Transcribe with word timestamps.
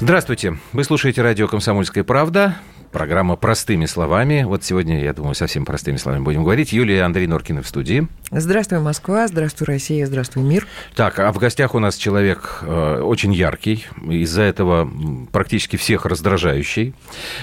Здравствуйте. 0.00 0.58
Вы 0.72 0.82
слушаете 0.82 1.22
радио 1.22 1.46
«Комсомольская 1.46 2.02
правда». 2.02 2.56
Программа 2.90 3.36
«Простыми 3.36 3.86
словами». 3.86 4.42
Вот 4.42 4.64
сегодня, 4.64 5.00
я 5.00 5.12
думаю, 5.12 5.36
совсем 5.36 5.64
простыми 5.64 5.98
словами 5.98 6.24
будем 6.24 6.42
говорить. 6.42 6.72
Юлия 6.72 7.04
Андрей 7.04 7.28
Норкина 7.28 7.62
в 7.62 7.68
студии. 7.68 8.08
Здравствуй, 8.32 8.80
Москва. 8.80 9.28
Здравствуй, 9.28 9.66
Россия. 9.68 10.06
Здравствуй, 10.06 10.42
мир. 10.42 10.66
Так, 10.96 11.20
а 11.20 11.32
в 11.32 11.38
гостях 11.38 11.76
у 11.76 11.78
нас 11.78 11.96
человек 11.96 12.58
э, 12.62 13.02
очень 13.02 13.32
яркий, 13.32 13.86
из-за 14.08 14.42
этого 14.42 14.90
практически 15.30 15.76
всех 15.76 16.06
раздражающий. 16.06 16.92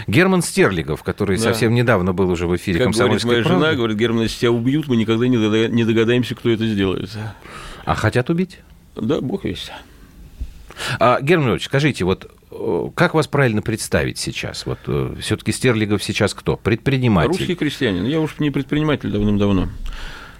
Герман 0.07 0.41
Стерлигов, 0.41 1.03
который 1.03 1.37
да. 1.37 1.43
совсем 1.43 1.73
недавно 1.73 2.11
был 2.11 2.29
уже 2.29 2.47
в 2.47 2.55
эфире 2.57 2.79
как 2.79 2.87
«Комсомольской 2.87 3.29
говорит 3.29 3.47
моя 3.47 3.59
жена, 3.59 3.75
говорит, 3.75 3.97
Герман, 3.97 4.23
если 4.23 4.39
тебя 4.39 4.51
убьют, 4.51 4.89
мы 4.89 4.97
никогда 4.97 5.25
не 5.25 5.83
догадаемся, 5.85 6.35
кто 6.35 6.49
это 6.49 6.67
сделает. 6.67 7.09
А 7.85 7.95
хотят 7.95 8.29
убить? 8.29 8.59
Да, 8.97 9.21
бог 9.21 9.45
весть. 9.45 9.71
А, 10.99 11.21
Герман 11.21 11.51
Ильич, 11.51 11.65
скажите, 11.65 12.03
вот 12.05 12.29
как 12.95 13.13
вас 13.13 13.27
правильно 13.27 13.61
представить 13.61 14.17
сейчас? 14.17 14.65
Вот 14.65 14.79
э, 14.87 15.15
все-таки 15.21 15.51
Стерлигов 15.51 16.03
сейчас 16.03 16.33
кто? 16.33 16.57
Предприниматель? 16.57 17.29
Русский 17.29 17.55
крестьянин. 17.55 18.05
Я 18.05 18.19
уж 18.19 18.39
не 18.39 18.51
предприниматель 18.51 19.11
давным-давно. 19.11 19.69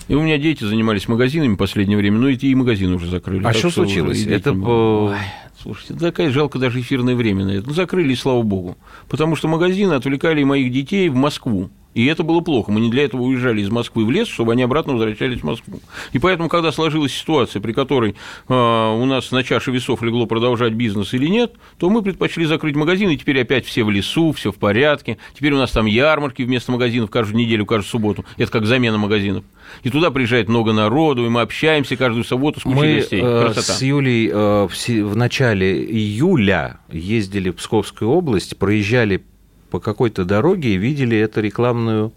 И 0.08 0.14
у 0.14 0.22
меня 0.22 0.38
дети 0.38 0.64
занимались 0.64 1.08
магазинами 1.08 1.54
в 1.54 1.58
последнее 1.58 1.98
время, 1.98 2.20
но 2.20 2.30
эти 2.30 2.48
и 2.48 2.56
магазины 2.56 2.96
уже 2.96 3.08
закрыли. 3.08 3.46
А 3.46 3.54
что 3.54 3.70
случилось? 3.70 4.26
Это 4.26 4.54
по... 4.54 5.16
Слушайте, 5.62 5.94
такая 5.94 6.32
жалко 6.32 6.58
даже 6.58 6.82
эфирное 6.82 7.16
время 7.16 7.46
на 7.46 7.52
это. 7.52 7.68
Ну, 7.68 7.74
закрыли, 7.74 8.16
слава 8.16 8.42
богу. 8.42 8.78
Потому 9.08 9.36
что 9.36 9.48
магазины 9.48 9.94
отвлекали 9.94 10.44
моих 10.44 10.72
детей 10.72 11.08
в 11.08 11.16
Москву. 11.16 11.70
И 11.94 12.06
это 12.06 12.24
было 12.24 12.40
плохо. 12.42 12.72
Мы 12.72 12.80
не 12.80 12.90
для 12.90 13.04
этого 13.04 13.22
уезжали 13.22 13.62
из 13.62 13.70
Москвы 13.70 14.06
в 14.06 14.12
лес, 14.12 14.28
чтобы 14.28 14.54
они 14.54 14.64
обратно 14.64 14.94
возвращались 14.94 15.42
в 15.42 15.44
Москву. 15.44 15.82
И 16.14 16.20
поэтому, 16.20 16.48
когда 16.48 16.72
сложилась 16.72 17.14
ситуация, 17.14 17.62
при 17.62 17.74
которой 17.74 18.16
э, 18.48 18.54
у 18.54 19.06
нас 19.06 19.32
на 19.32 19.44
чаше 19.44 19.72
весов 19.72 20.02
легло 20.02 20.26
продолжать 20.26 20.74
бизнес 20.74 21.14
или 21.14 21.28
нет, 21.28 21.54
то 21.78 21.90
мы 21.90 22.02
предпочли 22.02 22.46
закрыть 22.46 22.76
магазин, 22.76 23.10
и 23.10 23.18
теперь 23.18 23.42
опять 23.42 23.66
все 23.66 23.84
в 23.84 23.90
лесу, 23.90 24.32
все 24.32 24.52
в 24.52 24.56
порядке. 24.56 25.18
Теперь 25.36 25.54
у 25.54 25.58
нас 25.58 25.72
там 25.72 25.86
ярмарки 25.86 26.44
вместо 26.44 26.72
магазинов 26.72 27.10
каждую 27.10 27.38
неделю, 27.44 27.66
каждую 27.66 27.90
субботу. 27.90 28.26
Это 28.38 28.52
как 28.52 28.66
замена 28.66 28.98
магазинов. 28.98 29.44
И 29.84 29.90
туда 29.90 30.12
приезжает 30.12 30.48
много 30.48 30.74
народу, 30.74 31.26
и 31.26 31.30
мы 31.30 31.42
общаемся 31.42 31.96
каждую 31.98 32.24
субботу 32.24 32.60
с 32.60 32.64
кучей 32.64 32.76
мы, 32.76 32.96
гостей. 32.96 33.22
Э, 33.22 33.42
Красота. 33.46 33.74
с 33.74 33.82
Юлей 33.82 34.30
э, 34.32 34.68
в, 34.68 34.88
в 34.88 35.16
начале 35.16 35.84
июля 35.84 36.80
ездили 36.90 37.50
в 37.50 37.56
Псковскую 37.56 38.12
область, 38.12 38.58
проезжали 38.58 39.24
по 39.72 39.80
какой-то 39.80 40.26
дороге 40.26 40.76
и 40.76 40.78
видели 40.78 41.18
эту 41.18 41.42
рекламную 41.42 42.14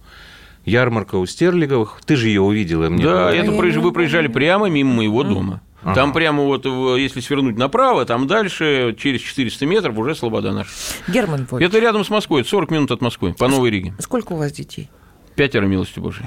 ярмарку 0.67 1.19
у 1.19 1.27
Стерлиговых. 1.27 2.01
Ты 2.05 2.17
же 2.17 2.29
ее 2.29 2.43
увидела, 2.43 2.91
мне 2.91 3.05
Да, 3.05 3.33
это 3.33 3.51
вы 3.53 3.93
проезжали 3.93 4.27
прямо 4.27 4.69
мимо 4.69 4.93
моего 4.95 5.23
дома. 5.23 5.63
Ага. 5.83 5.95
Там 5.95 6.13
прямо 6.15 6.43
вот, 6.43 6.65
если 6.99 7.21
свернуть 7.21 7.59
направо, 7.59 8.07
там 8.07 8.27
дальше, 8.27 8.97
через 8.99 9.21
400 9.21 9.67
метров, 9.67 9.99
уже 9.99 10.15
Слобода 10.15 10.53
наша. 10.53 10.71
Герман 11.09 11.47
Вольф. 11.51 11.63
Это 11.63 11.79
рядом 11.79 12.05
с 12.05 12.11
Москвой, 12.11 12.41
это 12.41 12.49
40 12.49 12.71
минут 12.71 12.91
от 12.91 13.03
Москвы, 13.03 13.35
по 13.35 13.49
Новой 13.49 13.71
Риге. 13.71 13.95
Сколько 13.99 14.33
у 14.33 14.37
вас 14.37 14.53
детей? 14.53 14.89
Пятеро, 15.35 15.67
милости 15.67 16.01
Божией. 16.01 16.27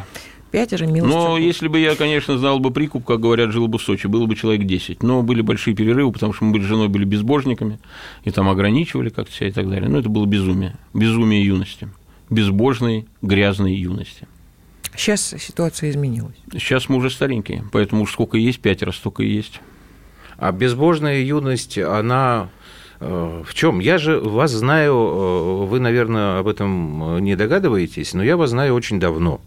Пятеро, 0.51 0.85
милости 0.85 1.13
Но 1.13 1.37
если 1.37 1.67
бы 1.67 1.79
я, 1.79 1.95
конечно, 1.95 2.37
знал 2.37 2.59
бы 2.59 2.71
прикуп, 2.71 3.03
как 3.03 3.19
говорят, 3.19 3.51
жил 3.51 3.67
бы 3.67 3.77
в 3.77 3.81
Сочи, 3.81 4.07
было 4.07 4.25
бы 4.25 4.35
человек 4.35 4.65
10. 4.65 5.03
Но 5.03 5.21
были 5.21 5.41
большие 5.41 5.75
перерывы, 5.75 6.11
потому 6.11 6.33
что 6.33 6.45
мы 6.45 6.53
были 6.53 6.63
с 6.63 6.67
женой 6.67 6.87
были 6.87 7.03
безбожниками, 7.03 7.79
и 8.23 8.31
там 8.31 8.47
ограничивали 8.47 9.09
как-то 9.09 9.33
себя 9.33 9.49
и 9.49 9.51
так 9.51 9.69
далее. 9.69 9.89
Но 9.89 9.99
это 9.99 10.09
было 10.09 10.25
безумие. 10.25 10.75
Безумие 10.93 11.45
юности. 11.45 11.89
Безбожной, 12.29 13.07
грязной 13.21 13.73
юности. 13.73 14.27
Сейчас 14.95 15.35
ситуация 15.37 15.91
изменилась. 15.91 16.35
Сейчас 16.53 16.89
мы 16.89 16.97
уже 16.97 17.09
старенькие, 17.09 17.65
поэтому 17.71 18.03
уж 18.03 18.11
сколько 18.11 18.37
есть, 18.37 18.59
пятеро, 18.59 18.91
столько 18.91 19.23
и 19.23 19.29
есть. 19.29 19.61
А 20.37 20.51
безбожная 20.51 21.21
юность, 21.21 21.77
она 21.77 22.49
э, 22.99 23.43
в 23.45 23.53
чем? 23.53 23.79
Я 23.79 23.97
же 23.97 24.19
вас 24.19 24.51
знаю, 24.51 24.93
э, 24.93 25.65
вы, 25.65 25.79
наверное, 25.79 26.39
об 26.39 26.47
этом 26.47 27.19
не 27.23 27.35
догадываетесь, 27.35 28.13
но 28.13 28.23
я 28.23 28.37
вас 28.37 28.51
знаю 28.51 28.73
очень 28.73 28.99
давно. 28.99 29.41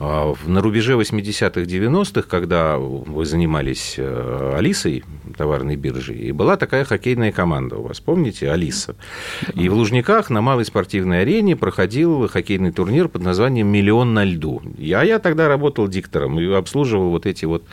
А, 0.00 0.34
на 0.46 0.60
рубеже 0.60 0.94
80-х, 0.94 1.60
90-х, 1.62 2.22
когда 2.28 2.78
вы 2.78 3.26
занимались 3.26 3.94
э, 3.96 4.54
Алисой, 4.56 5.02
товарной 5.36 5.74
биржей, 5.74 6.16
и 6.18 6.32
была 6.32 6.56
такая 6.56 6.84
хоккейная 6.84 7.32
команда 7.32 7.76
у 7.76 7.82
вас, 7.82 7.98
помните, 7.98 8.50
Алиса? 8.50 8.94
И 9.54 9.68
в 9.68 9.74
Лужниках 9.74 10.30
на 10.30 10.40
малой 10.40 10.64
спортивной 10.64 11.22
арене 11.22 11.56
проходил 11.56 12.28
хоккейный 12.28 12.70
турнир 12.70 13.08
под 13.08 13.22
названием 13.22 13.66
«Миллион 13.66 14.14
на 14.14 14.24
льду». 14.24 14.62
Я, 14.78 15.02
я 15.02 15.18
тогда 15.18 15.48
работал 15.48 15.88
диктором 15.88 16.38
и 16.38 16.46
обслуживал 16.52 17.10
вот 17.10 17.26
эти 17.26 17.44
вот 17.44 17.64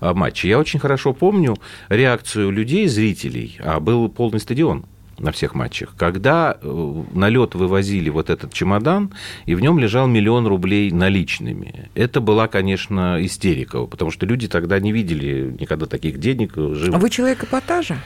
а, 0.00 0.14
матчи. 0.14 0.46
Я 0.48 0.58
очень 0.58 0.80
хорошо 0.80 1.12
помню 1.12 1.56
реакцию 1.88 2.50
людей, 2.50 2.88
зрителей, 2.88 3.56
а 3.60 3.78
был 3.78 4.08
полный 4.08 4.40
стадион 4.40 4.84
на 5.18 5.32
всех 5.32 5.54
матчах, 5.54 5.94
когда 5.96 6.56
э, 6.60 7.02
на 7.12 7.28
лед 7.28 7.54
вывозили 7.54 8.10
вот 8.10 8.30
этот 8.30 8.52
чемодан, 8.52 9.12
и 9.46 9.54
в 9.54 9.60
нем 9.60 9.78
лежал 9.78 10.06
миллион 10.06 10.46
рублей 10.46 10.90
наличными. 10.90 11.90
Это 11.94 12.20
была, 12.20 12.48
конечно, 12.48 13.18
истерика, 13.24 13.84
потому 13.84 14.10
что 14.10 14.26
люди 14.26 14.48
тогда 14.48 14.78
не 14.80 14.92
видели 14.92 15.54
никогда 15.58 15.86
таких 15.86 16.18
денег. 16.18 16.54
Живых. 16.56 16.94
А 16.94 16.98
вы 16.98 17.10
человек 17.10 17.44
эпатажа? 17.44 17.98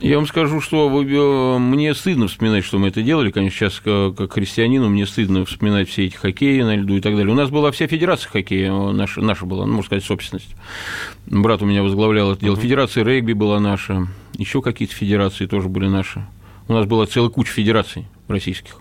Я 0.00 0.16
вам 0.16 0.26
скажу, 0.26 0.60
что 0.60 0.88
вы, 0.88 1.04
э, 1.04 1.58
мне 1.58 1.94
стыдно 1.94 2.28
вспоминать, 2.28 2.64
что 2.64 2.78
мы 2.78 2.88
это 2.88 3.02
делали. 3.02 3.30
Конечно, 3.30 3.58
сейчас 3.58 3.80
как, 3.80 4.16
как 4.16 4.32
христианину 4.34 4.88
мне 4.88 5.06
стыдно 5.06 5.44
вспоминать 5.44 5.88
все 5.88 6.06
эти 6.06 6.16
хоккеи 6.16 6.60
на 6.62 6.76
льду 6.76 6.96
и 6.96 7.00
так 7.00 7.16
далее. 7.16 7.32
У 7.32 7.36
нас 7.36 7.50
была 7.50 7.70
вся 7.70 7.86
федерация 7.86 8.30
хоккея, 8.30 8.72
наша, 8.72 9.22
наша 9.22 9.46
была, 9.46 9.64
ну, 9.64 9.74
можно 9.74 9.86
сказать, 9.86 10.04
собственность. 10.04 10.54
Брат 11.26 11.62
у 11.62 11.66
меня 11.66 11.82
возглавлял 11.82 12.32
это 12.32 12.42
дело. 12.42 12.56
Федерация 12.56 13.04
регби 13.04 13.32
была 13.32 13.58
наша, 13.58 14.06
еще 14.38 14.62
какие-то 14.62 14.94
федерации 14.94 15.46
тоже 15.46 15.68
были 15.68 15.86
наши. 15.88 16.26
У 16.68 16.72
нас 16.72 16.86
была 16.86 17.06
целая 17.06 17.30
куча 17.30 17.52
федераций 17.52 18.06
российских. 18.28 18.80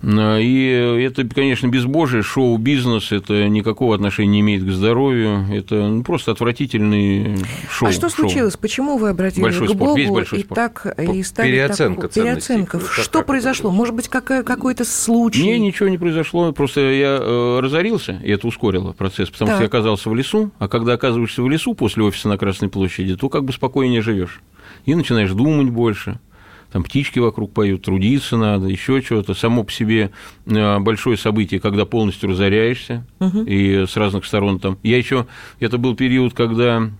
И 0.00 1.00
это, 1.02 1.26
конечно, 1.26 1.66
безбожие, 1.66 2.22
шоу-бизнес, 2.22 3.10
это 3.10 3.48
никакого 3.48 3.96
отношения 3.96 4.28
не 4.30 4.40
имеет 4.40 4.64
к 4.64 4.70
здоровью, 4.70 5.46
это 5.50 5.74
ну, 5.74 6.04
просто 6.04 6.30
отвратительный 6.30 7.36
шоу. 7.68 7.88
А 7.88 7.92
что 7.92 8.08
случилось? 8.08 8.52
Шоу. 8.52 8.60
Почему 8.60 8.98
вы 8.98 9.08
обратились 9.08 9.42
большой 9.42 9.68
к 9.68 9.72
Богу 9.74 9.96
Весь 9.96 10.08
большой 10.08 10.38
и 10.38 10.42
спорт. 10.44 10.56
так 10.56 10.98
и 11.00 11.22
стали 11.24 11.50
Переоценка 11.50 12.02
так, 12.02 12.12
переоценка? 12.12 12.78
Как, 12.78 12.90
что 12.90 13.18
как 13.18 13.26
произошло? 13.26 13.72
Может 13.72 13.94
быть, 13.96 14.08
какая, 14.08 14.44
какой-то 14.44 14.84
случай? 14.84 15.42
Не, 15.42 15.58
ничего 15.58 15.88
не 15.88 15.98
произошло, 15.98 16.52
просто 16.52 16.80
я 16.80 17.18
э, 17.20 17.60
разорился, 17.60 18.20
и 18.22 18.30
это 18.30 18.46
ускорило 18.46 18.92
процесс, 18.92 19.30
потому 19.30 19.48
так. 19.48 19.56
что 19.56 19.64
я 19.64 19.66
оказался 19.66 20.10
в 20.10 20.14
лесу, 20.14 20.52
а 20.60 20.68
когда 20.68 20.92
оказываешься 20.92 21.42
в 21.42 21.50
лесу 21.50 21.74
после 21.74 22.04
офиса 22.04 22.28
на 22.28 22.38
Красной 22.38 22.68
площади, 22.68 23.16
то 23.16 23.28
как 23.28 23.44
бы 23.44 23.52
спокойнее 23.52 24.00
живешь 24.00 24.42
и 24.84 24.94
начинаешь 24.94 25.32
думать 25.32 25.70
больше, 25.70 26.20
там 26.72 26.82
птички 26.82 27.18
вокруг 27.18 27.52
поют, 27.52 27.82
трудиться 27.82 28.36
надо, 28.36 28.66
еще 28.66 29.00
что-то. 29.00 29.34
Само 29.34 29.64
по 29.64 29.72
себе 29.72 30.10
э, 30.46 30.78
большое 30.78 31.16
событие, 31.16 31.60
когда 31.60 31.84
полностью 31.86 32.30
разоряешься, 32.30 33.06
угу. 33.20 33.42
и 33.42 33.86
с 33.86 33.96
разных 33.96 34.24
сторон 34.24 34.58
там. 34.58 34.78
Я 34.82 34.98
еще, 34.98 35.26
это 35.60 35.78
был 35.78 35.94
период, 35.96 36.34
когда 36.34 36.90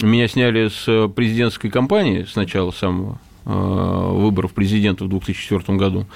меня 0.00 0.28
сняли 0.28 0.68
с 0.68 1.08
президентской 1.08 1.68
кампании 1.68 2.26
сначала 2.30 2.70
самого, 2.70 3.20
выборов 3.48 4.52
президента 4.52 5.04
в 5.04 5.08
2004 5.08 5.78
году. 5.78 6.06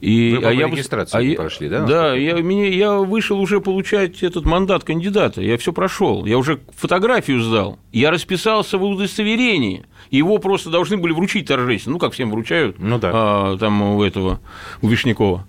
И, 0.00 0.36
Вы 0.40 0.46
а 0.46 0.52
я 0.52 0.66
регистрацию 0.66 1.34
а 1.34 1.36
прошли, 1.36 1.68
да? 1.68 1.84
Да, 1.84 2.14
я, 2.14 2.34
меня, 2.34 2.68
я 2.68 2.98
вышел 2.98 3.38
уже 3.38 3.60
получать 3.60 4.24
этот 4.24 4.44
мандат 4.44 4.82
кандидата, 4.82 5.40
я 5.40 5.56
все 5.56 5.72
прошел, 5.72 6.26
я 6.26 6.36
уже 6.36 6.60
фотографию 6.76 7.40
сдал, 7.42 7.78
я 7.92 8.10
расписался 8.10 8.76
в 8.76 8.82
удостоверении, 8.82 9.84
его 10.10 10.38
просто 10.38 10.70
должны 10.70 10.96
были 10.96 11.12
вручить 11.12 11.46
торжественно, 11.46 11.94
ну, 11.94 11.98
как 12.00 12.12
всем 12.12 12.30
вручают, 12.32 12.80
ну, 12.80 12.98
да. 12.98 13.10
а, 13.12 13.56
там 13.56 13.80
у 13.82 14.02
этого, 14.02 14.40
у 14.82 14.88
Вишнякова. 14.88 15.46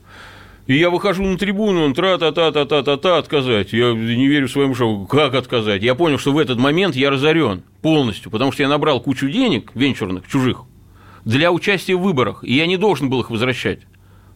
И 0.68 0.76
я 0.76 0.90
выхожу 0.90 1.24
на 1.24 1.38
трибуну, 1.38 1.84
он 1.84 1.94
тра-та-та-та-та-та-та 1.94 3.18
отказать. 3.18 3.74
Я 3.74 3.94
не 3.94 4.28
верю 4.28 4.48
своему 4.48 4.76
шоу. 4.76 5.06
Как 5.06 5.34
отказать? 5.34 5.82
Я 5.82 5.96
понял, 5.96 6.18
что 6.18 6.32
в 6.32 6.38
этот 6.38 6.60
момент 6.60 6.96
я 6.96 7.10
разорен 7.10 7.64
полностью, 7.82 8.32
потому 8.32 8.52
что 8.52 8.64
я 8.64 8.70
набрал 8.70 9.02
кучу 9.02 9.28
денег 9.28 9.72
венчурных, 9.74 10.28
чужих, 10.30 10.64
для 11.26 11.52
участия 11.52 11.96
в 11.96 12.02
выборах, 12.02 12.44
и 12.44 12.54
я 12.54 12.66
не 12.66 12.78
должен 12.78 13.10
был 13.10 13.22
их 13.22 13.30
возвращать. 13.30 13.82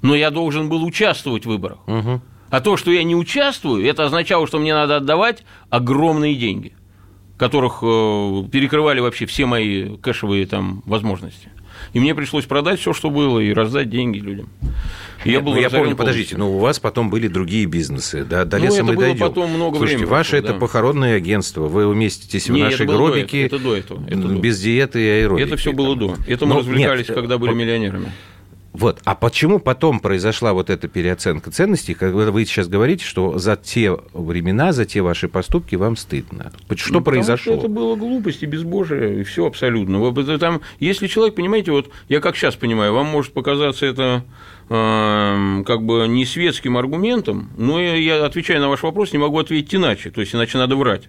Но 0.02 0.16
я 0.16 0.30
должен 0.30 0.70
был 0.70 0.84
участвовать 0.84 1.46
в 1.46 1.50
выборах. 1.50 1.80
Угу. 1.88 2.22
А 2.50 2.62
то, 2.62 2.78
что 2.78 2.92
я 2.92 3.04
не 3.04 3.16
участвую, 3.16 3.86
это 3.86 4.06
означало, 4.06 4.46
что 4.46 4.60
мне 4.60 4.74
надо 4.74 4.98
отдавать 4.98 5.44
огромные 5.70 6.36
деньги 6.36 6.74
которых 7.38 7.80
э, 7.82 8.44
перекрывали 8.52 9.00
вообще 9.00 9.26
все 9.26 9.46
мои 9.46 9.98
кэшевые 9.98 10.46
там 10.46 10.84
возможности. 10.86 11.50
И 11.94 12.00
мне 12.00 12.16
пришлось 12.16 12.45
продать 12.45 12.80
все, 12.80 12.94
что 12.94 13.10
было, 13.10 13.39
и 13.39 13.54
раздать 13.54 13.89
деньги 13.89 14.19
людям. 14.19 14.50
И 15.24 15.31
я, 15.31 15.42
был 15.42 15.54
ну, 15.54 15.60
я 15.60 15.69
помню, 15.69 15.95
подождите, 15.95 16.38
но 16.38 16.51
у 16.51 16.60
вас 16.60 16.80
потом 16.80 17.10
были 17.10 17.27
другие 17.27 17.66
бизнесы, 17.66 18.24
да, 18.24 18.45
до 18.45 18.57
леса 18.57 18.83
ну, 18.83 18.94
мы 18.94 18.98
дойдем. 18.98 19.19
потом 19.19 19.50
много 19.50 19.77
Слушайте, 19.77 19.98
времени 19.98 20.12
ваше 20.12 20.31
прошло, 20.31 20.45
это 20.45 20.54
да. 20.54 20.60
похоронное 20.60 21.18
агентство, 21.18 21.62
вы 21.63 21.88
уместитесь 21.88 22.50
в 22.50 22.56
наши 22.56 22.86
гробики 22.86 23.38
это 23.38 23.57
до 23.57 23.75
этого, 23.75 24.04
это 24.07 24.18
без 24.18 24.60
диеты 24.60 25.01
и 25.01 25.07
аэробики. 25.22 25.48
Это 25.48 25.57
все 25.57 25.72
было 25.72 25.95
до. 25.95 26.16
Это 26.27 26.45
мы 26.45 26.54
но, 26.54 26.60
развлекались, 26.60 27.07
нет, 27.07 27.16
когда 27.16 27.38
были 27.38 27.54
миллионерами. 27.54 28.12
Вот. 28.75 29.00
А 29.06 29.16
почему 29.16 29.60
потом 29.60 30.01
произошла 30.01 30.51
вот 30.51 30.69
эта 30.69 30.89
переоценка 30.89 31.50
ценностей, 31.50 31.94
когда 31.94 32.30
вы 32.30 32.45
сейчас 32.45 32.68
говорите, 32.68 33.06
что 33.06 33.38
за 33.38 33.56
те 33.56 33.98
времена, 34.12 34.74
за 34.74 34.83
те 34.83 35.01
ваши 35.01 35.30
поступки 35.30 35.75
вам 35.75 35.95
стыдно? 35.95 36.51
Что 36.75 36.95
ну, 36.95 37.01
произошло? 37.01 37.54
Что 37.54 37.62
это 37.62 37.68
было 37.69 37.95
глупость 37.95 38.44
и 38.44 38.45
безбожие, 38.45 39.22
и 39.22 39.24
все 39.24 39.45
абсолютно. 39.45 40.13
Там, 40.39 40.60
если 40.80 41.07
человек, 41.07 41.36
понимаете, 41.36 41.72
вот 41.72 41.89
я 42.10 42.19
как 42.19 42.36
сейчас 42.36 42.56
понимаю, 42.56 42.94
вам 42.94 43.06
может 43.06 43.31
показаться 43.31 43.86
это 43.86 44.25
э, 44.68 45.63
как 45.66 45.83
бы 45.83 46.06
не 46.10 46.25
светским 46.25 46.75
аргументом, 46.75 47.51
но 47.57 47.80
я, 47.80 48.25
отвечаю 48.25 48.60
на 48.60 48.68
ваш 48.68 48.83
вопрос, 48.83 49.13
не 49.13 49.19
могу 49.19 49.39
ответить 49.39 49.74
иначе, 49.74 50.10
то 50.10 50.19
есть 50.19 50.36
иначе 50.36 50.57
надо 50.57 50.75
врать. 50.75 51.04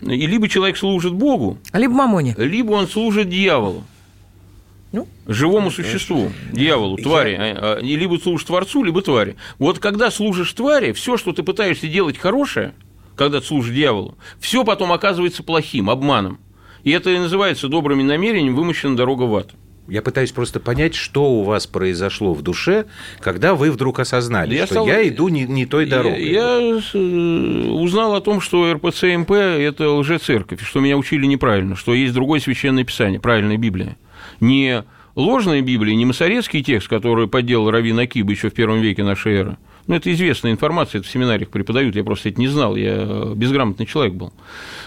И 0.00 0.26
либо 0.28 0.48
человек 0.48 0.76
служит 0.76 1.12
Богу, 1.12 1.58
либо 1.72 1.92
мамоне, 1.92 2.36
либо 2.38 2.70
он 2.70 2.86
служит 2.86 3.28
дьяволу. 3.28 3.82
Ну, 4.92 5.06
живому 5.28 5.70
существу, 5.70 6.32
дьяволу, 6.52 6.96
твари, 6.96 7.36
а, 7.38 7.76
а, 7.76 7.80
либо 7.80 8.18
служишь 8.18 8.44
Творцу, 8.44 8.82
либо 8.82 9.02
твари. 9.02 9.36
Вот 9.58 9.78
когда 9.78 10.10
служишь 10.10 10.52
твари, 10.52 10.92
все, 10.92 11.16
что 11.16 11.32
ты 11.32 11.44
пытаешься 11.44 11.86
делать 11.86 12.18
хорошее, 12.18 12.74
когда 13.14 13.40
ты 13.40 13.46
служишь 13.46 13.72
дьяволу, 13.72 14.16
все 14.40 14.64
потом 14.64 14.90
оказывается 14.92 15.44
плохим, 15.44 15.90
обманом. 15.90 16.40
И 16.82 16.90
это 16.90 17.10
и 17.10 17.18
называется 17.18 17.68
добрыми 17.68 18.02
намерениями 18.02 18.54
вымощена 18.54 18.96
дорога 18.96 19.24
в 19.24 19.36
ад. 19.36 19.50
Я 19.86 20.02
пытаюсь 20.02 20.32
просто 20.32 20.60
понять, 20.60 20.94
что 20.94 21.24
у 21.32 21.42
вас 21.42 21.66
произошло 21.66 22.32
в 22.32 22.42
душе, 22.42 22.86
когда 23.20 23.54
вы 23.54 23.70
вдруг 23.70 23.98
осознали, 24.00 24.54
я 24.54 24.66
что 24.66 24.74
стал... 24.74 24.86
я 24.86 25.06
иду 25.06 25.28
не, 25.28 25.44
не 25.44 25.66
той 25.66 25.86
дорогой. 25.86 26.22
Я, 26.22 26.58
я 26.58 26.80
э, 26.94 27.68
узнал 27.70 28.14
о 28.14 28.20
том, 28.20 28.40
что 28.40 28.72
РПЦ-МП– 28.72 29.32
это 29.58 29.90
лжецерковь, 29.90 30.64
что 30.64 30.80
меня 30.80 30.96
учили 30.96 31.26
неправильно, 31.26 31.74
что 31.74 31.92
есть 31.92 32.14
другое 32.14 32.40
священное 32.40 32.84
писание, 32.84 33.20
правильная 33.20 33.56
Библия 33.56 33.96
не 34.40 34.84
ложная 35.14 35.62
Библия, 35.62 35.94
не 35.94 36.04
масорецкий 36.04 36.62
текст, 36.62 36.88
который 36.88 37.28
подделал 37.28 37.70
Равин 37.70 37.98
Акиб 37.98 38.28
еще 38.30 38.50
в 38.50 38.54
первом 38.54 38.80
веке 38.80 39.04
нашей 39.04 39.34
эры. 39.34 39.58
Ну, 39.86 39.96
это 39.96 40.12
известная 40.12 40.52
информация, 40.52 41.00
это 41.00 41.08
в 41.08 41.10
семинариях 41.10 41.48
преподают, 41.48 41.96
я 41.96 42.04
просто 42.04 42.28
это 42.28 42.38
не 42.38 42.46
знал, 42.48 42.76
я 42.76 43.32
безграмотный 43.34 43.86
человек 43.86 44.14
был. 44.14 44.32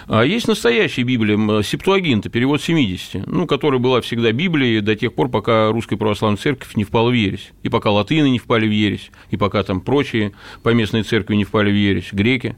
А 0.08 0.24
есть 0.24 0.48
настоящая 0.48 1.04
Библия, 1.04 1.62
Септуагинта, 1.62 2.30
перевод 2.30 2.62
70, 2.62 3.28
ну, 3.28 3.46
которая 3.46 3.82
была 3.82 4.00
всегда 4.02 4.32
Библией 4.32 4.80
до 4.82 4.96
тех 4.96 5.14
пор, 5.14 5.30
пока 5.30 5.72
Русская 5.72 5.98
Православная 5.98 6.38
Церковь 6.38 6.76
не 6.76 6.86
впала 6.86 7.10
в 7.10 7.14
ересь, 7.14 7.52
и 7.64 7.70
пока 7.70 7.92
латыны 7.92 8.30
не 8.30 8.40
впали 8.40 8.66
в 8.66 8.72
ересь, 8.72 9.12
и 9.30 9.36
пока 9.36 9.64
там 9.64 9.82
прочие 9.82 10.32
поместные 10.62 11.04
церкви 11.04 11.36
не 11.36 11.44
впали 11.44 11.72
в 11.72 11.76
ересь, 11.76 12.10
греки. 12.14 12.56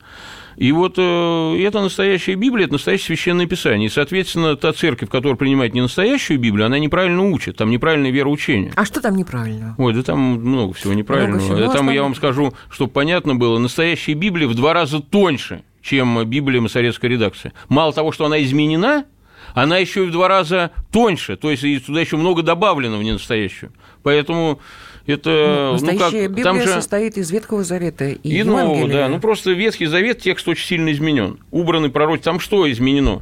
И 0.58 0.72
вот 0.72 0.96
э, 0.98 1.62
это 1.62 1.82
настоящая 1.82 2.36
Библия, 2.36 2.66
это 2.66 2.74
настоящее 2.74 3.08
священное 3.08 3.46
писание. 3.46 3.88
И, 3.88 3.90
соответственно, 3.90 4.56
та 4.56 4.74
церковь, 4.74 5.10
которая 5.10 5.36
принимает 5.36 5.74
не 5.74 5.82
настоящую 5.82 6.40
Библию, 6.40 6.66
она 6.66 6.80
неправильно 6.80 7.24
учит, 7.24 7.58
там 7.58 7.70
неправильное 7.70 8.12
вероучение. 8.12 8.72
А 8.76 8.86
что 8.86 9.02
там 9.02 9.16
неправильно? 9.16 9.76
Ой, 9.78 9.94
да 9.94 10.04
там 10.04 10.20
много 10.20 10.74
всего 10.74 10.94
неправильного. 10.94 11.42
Много 11.42 11.56
всего. 11.58 11.74
Там, 11.74 11.90
я 11.90 12.04
вам 12.04 12.16
скажу, 12.16 12.54
чтобы 12.70 12.92
понятно 12.92 13.36
было, 13.36 13.58
настоящая 13.60 14.14
Библия 14.14 14.48
в 14.48 14.56
два 14.56 14.74
раза 14.74 15.02
тоньше, 15.02 15.64
чем 15.82 16.24
Библия 16.26 16.62
Масорецкой 16.62 17.12
редакции. 17.12 17.52
Мало 17.70 17.94
того, 17.94 18.12
что 18.12 18.26
она 18.26 18.42
изменена, 18.42 19.06
она 19.54 19.78
еще 19.78 20.06
и 20.06 20.08
в 20.08 20.12
два 20.12 20.28
раза 20.28 20.72
тоньше, 20.92 21.36
то 21.38 21.52
есть 21.52 21.86
туда 21.86 22.02
еще 22.02 22.18
много 22.18 22.42
добавлено 22.42 22.98
в 22.98 23.04
ненастоящую. 23.04 23.72
Поэтому 24.04 24.60
это, 25.08 25.78
ну, 25.80 25.92
ну 25.92 26.00
как, 26.00 26.14
Библия 26.14 26.44
там 26.44 26.60
же... 26.60 26.68
состоит 26.68 27.18
из 27.18 27.30
Ветхого 27.30 27.64
Завета 27.64 28.10
и, 28.10 28.18
и 28.24 28.44
Нового, 28.44 28.88
да. 28.88 29.08
Ну, 29.08 29.20
просто 29.20 29.52
Ветхий 29.52 29.86
Завет, 29.86 30.20
текст 30.20 30.48
очень 30.48 30.66
сильно 30.66 30.92
изменен. 30.92 31.40
Убраны 31.52 31.90
пророки. 31.90 32.24
Там 32.24 32.40
что 32.40 32.70
изменено? 32.72 33.22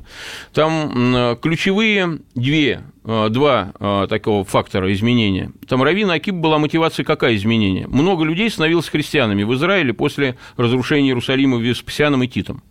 Там 0.54 1.38
ключевые 1.42 2.20
две, 2.36 2.84
а, 3.04 3.28
два 3.28 3.74
а, 3.80 4.08
такого 4.08 4.46
фактора 4.46 4.94
изменения. 4.94 5.52
Там 5.68 5.84
Равина 5.84 6.14
Акип 6.14 6.36
была 6.36 6.58
мотивация 6.58 7.04
какая 7.04 7.36
изменения? 7.36 7.86
Много 7.88 8.24
людей 8.24 8.50
становилось 8.50 8.88
христианами 8.88 9.44
в 9.44 9.54
Израиле 9.56 9.94
после 9.94 10.38
разрушения 10.56 11.10
Иерусалима 11.10 11.60
Веспасианом 11.60 12.24
и 12.24 12.28
Титом. 12.28 12.64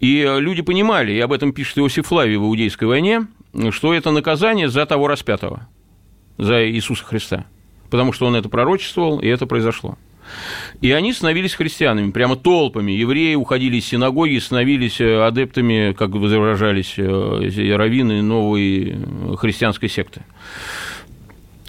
И 0.00 0.22
люди 0.38 0.62
понимали, 0.62 1.12
и 1.12 1.20
об 1.20 1.32
этом 1.32 1.52
пишет 1.52 1.78
Иосиф 1.78 2.06
Флавий 2.06 2.36
в 2.36 2.44
Иудейской 2.44 2.88
войне, 2.88 3.26
что 3.70 3.92
это 3.92 4.10
наказание 4.10 4.68
за 4.68 4.86
того 4.86 5.08
распятого, 5.08 5.68
за 6.38 6.66
Иисуса 6.70 7.04
Христа 7.04 7.46
потому 7.90 8.12
что 8.12 8.26
он 8.26 8.36
это 8.36 8.48
пророчествовал, 8.48 9.20
и 9.20 9.26
это 9.26 9.46
произошло. 9.46 9.96
И 10.80 10.92
они 10.92 11.12
становились 11.12 11.54
христианами, 11.54 12.10
прямо 12.10 12.36
толпами. 12.36 12.92
Евреи 12.92 13.34
уходили 13.34 13.76
из 13.76 13.86
синагоги, 13.86 14.38
становились 14.38 15.00
э, 15.00 15.22
адептами, 15.24 15.92
как 15.92 16.10
выражались 16.10 16.94
э, 16.98 17.76
раввины 17.76 18.22
новой 18.22 18.96
христианской 19.36 19.88
секты. 19.88 20.22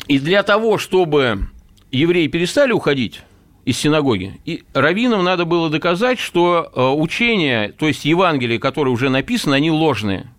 И 0.07 0.19
для 0.19 0.43
того, 0.43 0.77
чтобы 0.77 1.49
евреи 1.91 2.27
перестали 2.27 2.71
уходить 2.71 3.21
из 3.65 3.77
синагоги, 3.77 4.39
и 4.45 4.63
раввинам 4.73 5.23
надо 5.23 5.45
было 5.45 5.69
доказать, 5.69 6.19
что 6.19 6.71
э, 6.73 6.81
учения, 6.81 7.73
то 7.77 7.87
есть 7.87 8.05
Евангелия, 8.05 8.59
которые 8.59 8.93
уже 8.93 9.09
написаны, 9.09 9.55
они 9.55 9.71
ложные. 9.71 10.31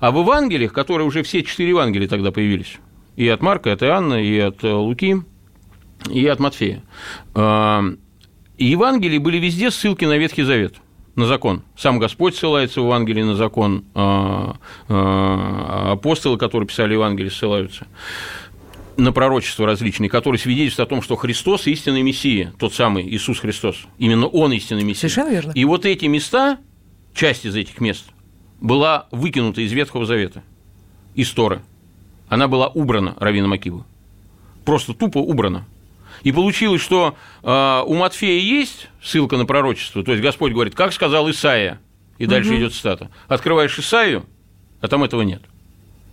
А 0.00 0.10
в 0.10 0.18
Евангелиях, 0.18 0.72
которые 0.72 1.06
уже 1.06 1.22
все 1.22 1.42
четыре 1.42 1.70
Евангелия 1.70 2.08
тогда 2.08 2.32
появились, 2.32 2.78
и 3.16 3.28
от 3.28 3.42
Марка, 3.42 3.70
и 3.70 3.72
от 3.72 3.82
Иоанна, 3.82 4.22
и 4.22 4.38
от 4.38 4.64
э, 4.64 4.72
Луки, 4.72 5.22
и 6.10 6.26
от 6.26 6.40
Матфея. 6.40 6.82
А, 7.34 7.82
и 8.56 8.66
Евангелии 8.66 9.18
были 9.18 9.38
везде 9.38 9.70
ссылки 9.70 10.04
на 10.04 10.16
Ветхий 10.16 10.42
Завет 10.42 10.76
на 11.16 11.26
закон. 11.26 11.62
Сам 11.76 11.98
Господь 11.98 12.34
ссылается 12.34 12.80
в 12.80 12.84
Евангелии 12.84 13.22
на 13.22 13.36
закон, 13.36 13.84
а, 13.94 14.56
а, 14.88 15.92
апостолы, 15.92 16.38
которые 16.38 16.66
писали 16.66 16.94
Евангелие, 16.94 17.30
ссылаются 17.30 17.86
на 18.96 19.12
пророчества 19.12 19.66
различные, 19.66 20.08
которые 20.08 20.38
свидетельствуют 20.38 20.88
о 20.88 20.90
том, 20.90 21.02
что 21.02 21.16
Христос– 21.16 21.66
истинный 21.66 22.02
Мессия, 22.02 22.52
тот 22.60 22.74
самый 22.74 23.04
Иисус 23.08 23.40
Христос. 23.40 23.86
Именно 23.98 24.28
Он 24.28 24.52
истинный 24.52 24.84
Мессия. 24.84 25.08
Совершенно 25.08 25.34
верно. 25.34 25.52
И 25.52 25.64
вот 25.64 25.84
эти 25.84 26.04
места, 26.06 26.58
часть 27.12 27.44
из 27.44 27.56
этих 27.56 27.80
мест, 27.80 28.04
была 28.60 29.08
выкинута 29.10 29.62
из 29.62 29.72
Ветхого 29.72 30.06
Завета, 30.06 30.44
из 31.16 31.28
Торы– 31.30 31.62
она 32.34 32.48
была 32.48 32.66
убрана 32.66 33.14
Равином 33.20 33.52
Акиву. 33.52 33.86
Просто 34.64 34.92
тупо 34.92 35.18
убрана. 35.18 35.66
И 36.24 36.32
получилось, 36.32 36.80
что 36.80 37.16
э, 37.44 37.82
у 37.86 37.94
Матфея 37.94 38.40
есть 38.40 38.88
ссылка 39.00 39.36
на 39.36 39.46
пророчество, 39.46 40.02
то 40.02 40.10
есть 40.10 40.22
Господь 40.22 40.52
говорит, 40.52 40.74
как 40.74 40.92
сказал 40.92 41.30
Исаия, 41.30 41.80
и 42.18 42.26
дальше 42.26 42.50
угу. 42.50 42.58
идет 42.58 42.74
цитата. 42.74 43.08
Открываешь 43.28 43.78
Исаию, 43.78 44.24
а 44.80 44.88
там 44.88 45.04
этого 45.04 45.22
нет. 45.22 45.42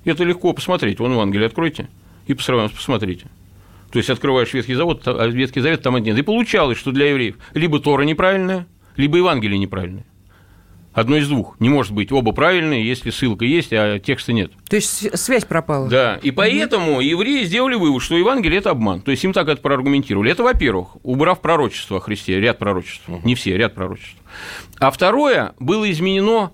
Это 0.06 0.24
легко 0.24 0.54
посмотреть. 0.54 1.00
Вон 1.00 1.14
Евангелие 1.14 1.48
откройте 1.48 1.90
и 2.28 2.36
посмотрите. 2.36 3.26
То 3.92 3.98
есть 3.98 4.10
открываешь 4.12 4.54
Ветхий 4.54 4.76
Завет, 4.76 5.02
а 5.08 5.26
Ветхий 5.28 5.62
Завет 5.62 5.82
там 5.82 5.98
нет. 5.98 6.18
И 6.18 6.22
получалось, 6.22 6.78
что 6.78 6.92
для 6.92 7.10
евреев 7.10 7.36
либо 7.56 7.80
Тора 7.80 8.04
неправильная, 8.04 8.68
либо 8.96 9.18
Евангелие 9.18 9.58
неправильное. 9.58 10.06
Одно 10.94 11.16
из 11.16 11.30
двух. 11.30 11.58
Не 11.60 11.70
может 11.70 11.94
быть 11.94 12.12
оба 12.12 12.34
правильные, 12.34 12.86
если 12.86 13.12
ссылка 13.12 13.46
есть, 13.46 13.72
а 13.72 13.98
текста 14.00 14.34
нет. 14.34 14.52
То 14.68 14.76
есть 14.76 15.18
связь 15.18 15.46
пропала. 15.46 15.88
Да. 15.88 16.20
И 16.22 16.32
поэтому 16.32 17.00
mm 17.00 17.06
евреи 17.06 17.44
сделали 17.46 17.76
вывод, 17.76 18.04
что 18.04 18.18
Евангелие 18.18 18.60
это 18.60 18.72
обман. 18.72 19.02
То 19.02 19.12
есть 19.12 19.24
им 19.24 19.32
так 19.32 19.48
это 19.48 19.62
проаргументировали. 19.62 20.32
Это, 20.32 20.44
во-первых, 20.44 20.98
убрав 21.04 21.40
пророчество 21.40 21.98
о 21.98 22.00
Христе, 22.02 22.40
ряд 22.40 22.58
пророчеств. 22.58 23.08
mm 23.08 23.22
Не 23.24 23.36
все, 23.36 23.56
ряд 23.56 23.74
пророчеств. 23.74 24.18
А 24.80 24.92
второе, 24.92 25.54
было 25.60 25.90
изменено 25.90 26.52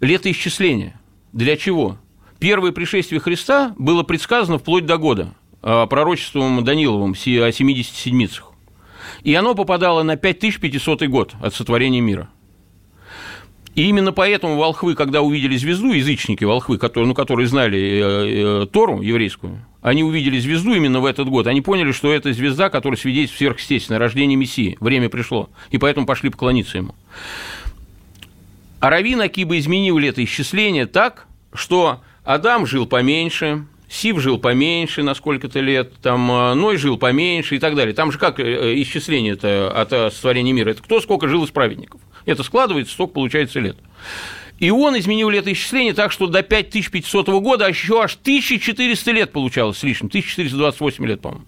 летоисчисление. 0.00 1.00
Для 1.32 1.56
чего? 1.56 1.96
Первое 2.38 2.72
пришествие 2.72 3.20
Христа 3.20 3.74
было 3.78 4.02
предсказано 4.02 4.58
вплоть 4.58 4.84
до 4.84 4.98
года 4.98 5.34
а, 5.62 5.86
пророчеством 5.86 6.64
Даниловым 6.64 7.12
о 7.12 7.52
70 7.52 7.94
седмицах. 7.94 8.52
И 9.22 9.34
оно 9.34 9.54
попадало 9.54 10.02
на 10.02 10.16
5500 10.16 11.06
год 11.08 11.34
от 11.40 11.54
сотворения 11.54 12.02
мира– 12.02 12.28
и 13.74 13.88
именно 13.88 14.12
поэтому 14.12 14.56
волхвы, 14.56 14.94
когда 14.94 15.22
увидели 15.22 15.56
звезду, 15.56 15.92
язычники 15.92 16.42
волхвы, 16.42 16.76
которые, 16.76 17.06
ну, 17.06 17.14
которые 17.14 17.46
знали 17.46 17.78
э, 17.78 18.62
э, 18.62 18.66
Тору 18.66 19.00
еврейскую, 19.00 19.64
они 19.80 20.02
увидели 20.02 20.40
звезду 20.40 20.74
именно 20.74 21.00
в 21.00 21.04
этот 21.04 21.28
год, 21.28 21.46
они 21.46 21.60
поняли, 21.60 21.92
что 21.92 22.12
это 22.12 22.32
звезда, 22.32 22.68
которая 22.68 22.98
свидетельствует 22.98 23.38
сверхъестественное 23.38 24.00
рождение 24.00 24.36
Мессии, 24.36 24.76
время 24.80 25.08
пришло, 25.08 25.50
и 25.70 25.78
поэтому 25.78 26.04
пошли 26.04 26.30
поклониться 26.30 26.78
ему. 26.78 26.94
А 28.80 28.90
Равин 28.90 29.20
Акиба 29.20 29.56
изменил 29.58 29.98
это 29.98 30.24
исчисление 30.24 30.86
так, 30.86 31.26
что 31.52 32.00
Адам 32.24 32.66
жил 32.66 32.86
поменьше, 32.86 33.66
Сив 33.88 34.20
жил 34.20 34.38
поменьше 34.38 35.02
на 35.02 35.14
сколько-то 35.14 35.60
лет, 35.60 35.94
там 36.00 36.30
э, 36.30 36.54
Ной 36.54 36.76
жил 36.76 36.96
поменьше 36.96 37.56
и 37.56 37.58
так 37.58 37.74
далее. 37.74 37.94
Там 37.94 38.12
же 38.12 38.18
как 38.18 38.38
исчисление 38.38 39.32
это 39.32 39.70
от 39.70 40.12
сотворения 40.12 40.52
мира? 40.52 40.70
Это 40.70 40.82
кто 40.82 41.00
сколько 41.00 41.28
жил 41.28 41.44
из 41.44 41.50
праведников? 41.50 42.00
Это 42.26 42.42
складывается, 42.42 42.92
столько 42.92 43.14
получается 43.14 43.60
лет. 43.60 43.76
И 44.58 44.70
он 44.70 44.98
изменил 44.98 45.30
летоисчисление 45.30 45.94
так, 45.94 46.12
что 46.12 46.26
до 46.26 46.42
5500 46.42 47.28
года 47.28 47.66
еще 47.66 48.02
аж 48.02 48.14
1400 48.16 49.10
лет 49.10 49.32
получалось 49.32 49.78
с 49.78 49.82
лишним, 49.82 50.08
1428 50.08 51.06
лет, 51.06 51.20
по-моему. 51.22 51.46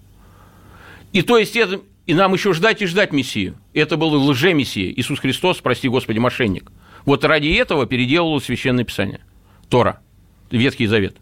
И 1.11 1.21
то 1.21 1.37
есть 1.37 1.55
это, 1.55 1.81
и 2.07 2.15
нам 2.15 2.33
еще 2.33 2.53
ждать 2.53 2.81
и 2.81 2.87
ждать 2.87 3.13
Мессию. 3.13 3.55
Это 3.73 3.97
был 3.97 4.13
лже-мессия, 4.15 4.91
Иисус 4.91 5.19
Христос, 5.19 5.59
прости 5.61 5.87
Господи, 5.87 6.17
мошенник. 6.17 6.71
Вот 7.05 7.23
ради 7.23 7.49
этого 7.49 7.85
переделывалось 7.85 8.45
Священное 8.45 8.83
Писание, 8.83 9.21
Тора, 9.69 9.99
Ветхий 10.49 10.87
Завет, 10.87 11.17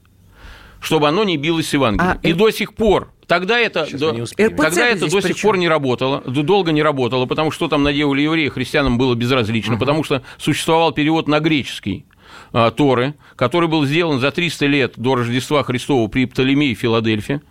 чтобы 0.80 1.10
оно 1.10 1.26
не 1.26 1.36
билось 1.36 1.68
с 1.68 1.74
Евангелием. 1.74 2.12
А, 2.12 2.20
и 2.24 2.30
это... 2.30 2.38
до 2.38 2.52
сих 2.52 2.74
пор 2.74 3.12
тогда 3.32 3.58
это, 3.58 3.86
Сейчас 3.86 4.02
до, 4.02 4.26
тогда 4.36 4.88
это 4.90 5.10
до 5.10 5.22
сих 5.22 5.42
пор 5.42 5.56
не 5.56 5.70
работало, 5.70 6.22
долго 6.26 6.74
не 6.74 6.84
работало, 6.84 7.26
потому 7.26 7.50
что 7.52 7.70
там 7.70 7.82
наделали 7.82 8.24
евреи, 8.24 8.50
христианам 8.50 8.98
было 8.98 9.16
безразлично, 9.16 9.78
потому 9.78 10.04
что 10.04 10.22
существовал 10.38 10.92
перевод 10.92 11.30
на 11.30 11.40
греческий 11.40 12.06
а, 12.52 12.72
Торы, 12.72 13.16
который 13.38 13.70
был 13.70 13.86
сделан 13.86 14.20
за 14.20 14.32
300 14.32 14.66
лет 14.66 14.94
до 14.98 15.16
Рождества 15.16 15.64
Христова 15.64 16.10
при 16.10 16.26
Птолемее 16.26 16.76
в 16.76 16.80
Филадельфии. 16.80 17.42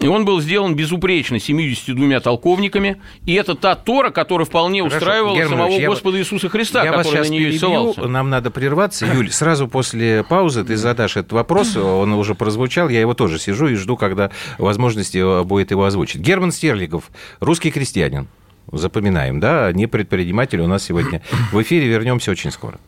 И 0.00 0.06
он 0.08 0.24
был 0.24 0.40
сделан 0.40 0.74
безупречно 0.74 1.38
72 1.38 2.20
толковниками. 2.20 3.00
И 3.24 3.34
это 3.34 3.54
та 3.54 3.76
Тора, 3.76 4.10
которая 4.10 4.44
вполне 4.46 4.80
Хорошо. 4.82 4.96
устраивала 4.96 5.36
Герман 5.36 5.58
самого 5.58 5.78
я 5.78 5.88
Господа 5.88 6.18
Иисуса 6.18 6.48
Христа, 6.48 6.82
Я 6.82 6.92
вас 6.92 7.06
который 7.06 7.18
сейчас 7.18 7.28
на 7.28 7.32
нее 7.32 7.50
перебью, 7.50 7.58
ссылался. 7.60 8.08
нам 8.08 8.30
надо 8.30 8.50
прерваться. 8.50 9.06
Юль, 9.06 9.30
сразу 9.30 9.68
после 9.68 10.24
паузы 10.24 10.64
ты 10.64 10.76
задашь 10.76 11.16
этот 11.16 11.32
вопрос, 11.32 11.76
он 11.76 12.12
уже 12.14 12.34
прозвучал, 12.34 12.88
я 12.88 13.00
его 13.00 13.14
тоже 13.14 13.38
сижу 13.38 13.68
и 13.68 13.74
жду, 13.74 13.96
когда 13.96 14.30
возможности 14.58 15.44
будет 15.44 15.70
его 15.70 15.84
озвучить. 15.84 16.20
Герман 16.20 16.52
Стерлигов, 16.52 17.10
русский 17.40 17.70
крестьянин. 17.70 18.28
Запоминаем, 18.70 19.40
да, 19.40 19.72
не 19.72 19.86
предприниматель 19.86 20.60
у 20.60 20.66
нас 20.66 20.84
сегодня 20.84 21.20
в 21.52 21.60
эфире. 21.62 21.88
Вернемся 21.88 22.30
очень 22.30 22.50
скоро. 22.50 22.78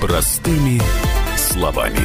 Простыми 0.00 0.80
словами. 1.56 2.00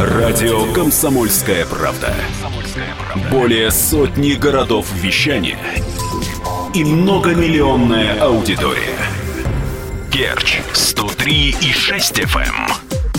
Радио 0.00 0.72
«Комсомольская 0.72 1.66
правда». 1.66 2.14
Более 3.32 3.72
сотни 3.72 4.34
городов 4.34 4.86
вещания 4.94 5.58
и 6.74 6.84
многомиллионная 6.84 8.20
аудитория. 8.20 8.98
Керчь 10.12 10.60
103 10.72 11.56
и 11.60 11.72
6 11.72 12.20
FM. 12.20 12.87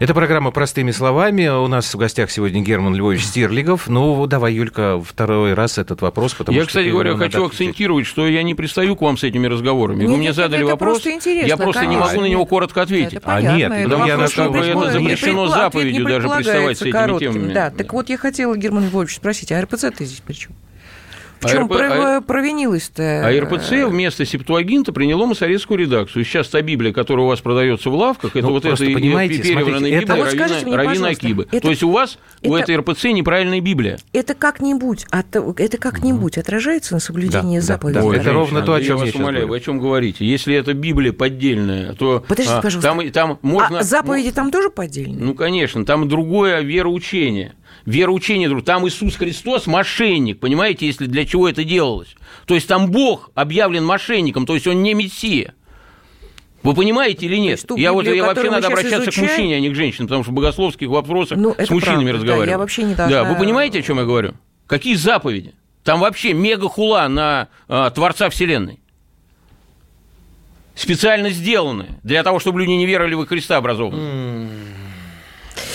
Это 0.00 0.14
программа 0.14 0.50
«Простыми 0.50 0.92
словами». 0.92 1.46
У 1.48 1.66
нас 1.66 1.92
в 1.92 1.98
гостях 1.98 2.30
сегодня 2.30 2.62
Герман 2.62 2.94
Львович 2.94 3.22
Стерлигов. 3.22 3.86
Ну, 3.86 4.26
давай, 4.26 4.54
Юлька, 4.54 4.98
второй 5.06 5.52
раз 5.52 5.76
этот 5.76 6.00
вопрос, 6.00 6.32
потому 6.32 6.56
Я, 6.56 6.62
что... 6.62 6.68
кстати 6.68 6.86
первый 6.86 7.04
говоря, 7.12 7.18
хочу 7.30 7.44
акцентировать, 7.44 8.06
что 8.06 8.26
я 8.26 8.42
не 8.42 8.54
пристаю 8.54 8.96
к 8.96 9.02
вам 9.02 9.18
с 9.18 9.24
этими 9.24 9.46
разговорами. 9.46 10.04
Вы 10.04 10.12
Нет, 10.12 10.16
мне 10.16 10.26
нет, 10.28 10.36
задали 10.36 10.62
это 10.62 10.70
вопрос, 10.70 11.02
просто 11.02 11.28
я 11.28 11.54
просто 11.58 11.82
не 11.82 11.96
конечно. 11.96 12.06
могу 12.06 12.20
на 12.22 12.26
него 12.30 12.46
коротко 12.46 12.80
ответить. 12.80 13.12
Это 13.18 13.30
А 13.30 13.42
нет, 13.42 13.70
это 13.70 13.88
ну, 13.98 14.06
я 14.06 14.16
вопрос 14.16 14.18
на 14.18 14.22
не 14.22 14.28
что- 14.28 14.42
это 14.44 14.52
предполагает- 14.52 14.92
запрещено 15.02 15.44
не 15.46 15.52
заповедью 15.52 16.04
даже 16.06 16.28
приставать 16.30 16.78
с 16.78 16.80
этими 16.80 16.92
коротким. 16.92 17.32
темами. 17.34 17.52
Да, 17.52 17.70
так 17.70 17.92
вот 17.92 18.08
я 18.08 18.16
хотела, 18.16 18.56
Герман 18.56 18.86
Львович, 18.86 19.16
спросить, 19.16 19.52
а 19.52 19.60
РПЦ-то 19.60 20.02
здесь 20.02 20.22
при 20.26 20.32
чем? 20.32 20.52
В 21.40 21.46
А 21.46 21.48
чем 21.48 21.64
РП 21.64 21.72
а- 21.72 22.20
провинилась-то? 22.20 23.26
А 23.26 23.40
РПЦ 23.40 23.86
вместо 23.88 24.26
Септуагинта 24.26 24.92
приняло 24.92 25.24
масоретскую 25.24 25.78
редакцию. 25.80 26.24
Сейчас 26.24 26.48
та 26.48 26.60
Библия, 26.60 26.92
которая 26.92 27.24
у 27.24 27.28
вас 27.28 27.40
продается 27.40 27.88
в 27.88 27.94
лавках, 27.94 28.36
это 28.36 28.46
Ну, 28.46 28.52
вот 28.52 28.66
эта 28.66 28.76
понимаете, 28.76 29.38
перевранная 29.42 29.64
смотрите, 29.64 29.84
Библия 29.84 30.02
это- 30.02 30.12
А 30.12 30.16
вот 30.16 30.26
скажите 30.28 30.54
Равина, 30.66 30.68
мне, 30.68 30.76
Равина 30.76 31.08
Акибы. 31.08 31.48
это- 31.50 31.60
То 31.62 31.70
есть 31.70 31.82
у 31.82 31.90
вас, 31.90 32.18
у 32.42 32.54
это- 32.54 32.64
этой 32.64 32.76
РПЦ 32.76 33.04
неправильная 33.12 33.60
Библия. 33.62 33.98
Это 34.12 34.34
как-нибудь, 34.34 35.06
от- 35.10 35.34
это 35.34 35.78
как-нибудь 35.78 36.36
отражается 36.36 36.92
на 36.94 37.00
соблюдении 37.00 37.56
Да, 37.58 37.66
да, 37.66 37.66
заповедей? 37.66 38.00
да, 38.00 38.06
Ой, 38.06 38.16
это 38.16 38.24
женщина, 38.24 38.40
ровно 38.40 38.62
то, 38.62 38.74
о 38.74 38.78
да 38.78 38.84
чем 38.84 38.96
я 38.98 39.04
я 39.04 39.06
вас 39.06 39.14
умоляю, 39.14 39.48
вы 39.48 39.56
о 39.56 39.60
чем 39.60 39.78
говорите? 39.80 40.26
Если 40.26 40.54
это 40.54 40.74
Библия 40.74 41.12
поддельная, 41.14 41.94
то 41.94 42.22
Подождите, 42.28 42.58
а, 42.58 42.60
пожалуйста. 42.60 42.90
там, 42.90 43.10
там 43.10 43.38
можно... 43.40 43.78
А 43.78 43.82
заповеди 43.82 44.30
там 44.30 44.50
тоже 44.50 44.68
поддельные? 44.68 45.24
Ну, 45.24 45.34
конечно, 45.34 45.86
там 45.86 46.06
другое 46.06 46.60
вероучение. 46.60 47.54
Вероучение, 47.86 48.48
друг, 48.48 48.64
там 48.64 48.86
Иисус 48.86 49.16
Христос 49.16 49.66
мошенник, 49.66 50.38
понимаете, 50.40 50.86
если 50.86 51.06
для 51.06 51.24
чего 51.24 51.48
это 51.48 51.64
делалось. 51.64 52.14
То 52.46 52.54
есть 52.54 52.68
там 52.68 52.90
Бог 52.90 53.30
объявлен 53.34 53.84
мошенником, 53.84 54.46
то 54.46 54.54
есть 54.54 54.66
он 54.66 54.82
не 54.82 54.94
Мессия. 54.94 55.54
Вы 56.62 56.74
понимаете 56.74 57.24
или 57.26 57.36
нет? 57.36 57.52
есть 57.52 57.70
я 57.78 57.92
вот 57.92 58.00
Библию, 58.04 58.16
я 58.16 58.26
вообще 58.26 58.50
надо 58.50 58.66
обращаться 58.66 59.08
изучаем- 59.10 59.26
к 59.28 59.30
мужчине, 59.30 59.56
а 59.56 59.60
не 59.60 59.70
к 59.70 59.74
женщине, 59.74 60.06
потому 60.08 60.22
что 60.24 60.32
в 60.32 60.34
богословских 60.34 60.88
вопросах 60.88 61.38
Ну, 61.38 61.54
с 61.58 61.70
мужчинами 61.70 62.10
правда, 62.10 62.12
да, 62.12 62.12
разговариваю. 62.18 62.50
я 62.50 62.58
вообще 62.58 62.82
не 62.82 62.94
должна- 62.94 63.24
Да, 63.24 63.30
вы 63.32 63.38
понимаете, 63.38 63.78
о 63.78 63.82
чем 63.82 63.98
я 63.98 64.04
говорю? 64.04 64.34
Какие 64.66 64.94
заповеди? 64.94 65.54
Там 65.84 66.00
вообще 66.00 66.34
мега 66.34 66.68
хула 66.68 67.08
на 67.08 67.48
а, 67.66 67.88
Творца 67.90 68.28
Вселенной. 68.28 68.78
Специально 70.74 71.30
сделанные 71.30 71.98
для 72.02 72.22
того, 72.22 72.38
чтобы 72.38 72.60
люди 72.60 72.70
не 72.72 72.86
верили 72.86 73.14
во 73.14 73.26
Христа 73.26 73.56
образованные. 73.56 74.48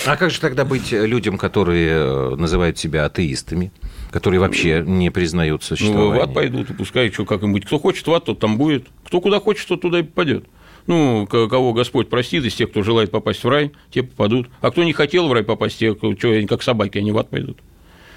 А 0.06 0.18
как 0.18 0.30
же 0.32 0.40
тогда 0.40 0.66
быть 0.66 0.92
людям, 0.92 1.38
которые 1.38 1.90
э, 1.92 2.36
называют 2.36 2.78
себя 2.78 3.06
атеистами, 3.06 3.72
которые 4.12 4.40
вообще 4.40 4.84
не 4.86 5.10
признают 5.10 5.62
Ну, 5.62 5.68
существование? 5.68 6.20
в 6.20 6.24
ад 6.24 6.34
пойдут, 6.34 6.70
и 6.70 6.74
пускай 6.74 7.12
что 7.12 7.26
как 7.26 7.42
им 7.44 7.54
быть. 7.54 7.66
Кто 7.66 7.80
хочет 7.80 8.06
в 8.06 8.14
ад, 8.14 8.26
тот 8.26 8.40
там 8.40 8.58
будет. 8.58 8.86
Кто 9.06 9.20
куда 9.22 9.40
хочет, 9.40 9.68
тот 9.68 9.82
туда 9.82 10.00
и 10.00 10.04
попадет. 10.04 10.46
Ну, 10.88 11.26
кого 11.28 11.74
Господь 11.74 12.10
простит, 12.10 12.46
из 12.46 12.54
тех, 12.54 12.70
кто 12.70 12.84
желает 12.84 13.10
попасть 13.10 13.44
в 13.44 13.50
рай, 13.50 13.72
те 13.90 14.04
попадут. 14.04 14.50
А 14.62 14.70
кто 14.70 14.84
не 14.84 14.94
хотел 14.94 15.28
в 15.28 15.34
рай 15.34 15.44
попасть, 15.44 15.80
те, 15.80 15.96
что, 15.96 16.30
они 16.30 16.46
как 16.46 16.62
собаки, 16.62 17.00
они 17.00 17.12
в 17.12 17.18
ад 17.18 17.30
пойдут. 17.30 17.58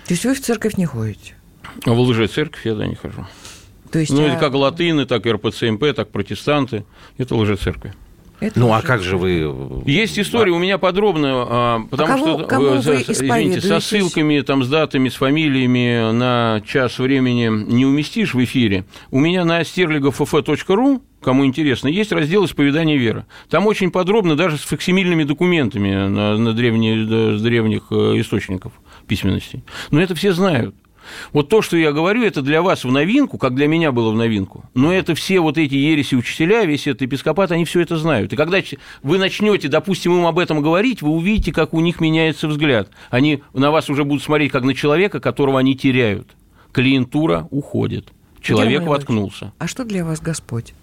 То 0.06 0.12
есть 0.14 0.24
вы 0.26 0.34
в 0.34 0.40
церковь 0.40 0.76
не 0.76 0.84
ходите? 0.84 1.34
А 1.86 1.92
в 1.92 2.00
лжецерковь 2.00 2.66
я 2.66 2.72
туда 2.72 2.86
не 2.86 2.94
хожу. 2.94 3.26
То 3.90 3.98
есть, 3.98 4.12
Ну, 4.12 4.22
а, 4.22 4.28
это 4.28 4.38
как 4.38 4.52
латыны, 4.52 5.06
так 5.06 5.24
и 5.24 5.32
РПЦМП, 5.32 5.94
так 5.96 6.10
протестанты. 6.10 6.84
Это 7.16 7.34
лжецерковь. 7.34 7.92
Это 8.40 8.58
Ну, 8.60 8.72
а 8.72 8.82
как 8.82 9.02
же 9.02 9.16
вы... 9.16 9.82
Есть 9.86 10.18
история 10.18 10.52
у 10.52 10.58
меня 10.58 10.78
подробно, 10.78 11.28
а, 11.32 11.80
потому 11.90 12.08
кого- 12.12 12.38
что, 12.38 12.46
кому 12.46 12.66
э, 12.66 12.70
вы 12.76 12.82
за- 12.82 13.02
извините, 13.02 13.60
со 13.60 13.80
ссылками, 13.80 14.40
там, 14.40 14.62
с 14.64 14.68
датами, 14.68 15.08
с 15.08 15.14
фамилиями 15.14 16.12
на 16.12 16.62
час 16.66 16.98
времени 16.98 17.48
не 17.72 17.84
уместишь 17.86 18.34
в 18.34 18.44
эфире. 18.44 18.84
У 19.10 19.18
меня 19.20 19.44
на 19.44 19.62
стерлигов.ф.ру, 19.64 21.02
кому 21.20 21.44
интересно, 21.46 21.88
есть 21.88 22.12
раздел 22.12 22.44
«Исповедание 22.44 22.96
веры». 22.96 23.26
Там 23.50 23.66
очень 23.66 23.90
подробно, 23.90 24.36
даже 24.36 24.56
с 24.56 24.60
факсимильными 24.62 25.24
документами 25.24 25.92
на, 26.08 26.36
на 26.38 26.52
древние- 26.52 27.36
с 27.38 27.42
древних 27.42 27.84
э, 27.90 28.20
источников 28.20 28.72
письменностей. 29.06 29.62
Но 29.90 30.00
это 30.00 30.14
все 30.14 30.32
знают. 30.32 30.74
Вот 31.32 31.48
то, 31.48 31.62
что 31.62 31.76
я 31.76 31.92
говорю, 31.92 32.22
это 32.22 32.42
для 32.42 32.62
вас 32.62 32.84
в 32.84 32.92
новинку, 32.92 33.38
как 33.38 33.54
для 33.54 33.68
меня 33.68 33.92
было 33.92 34.10
в 34.10 34.16
новинку. 34.16 34.64
Но 34.74 34.92
это 34.92 35.14
все 35.14 35.40
вот 35.40 35.58
эти 35.58 35.74
ереси 35.74 36.14
учителя, 36.14 36.64
весь 36.64 36.86
этот 36.86 37.02
епископат, 37.02 37.52
они 37.52 37.64
все 37.64 37.80
это 37.80 37.96
знают. 37.96 38.32
И 38.32 38.36
когда 38.36 38.58
вы 39.02 39.18
начнете, 39.18 39.68
допустим, 39.68 40.16
им 40.16 40.26
об 40.26 40.38
этом 40.38 40.62
говорить, 40.62 41.02
вы 41.02 41.10
увидите, 41.10 41.52
как 41.52 41.74
у 41.74 41.80
них 41.80 42.00
меняется 42.00 42.48
взгляд. 42.48 42.90
Они 43.10 43.42
на 43.52 43.70
вас 43.70 43.90
уже 43.90 44.04
будут 44.04 44.22
смотреть 44.22 44.52
как 44.52 44.64
на 44.64 44.74
человека, 44.74 45.20
которого 45.20 45.58
они 45.58 45.76
теряют. 45.76 46.28
Клиентура 46.72 47.48
уходит. 47.50 48.08
Человек 48.40 48.80
Герман 48.80 48.88
воткнулся. 48.90 49.52
А 49.58 49.66
что 49.66 49.84
для 49.84 50.04
вас 50.04 50.20
Господь? 50.20 50.74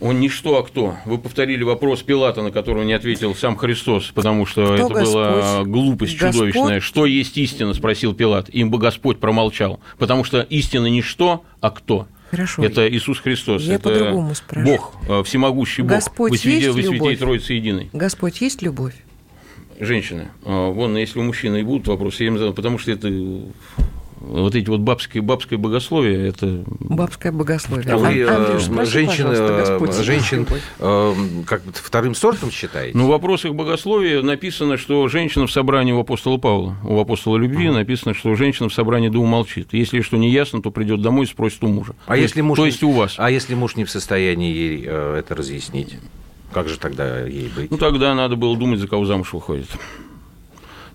Он 0.00 0.20
не 0.20 0.28
что, 0.28 0.58
а 0.58 0.62
кто. 0.62 0.96
Вы 1.06 1.18
повторили 1.18 1.64
вопрос 1.64 2.02
Пилата, 2.02 2.42
на 2.42 2.52
который 2.52 2.84
не 2.86 2.92
ответил 2.92 3.34
сам 3.34 3.56
Христос, 3.56 4.12
потому 4.14 4.46
что 4.46 4.74
Кто 4.76 4.86
это 4.86 5.04
была 5.04 5.34
Господь? 5.34 5.66
глупость 5.66 6.18
Господь? 6.18 6.52
чудовищная. 6.52 6.80
Что 6.80 7.04
есть 7.06 7.36
истина, 7.36 7.74
спросил 7.74 8.14
Пилат. 8.14 8.48
Им 8.50 8.70
бы 8.70 8.78
Господь 8.78 9.18
промолчал. 9.18 9.80
Потому 9.98 10.22
что 10.22 10.40
истина 10.42 10.86
не 10.86 11.02
что, 11.02 11.42
а 11.60 11.70
кто. 11.70 12.06
Хорошо. 12.30 12.62
Это 12.62 12.88
Иисус 12.88 13.18
Христос. 13.18 13.62
Я 13.62 13.74
это 13.74 13.88
по-другому 13.88 14.34
спрашиваю. 14.34 14.76
Бог, 14.76 14.94
э, 15.08 15.22
всемогущий 15.24 15.82
Бог. 15.82 15.92
Господь 15.92 16.32
во 16.32 16.36
свете, 16.36 16.66
есть 16.66 16.72
свете 16.74 16.92
любовь? 16.92 17.18
Троицы 17.18 17.52
Единой. 17.54 17.90
Господь 17.92 18.40
есть 18.40 18.62
любовь? 18.62 18.94
Женщины, 19.80 20.28
э, 20.44 20.70
вон, 20.70 20.96
если 20.96 21.18
у 21.18 21.22
мужчины 21.22 21.60
и 21.60 21.62
будут 21.62 21.88
вопросы, 21.88 22.24
я 22.24 22.28
им 22.28 22.38
задам, 22.38 22.52
потому 22.54 22.78
что 22.78 22.92
это 22.92 23.08
вот 24.20 24.54
эти 24.54 24.68
вот 24.68 24.80
бабские, 24.80 25.22
бабское 25.22 25.58
богословие, 25.58 26.28
это 26.28 26.64
Бабское 26.80 27.32
богословие. 27.32 27.92
А 27.92 27.96
вы, 27.96 28.18
э, 28.18 28.26
Андрюш, 28.28 28.88
женщин, 28.88 29.26
э, 29.28 30.02
женщин 30.02 30.38
любовь? 30.40 30.62
э, 30.78 31.14
как 31.46 31.64
бы 31.64 31.72
вторым 31.72 32.14
сортом 32.14 32.50
считаете? 32.50 32.96
Ну, 32.96 33.06
в 33.06 33.08
вопросах 33.08 33.52
богословия 33.54 34.22
написано, 34.22 34.76
что 34.76 35.06
женщина 35.08 35.46
в 35.46 35.52
собрании 35.52 35.92
у 35.92 36.00
апостола 36.00 36.38
Павла, 36.38 36.76
у 36.84 36.98
апостола 37.00 37.36
любви 37.36 37.68
написано, 37.70 38.14
что 38.14 38.34
женщина 38.34 38.68
в 38.68 38.74
собрании 38.74 39.08
да 39.08 39.18
умолчит. 39.18 39.68
Если 39.72 40.00
что 40.00 40.16
не 40.16 40.30
ясно, 40.30 40.60
то 40.62 40.70
придет 40.70 41.00
домой 41.02 41.24
и 41.24 41.28
спросит 41.28 41.62
у 41.64 41.68
мужа. 41.68 41.94
а 42.06 42.14
То 42.14 42.20
если 42.20 42.38
есть- 42.40 42.46
муж 42.48 42.56
То 42.58 42.64
не- 42.64 42.70
есть 42.70 42.82
у 42.82 42.90
вас. 42.90 43.14
А 43.18 43.30
если 43.30 43.54
муж 43.54 43.76
не 43.76 43.84
в 43.84 43.90
состоянии 43.90 44.52
ей 44.52 44.82
это 44.84 45.34
разъяснить? 45.34 45.96
Как 46.52 46.68
же 46.68 46.78
тогда 46.78 47.20
ей 47.26 47.50
быть? 47.54 47.70
Ну, 47.70 47.76
тогда 47.76 48.14
надо 48.14 48.36
было 48.36 48.56
думать, 48.56 48.80
за 48.80 48.88
кого 48.88 49.04
замуж 49.04 49.32
выходит. 49.32 49.68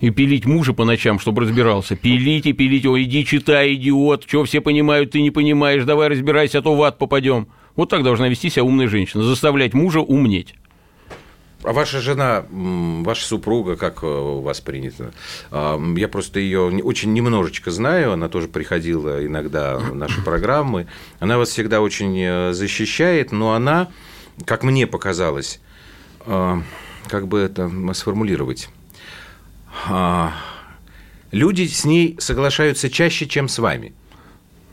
И 0.03 0.09
пилить 0.09 0.45
мужа 0.45 0.73
по 0.73 0.83
ночам, 0.83 1.17
чтобы 1.17 1.43
разбирался. 1.43 1.95
Пилить 1.95 2.45
и 2.45 2.51
пилить. 2.51 2.85
Ой, 2.85 3.03
иди 3.03 3.25
читай, 3.25 3.73
идиот. 3.75 4.25
Чего 4.25 4.43
все 4.43 4.59
понимают, 4.59 5.11
ты 5.11 5.21
не 5.21 5.31
понимаешь. 5.31 5.85
Давай 5.85 6.09
разбирайся, 6.09 6.59
а 6.59 6.61
то 6.61 6.75
в 6.75 6.83
ад 6.83 6.97
попадем. 6.97 7.47
Вот 7.77 7.89
так 7.89 8.03
должна 8.03 8.27
вести 8.27 8.49
себя 8.49 8.65
умная 8.65 8.89
женщина. 8.89 9.23
Заставлять 9.23 9.73
мужа 9.73 10.01
умнеть. 10.01 10.55
А 11.63 11.71
ваша 11.71 12.01
жена, 12.01 12.43
ваша 12.51 13.25
супруга, 13.25 13.77
как 13.77 14.03
у 14.03 14.41
вас 14.41 14.59
принято? 14.59 15.13
Я 15.51 16.09
просто 16.09 16.41
ее 16.41 16.59
очень 16.83 17.13
немножечко 17.13 17.71
знаю, 17.71 18.11
она 18.11 18.27
тоже 18.27 18.49
приходила 18.49 19.25
иногда 19.25 19.77
в 19.77 19.95
наши 19.95 20.21
программы. 20.21 20.87
Она 21.21 21.37
вас 21.37 21.47
всегда 21.47 21.79
очень 21.79 22.19
э, 22.19 22.51
защищает, 22.51 23.31
но 23.31 23.53
она, 23.53 23.87
как 24.43 24.63
мне 24.63 24.85
показалось, 24.85 25.61
как 26.25 27.27
бы 27.29 27.39
это 27.39 27.71
сформулировать, 27.93 28.67
люди 31.31 31.65
с 31.67 31.85
ней 31.85 32.15
соглашаются 32.19 32.89
чаще, 32.89 33.25
чем 33.25 33.47
с 33.47 33.59
вами. 33.59 33.93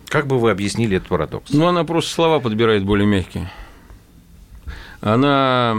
Как 0.09 0.27
бы 0.27 0.39
вы 0.39 0.51
объяснили 0.51 0.97
этот 0.97 1.09
парадокс? 1.09 1.53
Ну, 1.53 1.67
она 1.67 1.85
просто 1.85 2.11
слова 2.13 2.41
подбирает 2.41 2.85
более 2.85 3.07
мягкие. 3.07 3.51
Она, 5.01 5.71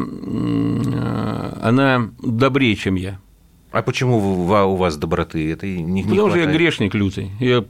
она 1.61 2.09
добрее, 2.23 2.75
чем 2.75 2.95
я. 2.95 3.19
А 3.71 3.81
почему 3.83 4.17
у 4.17 4.75
вас 4.75 4.97
доброты? 4.97 5.51
Это 5.51 5.67
не, 5.67 5.83
не 5.83 6.03
Потому 6.03 6.21
хватает? 6.23 6.43
что 6.43 6.51
я 6.51 6.57
грешник 6.57 6.95
лютый. 6.95 7.31
Я 7.39 7.63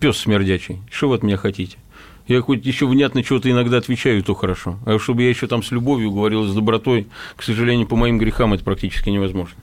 пес 0.00 0.18
смердячий. 0.18 0.80
Что 0.90 1.08
вы 1.08 1.16
от 1.16 1.22
меня 1.22 1.36
хотите? 1.36 1.78
Я 2.28 2.40
хоть 2.40 2.64
еще 2.64 2.86
внятно 2.86 3.24
что-то 3.24 3.50
иногда 3.50 3.78
отвечаю, 3.78 4.22
то 4.22 4.34
хорошо. 4.34 4.78
А 4.86 4.98
чтобы 4.98 5.22
я 5.22 5.28
еще 5.28 5.46
там 5.46 5.62
с 5.62 5.70
любовью 5.72 6.12
говорил, 6.12 6.44
с 6.44 6.54
добротой, 6.54 7.08
к 7.36 7.42
сожалению, 7.42 7.86
по 7.86 7.96
моим 7.96 8.18
грехам 8.18 8.54
это 8.54 8.62
практически 8.62 9.08
невозможно. 9.08 9.56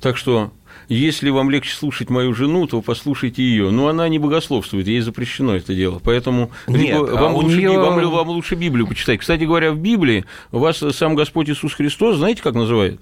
Так 0.00 0.16
что 0.16 0.52
если 0.88 1.30
вам 1.30 1.50
легче 1.50 1.74
слушать 1.74 2.10
мою 2.10 2.32
жену, 2.34 2.66
то 2.66 2.80
послушайте 2.80 3.42
ее. 3.42 3.70
Но 3.70 3.88
она 3.88 4.08
не 4.08 4.18
богословствует, 4.18 4.86
ей 4.86 5.00
запрещено 5.00 5.56
это 5.56 5.74
дело. 5.74 6.00
Поэтому 6.02 6.50
Нет, 6.68 6.94
либо 6.94 7.18
а 7.18 7.22
вам, 7.22 7.34
лучше, 7.34 7.56
нее... 7.56 7.78
вам, 7.78 8.08
вам 8.08 8.28
лучше 8.28 8.54
Библию 8.54 8.86
почитать. 8.86 9.20
Кстати 9.20 9.44
говоря, 9.44 9.72
в 9.72 9.78
Библии 9.78 10.24
вас 10.52 10.82
сам 10.92 11.16
Господь 11.16 11.50
Иисус 11.50 11.74
Христос, 11.74 12.16
знаете, 12.16 12.42
как 12.42 12.54
называет? 12.54 13.00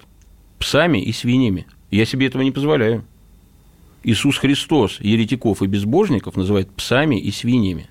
Псами 0.57 0.99
и 0.99 1.11
свиньями. 1.11 1.67
Я 1.91 2.05
себе 2.05 2.27
этого 2.27 2.41
не 2.41 2.51
позволяю. 2.51 3.05
Иисус 4.03 4.37
Христос 4.37 4.99
еретиков 4.99 5.61
и 5.61 5.67
безбожников 5.67 6.35
называет 6.35 6.71
псами 6.71 7.19
и 7.19 7.31
свиньями. 7.31 7.87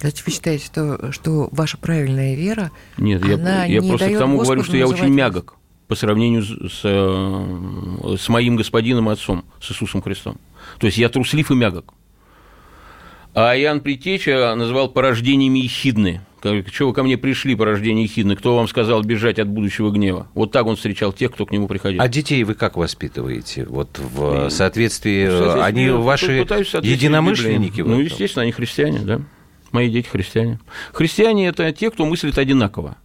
Значит, 0.00 0.26
вы 0.26 0.32
считаете, 0.32 0.66
что, 0.66 1.12
что 1.12 1.48
ваша 1.52 1.78
правильная 1.78 2.34
вера, 2.34 2.70
Нет, 2.98 3.22
она 3.22 3.64
я, 3.64 3.74
я 3.74 3.80
не 3.80 3.88
просто 3.88 4.10
к 4.10 4.18
тому 4.18 4.38
говорю, 4.38 4.64
что 4.64 4.76
я 4.76 4.86
очень 4.86 5.08
мягок 5.08 5.56
по 5.88 5.94
сравнению 5.94 6.42
с, 6.42 6.80
э, 6.84 8.16
с 8.18 8.28
моим 8.28 8.56
господином 8.56 9.10
и 9.10 9.12
отцом, 9.12 9.44
с 9.60 9.70
Иисусом 9.70 10.02
Христом. 10.02 10.38
То 10.78 10.86
есть 10.86 10.98
я 10.98 11.08
труслив 11.08 11.50
и 11.50 11.54
мягок. 11.54 11.92
А 13.34 13.56
Иоанн 13.56 13.80
Притеча 13.80 14.54
называл 14.54 14.88
порождениями 14.88 15.58
ехидны. 15.58 16.20
Чего 16.70 16.90
вы 16.90 16.94
ко 16.94 17.02
мне 17.02 17.16
пришли, 17.16 17.54
порождение 17.56 18.04
ехидны? 18.04 18.36
Кто 18.36 18.54
вам 18.54 18.68
сказал 18.68 19.02
бежать 19.02 19.38
от 19.38 19.48
будущего 19.48 19.90
гнева? 19.90 20.28
Вот 20.34 20.52
так 20.52 20.66
он 20.66 20.76
встречал 20.76 21.12
тех, 21.12 21.32
кто 21.32 21.46
к 21.46 21.50
нему 21.50 21.66
приходил. 21.66 22.00
А 22.00 22.08
детей 22.08 22.44
вы 22.44 22.54
как 22.54 22.76
воспитываете? 22.76 23.64
Вот 23.64 23.98
в 23.98 24.50
соответствии, 24.50 25.26
в 25.26 25.30
соответствии 25.30 25.62
они 25.62 25.88
ваши 25.88 26.32
единомышленники? 26.82 27.80
Ну, 27.80 27.98
естественно, 27.98 28.42
они 28.42 28.52
христиане, 28.52 28.98
да. 29.00 29.20
Мои 29.72 29.90
дети 29.90 30.06
христиане. 30.06 30.60
Христиане– 30.92 31.46
это 31.48 31.72
те, 31.72 31.90
кто 31.90 32.06
мыслит 32.06 32.38
одинаково. 32.38 32.96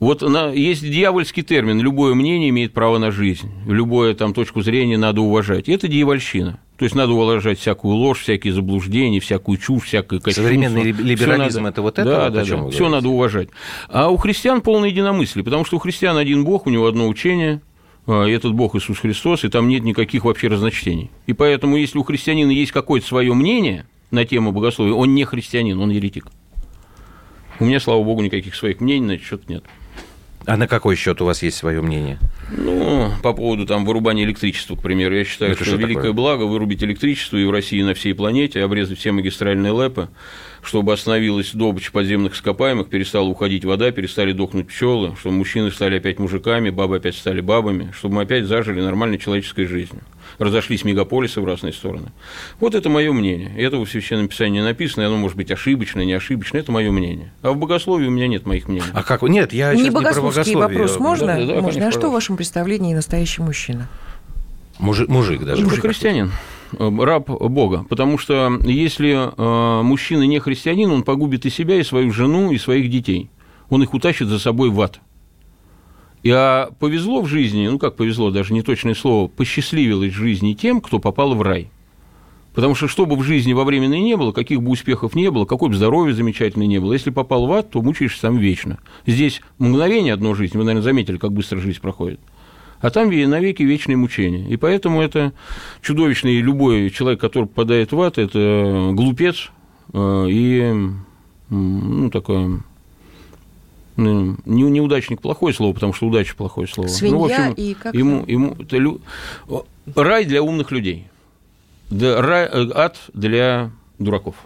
Вот 0.00 0.22
на, 0.22 0.50
есть 0.52 0.82
дьявольский 0.82 1.42
термин 1.42 1.80
«любое 1.80 2.14
мнение 2.14 2.50
имеет 2.50 2.72
право 2.72 2.98
на 2.98 3.10
жизнь», 3.10 3.50
любое 3.66 4.14
там 4.14 4.34
точку 4.34 4.62
зрения 4.62 4.98
надо 4.98 5.20
уважать. 5.20 5.68
Это 5.68 5.88
дьявольщина. 5.88 6.60
То 6.78 6.84
есть 6.84 6.94
надо 6.94 7.12
уважать 7.12 7.58
всякую 7.58 7.96
ложь, 7.96 8.20
всякие 8.20 8.52
заблуждения, 8.52 9.18
всякую 9.18 9.58
чушь, 9.58 9.84
всякое 9.84 10.20
кощунство. 10.20 10.44
Современный 10.44 10.92
либерализм 10.92 11.62
надо...– 11.62 11.68
это 11.70 11.82
вот 11.82 11.98
это? 11.98 12.08
Да, 12.08 12.24
вот 12.24 12.32
да, 12.34 12.44
да. 12.44 12.70
Все 12.70 12.88
надо 12.88 13.08
уважать. 13.08 13.48
А 13.88 14.08
у 14.10 14.16
христиан 14.16 14.60
полное 14.60 14.90
единомыслие, 14.90 15.44
потому 15.44 15.64
что 15.64 15.76
у 15.76 15.80
христиан 15.80 16.16
один 16.16 16.44
Бог, 16.44 16.66
у 16.66 16.70
него 16.70 16.86
одно 16.86 17.08
учение, 17.08 17.60
а, 18.06 18.26
этот 18.26 18.54
Бог 18.54 18.76
Иисус 18.76 18.98
Христос, 19.00 19.44
и 19.44 19.48
там 19.48 19.66
нет 19.66 19.82
никаких 19.82 20.24
вообще 20.24 20.46
разночтений. 20.46 21.10
И 21.26 21.32
поэтому, 21.32 21.76
если 21.76 21.98
у 21.98 22.04
христианина 22.04 22.52
есть 22.52 22.70
какое-то 22.70 23.06
свое 23.06 23.34
мнение 23.34 23.86
на 24.12 24.24
тему 24.24 24.52
богословия, 24.52 24.94
он 24.94 25.14
не 25.14 25.24
христианин, 25.24 25.80
он 25.80 25.90
еретик. 25.90 26.28
У 27.60 27.64
меня, 27.64 27.80
слава 27.80 28.02
богу, 28.02 28.22
никаких 28.22 28.54
своих 28.54 28.80
мнений 28.80 29.06
на 29.06 29.12
этот 29.12 29.26
счет 29.26 29.48
нет. 29.48 29.64
А 30.46 30.56
на 30.56 30.66
какой 30.66 30.96
счет 30.96 31.20
у 31.20 31.26
вас 31.26 31.42
есть 31.42 31.58
свое 31.58 31.82
мнение? 31.82 32.18
Ну, 32.50 33.10
по 33.22 33.34
поводу 33.34 33.66
там 33.66 33.84
вырубания 33.84 34.24
электричества, 34.24 34.76
к 34.76 34.80
примеру, 34.80 35.14
я 35.14 35.24
считаю, 35.24 35.52
Это 35.52 35.62
что, 35.62 35.72
что 35.72 35.80
великое 35.80 36.04
такое? 36.04 36.12
благо 36.14 36.42
вырубить 36.44 36.82
электричество 36.82 37.36
и 37.36 37.44
в 37.44 37.50
России, 37.50 37.80
и 37.80 37.82
на 37.82 37.92
всей 37.92 38.14
планете, 38.14 38.62
обрезать 38.62 38.98
все 38.98 39.12
магистральные 39.12 39.72
лэпы, 39.72 40.08
чтобы 40.62 40.94
остановилась 40.94 41.52
добыча 41.52 41.92
подземных 41.92 42.34
ископаемых, 42.34 42.88
перестала 42.88 43.26
уходить 43.28 43.66
вода, 43.66 43.90
перестали 43.90 44.32
дохнуть 44.32 44.68
пчелы, 44.68 45.16
чтобы 45.20 45.34
мужчины 45.34 45.70
стали 45.70 45.98
опять 45.98 46.18
мужиками, 46.18 46.70
бабы 46.70 46.96
опять 46.96 47.16
стали 47.16 47.42
бабами, 47.42 47.92
чтобы 47.94 48.14
мы 48.14 48.22
опять 48.22 48.46
зажили 48.46 48.80
нормальной 48.80 49.18
человеческой 49.18 49.66
жизнью 49.66 50.02
разошлись 50.38 50.84
мегаполисы 50.84 51.40
в 51.40 51.44
разные 51.44 51.72
стороны. 51.72 52.08
Вот 52.60 52.74
это 52.74 52.88
мое 52.88 53.12
мнение. 53.12 53.52
Это 53.56 53.78
в 53.78 53.86
Священном 53.86 54.28
Писании 54.28 54.60
написано, 54.60 55.02
и 55.02 55.06
оно 55.06 55.16
может 55.16 55.36
быть 55.36 55.50
ошибочное, 55.50 56.04
не 56.04 56.12
ошибочное, 56.12 56.60
это 56.60 56.72
мое 56.72 56.90
мнение. 56.90 57.32
А 57.42 57.52
в 57.52 57.56
богословии 57.56 58.06
у 58.06 58.10
меня 58.10 58.28
нет 58.28 58.46
моих 58.46 58.68
мнений. 58.68 58.86
А 58.92 59.02
как? 59.02 59.22
Нет, 59.22 59.52
я 59.52 59.74
не 59.74 59.90
богословский 59.90 60.54
не 60.54 60.56
вопрос 60.56 60.98
можно? 60.98 61.26
Да, 61.26 61.34
да, 61.34 61.40
можно. 61.54 61.62
Конечно, 61.62 61.88
а 61.88 61.92
что 61.92 62.10
в 62.10 62.12
вашем 62.12 62.36
представлении 62.36 62.94
настоящий 62.94 63.42
мужчина? 63.42 63.88
Мужик, 64.78 65.08
мужик 65.08 65.42
даже. 65.42 65.64
Мужик 65.64 65.82
христианин 65.82 66.30
раб 66.78 67.28
Бога. 67.28 67.84
Потому 67.88 68.18
что 68.18 68.60
если 68.64 69.30
э, 69.36 69.82
мужчина 69.82 70.24
не 70.24 70.38
христианин, 70.38 70.90
он 70.90 71.02
погубит 71.02 71.46
и 71.46 71.50
себя, 71.50 71.76
и 71.76 71.82
свою 71.82 72.12
жену, 72.12 72.52
и 72.52 72.58
своих 72.58 72.90
детей. 72.90 73.30
Он 73.70 73.82
их 73.82 73.94
утащит 73.94 74.28
за 74.28 74.38
собой 74.38 74.70
в 74.70 74.80
ад. 74.80 75.00
И 76.22 76.30
а 76.30 76.70
повезло 76.78 77.22
в 77.22 77.26
жизни, 77.26 77.68
ну 77.68 77.78
как 77.78 77.96
повезло, 77.96 78.30
даже 78.30 78.52
не 78.52 78.62
точное 78.62 78.94
слово, 78.94 79.28
посчастливилось 79.28 80.12
в 80.12 80.16
жизни 80.16 80.54
тем, 80.54 80.80
кто 80.80 80.98
попал 80.98 81.34
в 81.34 81.42
рай. 81.42 81.70
Потому 82.54 82.74
что 82.74 82.88
что 82.88 83.06
бы 83.06 83.14
в 83.14 83.22
жизни 83.22 83.52
во 83.52 83.64
временной 83.64 84.00
не 84.00 84.16
было, 84.16 84.32
каких 84.32 84.60
бы 84.60 84.72
успехов 84.72 85.14
не 85.14 85.30
было, 85.30 85.44
какое 85.44 85.68
бы 85.70 85.76
здоровье 85.76 86.14
замечательное 86.14 86.66
не 86.66 86.80
было, 86.80 86.92
если 86.92 87.10
попал 87.10 87.46
в 87.46 87.52
ад, 87.52 87.70
то 87.70 87.82
мучаешься 87.82 88.22
там 88.22 88.36
вечно. 88.38 88.78
Здесь 89.06 89.42
мгновение 89.58 90.12
одно 90.12 90.34
жизнь, 90.34 90.58
вы, 90.58 90.64
наверное, 90.64 90.82
заметили, 90.82 91.18
как 91.18 91.32
быстро 91.32 91.60
жизнь 91.60 91.80
проходит. 91.80 92.18
А 92.80 92.90
там 92.90 93.10
навеки 93.10 93.62
вечные 93.62 93.96
мучения. 93.96 94.48
И 94.48 94.56
поэтому 94.56 95.00
это 95.00 95.32
чудовищный 95.82 96.40
любой 96.40 96.90
человек, 96.90 97.20
который 97.20 97.44
попадает 97.44 97.92
в 97.92 98.00
ад, 98.00 98.18
это 98.18 98.90
глупец 98.92 99.50
э, 99.92 100.26
и 100.28 100.74
ну, 101.50 102.10
такое 102.10 102.62
ну, 103.98 104.36
не, 104.46 104.62
неудачник 104.62 105.20
плохое 105.20 105.52
слово, 105.52 105.72
потому 105.72 105.92
что 105.92 106.06
удача 106.06 106.36
плохое 106.36 106.68
слово. 106.68 106.86
Свинья 106.86 107.14
ну, 107.14 107.20
в 107.20 107.24
общем, 107.24 107.52
и 107.54 107.74
как 107.74 107.92
ему, 107.92 108.24
ему 108.28 108.56
лю... 108.70 109.00
рай 109.96 110.24
для 110.24 110.40
умных 110.40 110.70
людей, 110.70 111.08
да, 111.90 112.22
рай, 112.22 112.46
э, 112.46 112.70
ад 112.74 112.96
для 113.12 113.72
дураков, 113.98 114.36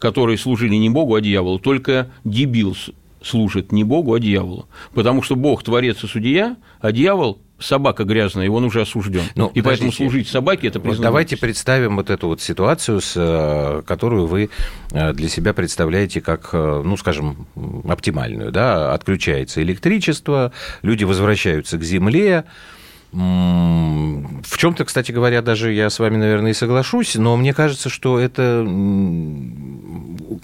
которые 0.00 0.38
служили 0.38 0.74
не 0.74 0.90
Богу, 0.90 1.14
а 1.14 1.20
дьяволу. 1.20 1.60
Только 1.60 2.10
дебил 2.24 2.76
служит 3.22 3.70
не 3.70 3.84
Богу, 3.84 4.12
а 4.12 4.18
дьяволу. 4.18 4.66
Потому 4.92 5.22
что 5.22 5.36
Бог 5.36 5.62
творец 5.62 6.02
и 6.02 6.08
судья, 6.08 6.56
а 6.80 6.90
дьявол 6.90 7.38
собака 7.58 8.04
грязная, 8.04 8.46
и 8.46 8.48
он 8.48 8.64
уже 8.64 8.82
осужден. 8.82 9.22
Ну, 9.34 9.50
и 9.54 9.62
поэтому 9.62 9.92
служить 9.92 10.28
собаке 10.28 10.68
это 10.68 10.78
признано. 10.78 10.98
Вот 10.98 11.04
давайте 11.04 11.36
представим 11.36 11.96
вот 11.96 12.10
эту 12.10 12.28
вот 12.28 12.40
ситуацию, 12.40 13.00
с, 13.00 13.14
э, 13.16 13.82
которую 13.86 14.26
вы 14.26 14.50
э, 14.92 15.12
для 15.12 15.28
себя 15.28 15.54
представляете 15.54 16.20
как, 16.20 16.50
э, 16.52 16.82
ну, 16.84 16.96
скажем, 16.96 17.46
оптимальную. 17.88 18.52
Да? 18.52 18.92
Отключается 18.92 19.62
электричество, 19.62 20.52
люди 20.82 21.04
возвращаются 21.04 21.78
к 21.78 21.82
земле, 21.82 22.44
в 23.12 24.58
чем-то, 24.58 24.84
кстати 24.84 25.12
говоря, 25.12 25.40
даже 25.40 25.72
я 25.72 25.88
с 25.88 25.98
вами, 25.98 26.18
наверное, 26.18 26.50
и 26.50 26.54
соглашусь, 26.54 27.14
но 27.14 27.36
мне 27.36 27.54
кажется, 27.54 27.88
что 27.88 28.18
это 28.18 28.62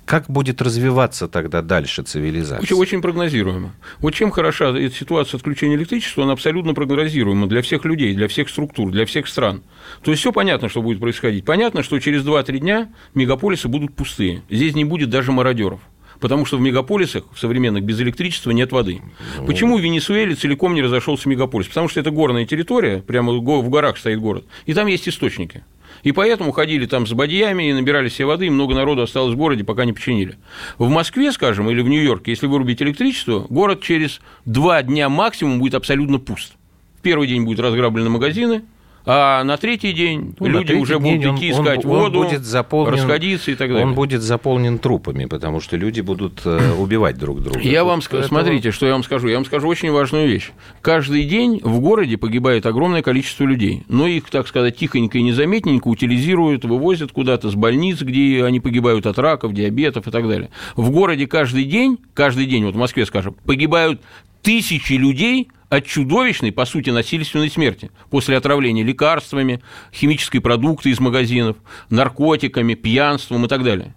как 0.05 0.27
будет 0.29 0.63
развиваться 0.63 1.29
тогда 1.29 1.63
дальше 1.63 2.03
цивилизация? 2.03 2.63
Очень, 2.63 2.77
очень 2.77 3.03
прогнозируемо. 3.03 3.73
Вот 4.01 4.15
чем 4.15 4.31
хороша 4.31 4.77
эта 4.77 4.95
ситуация 4.95 5.39
отключения 5.39 5.77
электричества, 5.77 6.25
она 6.25 6.33
абсолютно 6.33 6.75
прогнозируема 6.75 7.47
для 7.49 7.63
всех 7.63 7.85
людей, 7.85 8.15
для 8.15 8.29
всех 8.29 8.49
структур, 8.49 8.91
для 8.91 9.07
всех 9.07 9.27
стран. 9.27 9.63
То 10.03 10.11
есть 10.11 10.21
все 10.21 10.33
понятно, 10.33 10.69
что 10.69 10.83
будет 10.83 11.01
происходить. 11.01 11.45
Понятно, 11.45 11.83
что 11.83 11.99
через 11.99 12.25
2-3 12.25 12.59
дня 12.59 12.93
мегаполисы 13.15 13.69
будут 13.69 13.95
пустые. 13.95 14.43
Здесь 14.51 14.75
не 14.75 14.85
будет 14.85 15.11
даже 15.11 15.33
мародеров 15.33 15.81
потому 16.23 16.47
что 16.47 16.57
в 16.57 16.61
мегаполисах 16.61 17.25
в 17.35 17.39
современных 17.39 17.83
без 17.83 18.01
электричества 18.01 18.53
нет 18.53 18.71
воды. 18.71 19.03
Ну... 19.39 19.45
Почему 19.45 19.77
в 19.77 19.81
Венесуэле 19.81 20.37
целиком 20.37 20.73
не 20.73 20.81
разошелся 20.81 21.29
мегаполис? 21.29 21.67
Потому 21.67 21.89
что 21.89 21.99
это 21.99 22.13
горная 22.13 22.47
территория, 22.47 22.99
прямо 22.99 23.33
в 23.33 23.69
горах 23.69 23.99
стоит 23.99 24.21
город, 24.21 24.45
и 24.65 24.73
там 24.73 24.87
есть 24.87 25.09
источники. 25.09 25.65
И 26.03 26.13
поэтому 26.13 26.53
ходили 26.53 26.87
там 26.87 27.07
с 27.07 27.13
бадьями 27.13 27.69
и 27.71 27.73
набирали 27.73 28.09
себе 28.09 28.27
воды, 28.27 28.47
и 28.47 28.51
много 28.51 28.75
народу 28.75 29.03
осталось 29.03 29.35
в 29.35 29.37
городе, 29.37 29.65
пока 29.65 29.85
не 29.85 29.93
починили. 29.93 30.37
В 30.79 30.89
Москве, 30.89 31.31
скажем, 31.33 31.71
или 31.71 31.81
в 31.81 31.89
Нью-Йорке, 31.89 32.33
если 32.33 32.47
вырубить 32.47 32.83
электричество, 32.83 33.47
город 33.49 33.83
через 33.83 34.21
два 34.45 34.83
дня 34.83 35.09
максимум 35.09 35.59
будет 35.59 35.75
абсолютно 35.75 36.19
пуст. 36.19 36.55
В 36.99 37.03
первый 37.03 37.29
день 37.29 37.45
будут 37.45 37.61
разграблены 37.61 38.11
магазины, 38.11 38.63
А 39.05 39.43
на 39.43 39.57
третий 39.57 39.93
день 39.93 40.35
ну, 40.39 40.47
люди 40.47 40.75
уже 40.75 40.99
будут 40.99 41.37
идти 41.37 41.53
он, 41.53 41.63
искать 41.63 41.85
он, 41.85 41.91
воду, 41.91 42.21
он 42.21 42.27
будет 42.27 42.45
заполнен, 42.45 42.95
расходиться 42.95 43.51
и 43.51 43.55
так 43.55 43.69
далее. 43.69 43.87
Он 43.87 43.95
будет 43.95 44.23
заполнен 44.23 44.79
трупами, 44.79 45.25
потому 45.25 45.61
что 45.61 45.77
люди 45.77 46.01
будут 46.01 46.43
э, 46.45 46.75
убивать 46.79 47.19
друг 47.19 47.43
друга. 47.43 47.61
Я 47.61 47.85
вам 47.85 48.01
скажу, 48.03 48.29
смотрите, 48.29 48.71
что 48.71 48.87
я 48.87 48.93
вам 48.93 49.03
скажу. 49.03 49.29
Я 49.29 49.37
вам 49.37 49.45
скажу 49.45 49.67
очень 49.67 49.91
важную 49.91 50.29
вещь. 50.29 50.53
Каждый 50.83 51.25
день 51.25 51.61
в 51.63 51.81
городе 51.81 52.17
погибает 52.17 52.67
огромное 52.67 53.03
количество 53.03 53.45
людей, 53.45 53.85
но 53.89 54.07
их, 54.07 54.31
так 54.31 54.47
сказать, 54.47 54.77
тихонько 54.77 55.19
и 55.19 55.23
незаметненько 55.23 55.89
утилизируют, 55.89 56.65
вывозят 56.65 57.13
куда-то 57.13 57.51
с 57.51 57.55
больниц, 57.55 58.03
где 58.03 58.45
они 58.45 58.61
погибают 58.61 59.07
от 59.07 59.19
раков, 59.19 59.53
диабетов 59.53 60.07
и 60.07 60.11
так 60.11 60.29
далее. 60.29 60.51
В 60.77 60.91
городе 60.91 61.27
каждый 61.27 61.65
день, 61.65 61.99
каждый 62.15 62.47
день, 62.47 62.65
вот 62.65 62.75
в 62.75 62.79
Москве, 62.79 63.05
скажем, 63.07 63.35
погибают 63.45 64.01
тысячи 64.43 64.95
людей 64.95 65.49
от 65.73 65.87
чудовищной, 65.87 66.53
по 66.53 66.67
сути, 66.67 66.91
насильственной 66.91 67.49
смерти 67.49 67.91
после 68.11 68.37
отравления 68.37 68.85
лекарствами, 68.85 69.63
химической 69.91 70.39
продукцией 70.39 70.93
из 70.93 71.01
магазинов, 71.01 71.57
наркотиками, 71.89 72.75
пьянством 72.75 73.47
и 73.47 73.49
так 73.49 73.65
далее. 73.65 73.95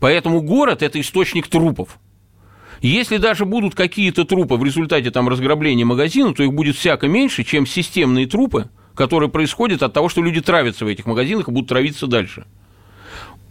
Поэтому 0.00 0.42
город– 0.42 0.82
это 0.82 1.00
источник 1.00 1.48
трупов. 1.48 1.98
Если 2.82 3.16
даже 3.16 3.46
будут 3.46 3.74
какие-то 3.74 4.26
трупы 4.26 4.56
в 4.56 4.64
результате 4.64 5.10
там, 5.10 5.30
разграбления 5.30 5.86
магазина, 5.86 6.34
то 6.34 6.42
их 6.42 6.52
будет 6.52 6.76
всяко 6.76 7.08
меньше, 7.08 7.42
чем 7.42 7.64
системные 7.64 8.26
трупы, 8.26 8.68
которые 8.94 9.30
происходят 9.30 9.82
от 9.82 9.94
того, 9.94 10.10
что 10.10 10.22
люди 10.22 10.42
травятся 10.42 10.84
в 10.84 10.88
этих 10.88 11.06
магазинах 11.06 11.48
и 11.48 11.52
будут 11.52 11.70
травиться 11.70 12.06
дальше– 12.06 12.44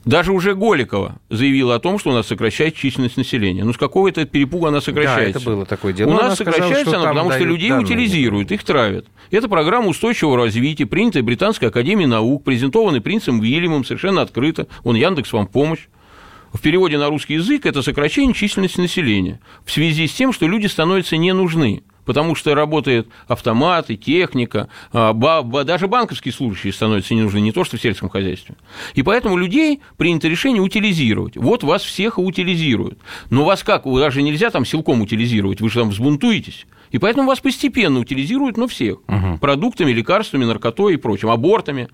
даже 0.08 0.32
уже 0.32 0.56
Голикова 0.56 1.18
заявила 1.30 1.76
о 1.76 1.80
том, 1.80 2.00
что 2.00 2.12
у 2.12 2.14
нас 2.14 2.28
сокращается 2.28 2.80
численность 2.80 3.18
населения. 3.18 3.66
Ну, 3.66 3.74
с 3.74 3.78
какого 3.78 4.08
это 4.08 4.26
перепуга 4.26 4.70
она 4.70 4.80
сокращается? 4.80 5.34
Да, 5.34 5.40
это 5.40 5.50
было 5.50 5.66
такое 5.66 5.92
дело. 5.92 6.12
У 6.12 6.14
нас 6.14 6.24
она 6.24 6.36
сокращается 6.36 6.92
сказала, 6.92 7.10
она, 7.10 7.14
потому 7.14 7.32
что 7.32 7.44
людей 7.44 7.70
данные. 7.70 7.86
утилизируют, 7.86 8.52
их 8.54 8.64
травят. 8.64 9.06
Это 9.32 9.50
программа 9.50 9.90
устойчивого 9.90 10.38
развития, 10.38 10.86
принятая 10.86 11.24
Британской 11.24 11.68
академией 11.68 12.08
наук, 12.08 12.46
презентованная 12.46 13.02
принцем 13.02 13.42
Вильямом 13.42 13.84
совершенно 13.84 14.22
открыто. 14.22 14.68
Он 14.86 14.96
Яндекс 14.96 15.34
вам 15.34 15.46
помощь. 15.46 15.88
В 16.54 16.62
переводе 16.62 16.98
на 16.98 17.10
русский 17.10 17.34
язык 17.34 17.66
это 17.66 17.82
сокращение 17.82 18.34
численности 18.34 18.80
населения 18.80 19.42
в 19.66 19.72
связи 19.72 20.08
с 20.08 20.14
тем, 20.14 20.32
что 20.32 20.48
люди 20.48 20.68
становятся 20.68 21.18
не 21.18 21.34
нужны 21.34 21.84
потому 22.08 22.36
что 22.36 22.56
работает 22.56 23.08
автоматы, 23.28 23.98
техника, 23.98 24.70
а, 24.94 25.14
даже 25.64 25.88
банковские 25.88 26.34
служащие 26.34 26.72
становятся 26.74 27.14
не 27.14 27.22
нужны, 27.22 27.40
не 27.40 27.52
то 27.52 27.66
что 27.66 27.78
в 27.78 27.82
сельском 27.82 28.10
хозяйстве. 28.10 28.56
И 28.96 29.04
поэтому 29.04 29.38
людей 29.38 29.82
принято 29.98 30.30
решение 30.30 30.62
утилизировать. 30.62 31.36
Вот 31.36 31.64
вас 31.64 31.84
всех 31.84 32.18
и 32.18 32.22
утилизируют. 32.22 32.98
Но 33.30 33.44
вас 33.44 33.62
как? 33.62 33.86
Вы 33.86 34.00
даже 34.00 34.22
нельзя 34.22 34.50
там 34.50 34.66
силком 34.66 35.02
утилизировать, 35.02 35.60
вы 35.60 35.70
же 35.70 35.82
там 35.82 35.90
взбунтуетесь. 35.90 36.66
И 36.92 36.98
поэтому 36.98 37.28
вас 37.28 37.42
постепенно 37.42 38.00
утилизируют, 38.00 38.56
но 38.56 38.68
всех. 38.68 39.00
Угу. 39.10 39.40
Продуктами, 39.42 39.92
лекарствами, 39.92 40.46
наркотой 40.46 40.94
и 40.94 40.98
прочим, 40.98 41.30
абортами. 41.30 41.90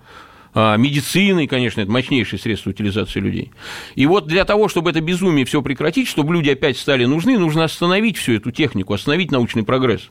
А, 0.54 0.76
медициной, 0.76 1.48
конечно, 1.48 1.80
это 1.80 1.90
мощнейшее 1.90 2.38
средство 2.38 2.70
утилизации 2.70 3.18
людей. 3.18 3.50
И 3.96 4.06
вот 4.06 4.26
для 4.28 4.44
того, 4.44 4.68
чтобы 4.68 4.90
это 4.90 5.00
безумие 5.00 5.44
все 5.44 5.60
прекратить, 5.62 6.06
чтобы 6.06 6.32
люди 6.32 6.50
опять 6.50 6.78
стали 6.78 7.04
нужны, 7.04 7.38
нужно 7.38 7.64
остановить 7.64 8.16
всю 8.16 8.34
эту 8.34 8.52
технику, 8.52 8.94
остановить 8.94 9.32
научный 9.32 9.64
прогресс. 9.64 10.08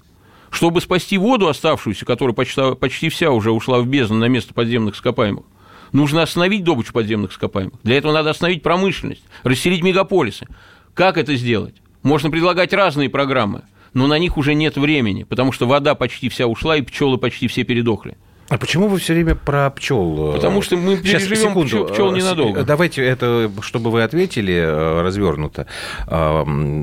Чтобы 0.51 0.81
спасти 0.81 1.17
воду 1.17 1.47
оставшуюся, 1.47 2.05
которая 2.05 2.35
почти, 2.35 2.75
почти 2.75 3.09
вся 3.09 3.31
уже 3.31 3.51
ушла 3.51 3.79
в 3.79 3.87
бездну 3.87 4.17
на 4.17 4.25
место 4.25 4.53
подземных 4.53 4.95
ископаемых, 4.95 5.45
нужно 5.93 6.21
остановить 6.21 6.65
добычу 6.65 6.91
подземных 6.91 7.31
ископаемых. 7.31 7.75
Для 7.83 7.97
этого 7.97 8.11
надо 8.11 8.29
остановить 8.29 8.61
промышленность, 8.61 9.23
расселить 9.43 9.81
мегаполисы. 9.81 10.45
Как 10.93 11.17
это 11.17 11.35
сделать? 11.35 11.75
Можно 12.03 12.29
предлагать 12.29 12.73
разные 12.73 13.09
программы, 13.09 13.63
но 13.93 14.07
на 14.07 14.19
них 14.19 14.37
уже 14.37 14.55
нет 14.55 14.75
времени, 14.75 15.23
потому 15.23 15.53
что 15.53 15.65
вода 15.67 15.95
почти 15.95 16.27
вся 16.27 16.47
ушла, 16.47 16.75
и 16.75 16.81
пчелы 16.81 17.17
почти 17.17 17.47
все 17.47 17.63
передохли. 17.63 18.17
А 18.53 18.59
почему 18.59 18.87
вы 18.87 18.99
все 18.99 19.13
время 19.13 19.33
про 19.33 19.71
пчел? 19.71 20.29
Э, 20.29 20.33
Потому 20.35 20.61
что 20.61 20.77
мы 20.77 20.97
Сейчас, 20.97 21.23
переживем 21.23 21.49
секунду. 21.49 21.67
Пчел, 21.67 21.87
пчел 21.87 22.13
э, 22.13 22.17
ненадолго. 22.19 22.63
Давайте 22.63 23.03
это, 23.03 23.51
чтобы 23.61 23.89
вы 23.89 24.03
ответили 24.03 24.53
э, 24.53 25.01
развернуто. 25.01 25.65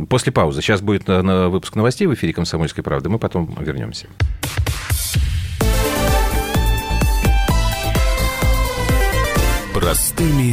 После 0.09 0.33
паузы. 0.33 0.63
Сейчас 0.63 0.81
будет 0.81 1.07
выпуск 1.07 1.77
новостей 1.77 2.09
в 2.09 2.15
эфире 2.15 2.33
«Комсомольской 2.33 2.83
правды». 2.83 3.09
Мы 3.09 3.21
потом 3.21 3.57
вернемся. 3.61 4.09
Простыми 9.73 10.53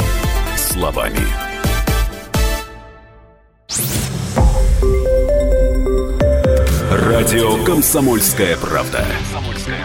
словами. 0.56 1.18
Радио 6.92 7.64
«Комсомольская 7.64 8.56
правда». 8.58 9.04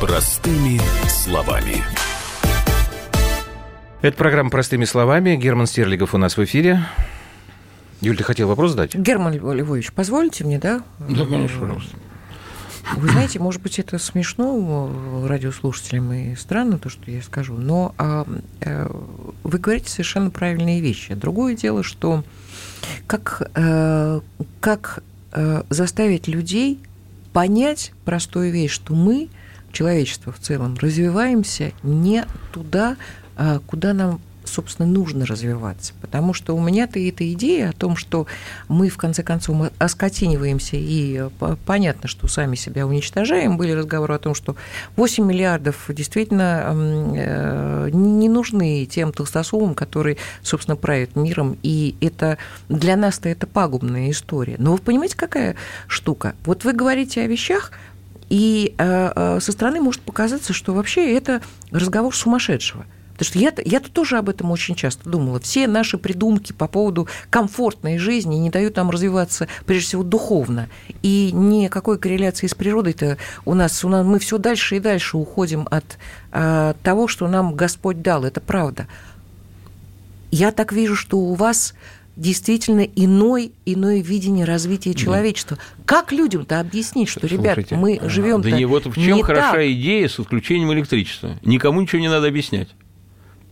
Простыми 0.00 0.78
словами. 1.08 1.82
Это 4.02 4.14
программа 4.14 4.50
«Простыми 4.50 4.84
словами». 4.84 5.36
Герман 5.36 5.66
Стерлигов 5.66 6.12
у 6.12 6.18
нас 6.18 6.36
в 6.36 6.44
эфире. 6.44 6.84
Юль, 8.02 8.18
ты 8.18 8.22
хотел 8.22 8.46
вопрос 8.46 8.72
задать? 8.72 8.94
Герман 8.94 9.32
Львович, 9.32 9.92
позволите 9.94 10.44
мне, 10.44 10.58
да? 10.58 10.82
Да, 10.98 11.24
конечно, 11.24 11.60
пожалуйста. 11.60 11.96
Вы 12.96 13.08
знаете, 13.08 13.38
может 13.38 13.62
быть, 13.62 13.78
это 13.78 13.98
смешно 13.98 15.24
радиослушателям 15.26 16.12
и 16.12 16.34
странно, 16.34 16.78
то, 16.78 16.90
что 16.90 17.10
я 17.10 17.22
скажу, 17.22 17.54
но 17.54 17.94
а, 17.96 18.26
а, 18.60 18.94
вы 19.44 19.58
говорите 19.58 19.88
совершенно 19.88 20.28
правильные 20.28 20.82
вещи. 20.82 21.14
Другое 21.14 21.56
дело, 21.56 21.82
что 21.82 22.22
как, 23.06 23.50
а, 23.54 24.20
как 24.60 25.02
а, 25.32 25.64
заставить 25.70 26.28
людей 26.28 26.80
понять 27.32 27.92
простую 28.04 28.52
вещь, 28.52 28.72
что 28.72 28.94
мы– 28.94 29.30
человечество 29.76 30.32
в 30.32 30.38
целом, 30.38 30.76
развиваемся 30.80 31.72
не 31.82 32.24
туда, 32.52 32.96
а, 33.36 33.60
куда 33.66 33.92
нам 33.92 34.20
собственно, 34.48 34.88
нужно 34.88 35.26
развиваться. 35.26 35.92
Потому 36.00 36.32
что 36.32 36.56
у 36.56 36.60
меня-то 36.60 36.98
эта 36.98 37.30
идея 37.32 37.70
о 37.70 37.72
том, 37.72 37.96
что 37.96 38.26
мы, 38.68 38.88
в 38.88 38.96
конце 38.96 39.22
концов, 39.22 39.72
оскотиниваемся, 39.78 40.76
и 40.76 41.28
понятно, 41.66 42.08
что 42.08 42.28
сами 42.28 42.54
себя 42.54 42.86
уничтожаем. 42.86 43.56
Были 43.56 43.72
разговоры 43.72 44.14
о 44.14 44.18
том, 44.18 44.34
что 44.34 44.56
8 44.96 45.24
миллиардов 45.24 45.86
действительно 45.88 46.72
э, 47.16 47.90
не 47.92 48.28
нужны 48.28 48.86
тем 48.86 49.12
толстосумам, 49.12 49.74
которые, 49.74 50.16
собственно, 50.42 50.76
правят 50.76 51.16
миром, 51.16 51.58
и 51.62 51.96
это 52.00 52.38
для 52.68 52.96
нас-то 52.96 53.28
это 53.28 53.46
пагубная 53.46 54.10
история. 54.10 54.56
Но 54.58 54.72
вы 54.72 54.78
понимаете, 54.78 55.16
какая 55.16 55.56
штука? 55.88 56.34
Вот 56.44 56.64
вы 56.64 56.72
говорите 56.72 57.22
о 57.22 57.26
вещах, 57.26 57.72
и 58.28 58.74
э, 58.76 59.12
э, 59.14 59.40
со 59.40 59.52
стороны 59.52 59.80
может 59.80 60.02
показаться, 60.02 60.52
что 60.52 60.74
вообще 60.74 61.16
это 61.16 61.42
разговор 61.70 62.14
сумасшедшего. 62.14 62.84
Потому 63.16 63.30
что 63.30 63.38
я-то, 63.38 63.62
я-то 63.64 63.90
тоже 63.90 64.18
об 64.18 64.28
этом 64.28 64.50
очень 64.50 64.74
часто 64.74 65.08
думала. 65.08 65.40
Все 65.40 65.66
наши 65.66 65.96
придумки 65.96 66.52
по 66.52 66.68
поводу 66.68 67.08
комфортной 67.30 67.96
жизни 67.96 68.34
не 68.36 68.50
дают 68.50 68.76
нам 68.76 68.90
развиваться, 68.90 69.48
прежде 69.64 69.86
всего, 69.86 70.02
духовно. 70.02 70.68
И 71.02 71.30
никакой 71.32 71.98
корреляции 71.98 72.46
с 72.46 72.54
природой-то 72.54 73.16
у 73.46 73.54
нас, 73.54 73.82
у 73.84 73.88
нас 73.88 74.04
мы 74.04 74.18
все 74.18 74.36
дальше 74.36 74.76
и 74.76 74.80
дальше 74.80 75.16
уходим 75.16 75.66
от 75.70 75.96
а, 76.30 76.74
того, 76.82 77.08
что 77.08 77.26
нам 77.26 77.54
Господь 77.54 78.02
дал. 78.02 78.24
Это 78.24 78.42
правда. 78.42 78.86
Я 80.30 80.52
так 80.52 80.72
вижу, 80.72 80.94
что 80.94 81.16
у 81.18 81.34
вас 81.34 81.72
действительно 82.16 82.80
иной, 82.80 83.52
иное 83.64 84.02
видение 84.02 84.44
развития 84.44 84.94
человечества. 84.94 85.58
Да. 85.58 85.82
Как 85.84 86.12
людям-то 86.12 86.58
объяснить, 86.60 87.08
что, 87.08 87.26
ребят, 87.26 87.54
Слушайте, 87.54 87.76
мы 87.76 88.00
живем 88.08 88.42
Да 88.42 88.50
не 88.50 88.64
вот 88.64 88.86
в 88.86 88.94
чем 88.94 89.22
хороша 89.22 89.52
так. 89.52 89.66
идея 89.66 90.08
с 90.08 90.18
отключением 90.18 90.72
электричества. 90.72 91.38
Никому 91.44 91.80
ничего 91.80 92.00
не 92.00 92.08
надо 92.08 92.26
объяснять. 92.26 92.68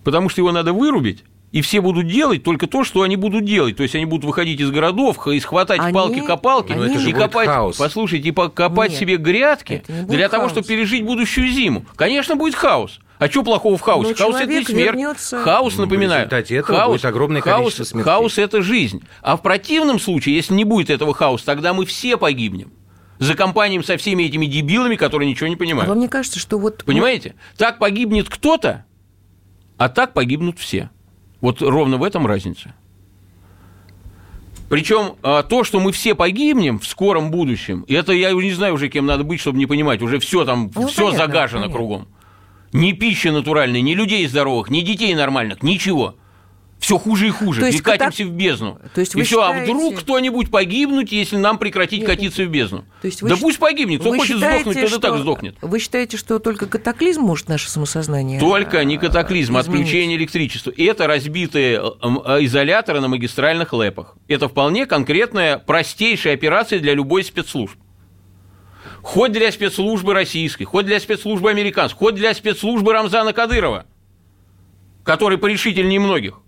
Потому 0.03 0.29
что 0.29 0.41
его 0.41 0.53
надо 0.53 0.73
вырубить, 0.73 1.25
и 1.53 1.61
все 1.61 1.81
будут 1.81 2.09
делать 2.09 2.43
только 2.43 2.67
то, 2.67 2.83
что 2.83 3.03
они 3.03 3.17
будут 3.17 3.45
делать. 3.45 3.77
То 3.77 3.85
есть 3.85 3.95
они 3.95 4.07
будут 4.07 4.25
выходить 4.25 4.61
из 4.61 4.71
городов 4.71 5.27
и 5.29 5.39
схватать 5.39 5.81
палки-копалки 5.93 6.73
и 6.73 7.13
копать, 7.13 7.47
хаос. 7.47 7.77
послушайте, 7.77 8.31
и 8.31 8.33
копать 8.33 8.91
Нет, 8.91 9.01
себе 9.01 9.17
грядки 9.19 9.85
для 9.87 10.29
хаос. 10.29 10.31
того, 10.31 10.49
чтобы 10.49 10.67
пережить 10.67 11.05
будущую 11.05 11.49
зиму. 11.49 11.87
Конечно, 11.97 12.35
будет 12.35 12.57
хаос. 12.57 12.99
А 13.19 13.29
что 13.29 13.43
плохого 13.43 13.77
в 13.77 13.81
хаосе? 13.81 14.11
Но 14.11 14.17
хаос 14.17 14.37
это 14.37 14.47
не 14.53 14.65
смерть. 14.65 14.87
Вернется... 14.87 15.43
Хаос, 15.43 15.77
напоминаю. 15.79 16.29
Хаос, 16.65 16.93
будет 16.93 17.05
огромное 17.05 17.41
количество 17.43 17.85
смертей. 17.85 18.11
Хаос 18.11 18.39
это 18.39 18.63
жизнь. 18.63 19.03
А 19.23 19.37
в 19.37 19.43
противном 19.43 20.01
случае, 20.01 20.35
если 20.37 20.55
не 20.55 20.65
будет 20.65 20.91
этого 20.91 21.15
хаоса, 21.15 21.47
тогда 21.47 21.73
мы 21.73 21.87
все 21.87 22.17
погибнем. 22.17 22.73
За 23.21 23.35
компанией 23.35 23.83
со 23.85 23.97
всеми 23.97 24.25
этими 24.25 24.47
дебилами, 24.47 24.97
которые 24.97 25.31
ничего 25.31 25.47
не 25.47 25.55
А 25.55 25.59
понимают. 25.59 25.89
вам 25.89 26.01
не 26.01 26.09
кажется, 26.09 26.41
что 26.41 26.59
вот... 26.59 26.85
Понимаете? 26.85 27.37
Так 27.57 27.79
погибнет 27.79 28.29
кто-то, 28.29 28.85
а 29.79 29.89
так 29.89 30.13
погибнут 30.13 30.59
все. 30.59 30.91
Вот 31.41 31.63
ровно 31.63 31.97
в 31.99 32.03
этом 32.03 32.27
разница. 32.27 32.75
Причем 34.69 35.15
а, 35.23 35.43
то, 35.43 35.63
что 35.63 35.79
мы 35.79 35.93
все 35.93 36.15
погибнем 36.15 36.79
в 36.81 36.87
скором 36.87 37.31
будущем, 37.31 37.85
это 37.87 38.13
я 38.13 38.33
не 38.33 38.53
знаю 38.53 38.75
уже, 38.75 38.89
кем 38.89 39.07
надо 39.07 39.23
быть, 39.23 39.39
чтобы 39.41 39.59
не 39.59 39.67
понимать, 39.67 40.03
уже 40.03 40.19
все 40.19 40.45
там, 40.45 40.71
Ну, 40.75 40.89
все 40.89 41.07
понятно, 41.07 41.27
загажено 41.27 41.61
понятно. 41.63 41.77
кругом. 41.77 42.09
Ни 42.75 42.93
пищи 42.93 43.29
натуральной, 43.29 43.81
ни 43.83 43.95
людей 43.95 44.27
здоровых, 44.27 44.69
ни 44.69 44.81
детей 44.81 45.15
нормальных, 45.15 45.63
ничего. 45.63 46.17
Все 46.81 46.99
хуже 46.99 47.29
и 47.29 47.31
хуже. 47.31 47.61
То 47.61 47.67
есть 47.69 47.79
и 47.79 47.83
катимся 47.83 48.25
катак- 48.25 48.27
в 48.27 48.31
бездну. 48.33 48.79
То 48.95 49.01
есть 49.01 49.15
и 49.15 49.23
все, 49.23 49.41
а 49.41 49.53
считаете- 49.53 49.73
вдруг 49.73 50.01
кто-нибудь 50.01 50.51
погибнуть, 50.51 51.13
если 51.13 51.37
нам 51.39 51.57
прекратить 51.57 52.01
Нет, 52.01 52.11
катиться 52.11 52.43
в 52.45 52.49
бездну? 52.49 52.85
То 53.01 53.07
есть 53.07 53.23
вы 53.23 53.31
да 53.31 53.37
щ- 53.37 53.41
пусть 53.41 53.59
погибнет. 53.59 54.01
Кто 54.01 54.11
вы 54.11 54.19
хочет 54.19 54.35
считаете, 54.37 54.65
сдохнуть, 54.65 54.91
тот 54.91 54.99
и 54.99 55.01
так 55.03 55.15
что- 55.15 55.23
сдохнет. 55.23 55.57
Вы 55.63 55.79
считаете, 55.79 56.17
что 56.19 56.39
только 56.41 56.67
катаклизм 56.67 57.23
может 57.23 57.49
наше 57.49 57.71
самосознание 57.71 58.39
Только 58.39 58.85
не 58.85 58.97
а, 58.97 58.99
катаклизм, 58.99 59.57
а 59.57 59.61
изменить? 59.63 59.81
отключение 59.83 60.19
электричества. 60.19 60.73
Это 60.77 61.07
разбитые 61.07 61.81
э, 61.81 61.81
э, 62.03 62.45
изоляторы 62.45 63.01
на 63.01 63.09
магистральных 63.09 63.73
лэпах. 63.73 64.17
Это 64.29 64.49
вполне 64.49 64.85
конкретная, 64.85 65.57
простейшая 65.59 66.35
операция 66.35 66.81
для 66.81 66.93
любой 66.93 67.25
спецслужб. 67.25 67.79
Хоть 69.05 69.33
для 69.33 69.53
спецслужбы 69.53 70.15
российской, 70.15 70.65
хоть 70.65 70.87
для 70.87 70.99
спецслужбы 70.99 71.51
американской, 71.51 71.99
хоть 71.99 72.15
для 72.15 72.33
спецслужбы 72.33 72.95
Рамзана 72.95 73.35
Кадырова, 73.35 73.85
который 75.05 75.37
порешительнее 75.37 76.01
многих. 76.01 76.41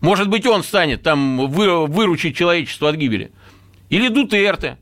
Может 0.00 0.28
быть, 0.28 0.44
он 0.44 0.64
станет 0.64 1.04
там 1.04 1.46
вы- 1.46 1.86
выручить 1.86 2.36
человечество 2.36 2.88
от 2.88 2.96
гибели. 2.96 3.30
Или 3.88 4.08
Дутерте, 4.08 4.78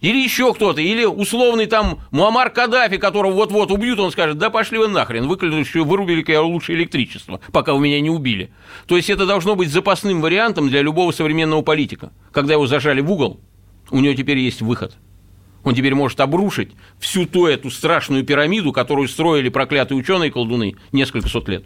или 0.00 0.22
еще 0.22 0.54
кто-то, 0.54 0.80
или 0.80 1.04
условный 1.04 1.66
там 1.66 2.02
Муаммар 2.12 2.50
Каддафи, 2.50 2.98
которого 2.98 3.32
вот-вот 3.32 3.72
убьют, 3.72 3.98
он 3.98 4.12
скажет, 4.12 4.38
да 4.38 4.48
пошли 4.48 4.78
вы 4.78 4.86
нахрен, 4.86 5.26
выключили, 5.26 5.82
вырубили-ка 5.82 6.30
я 6.30 6.42
лучше 6.42 6.74
электричество, 6.74 7.40
пока 7.50 7.74
вы 7.74 7.80
меня 7.80 8.00
не 8.00 8.10
убили. 8.10 8.52
То 8.86 8.96
есть 8.96 9.10
это 9.10 9.26
должно 9.26 9.56
быть 9.56 9.70
запасным 9.70 10.20
вариантом 10.20 10.68
для 10.68 10.82
любого 10.82 11.10
современного 11.10 11.62
политика. 11.62 12.12
Когда 12.30 12.54
его 12.54 12.68
зажали 12.68 13.00
в 13.00 13.10
угол, 13.10 13.40
у 13.90 13.98
него 13.98 14.14
теперь 14.14 14.38
есть 14.38 14.62
выход. 14.62 14.94
Он 15.62 15.74
теперь 15.74 15.94
может 15.94 16.20
обрушить 16.20 16.72
всю 16.98 17.26
ту 17.26 17.46
эту 17.46 17.70
страшную 17.70 18.24
пирамиду, 18.24 18.72
которую 18.72 19.08
строили 19.08 19.48
проклятые 19.48 19.98
ученые 19.98 20.30
колдуны 20.30 20.76
несколько 20.92 21.28
сот 21.28 21.48
лет. 21.48 21.64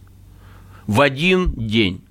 В 0.87 1.00
один 1.00 1.52
день. 1.54 2.02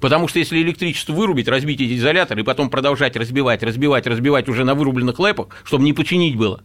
Потому 0.00 0.26
что 0.26 0.40
если 0.40 0.60
электричество 0.60 1.12
вырубить, 1.12 1.46
разбить 1.46 1.80
эти 1.80 1.96
изоляторы 1.96 2.40
и 2.40 2.44
потом 2.44 2.70
продолжать 2.70 3.16
разбивать, 3.16 3.62
разбивать, 3.62 4.06
разбивать 4.06 4.48
уже 4.48 4.64
на 4.64 4.74
вырубленных 4.74 5.18
лэпах, 5.20 5.48
чтобы 5.64 5.84
не 5.84 5.92
починить 5.92 6.36
было, 6.36 6.64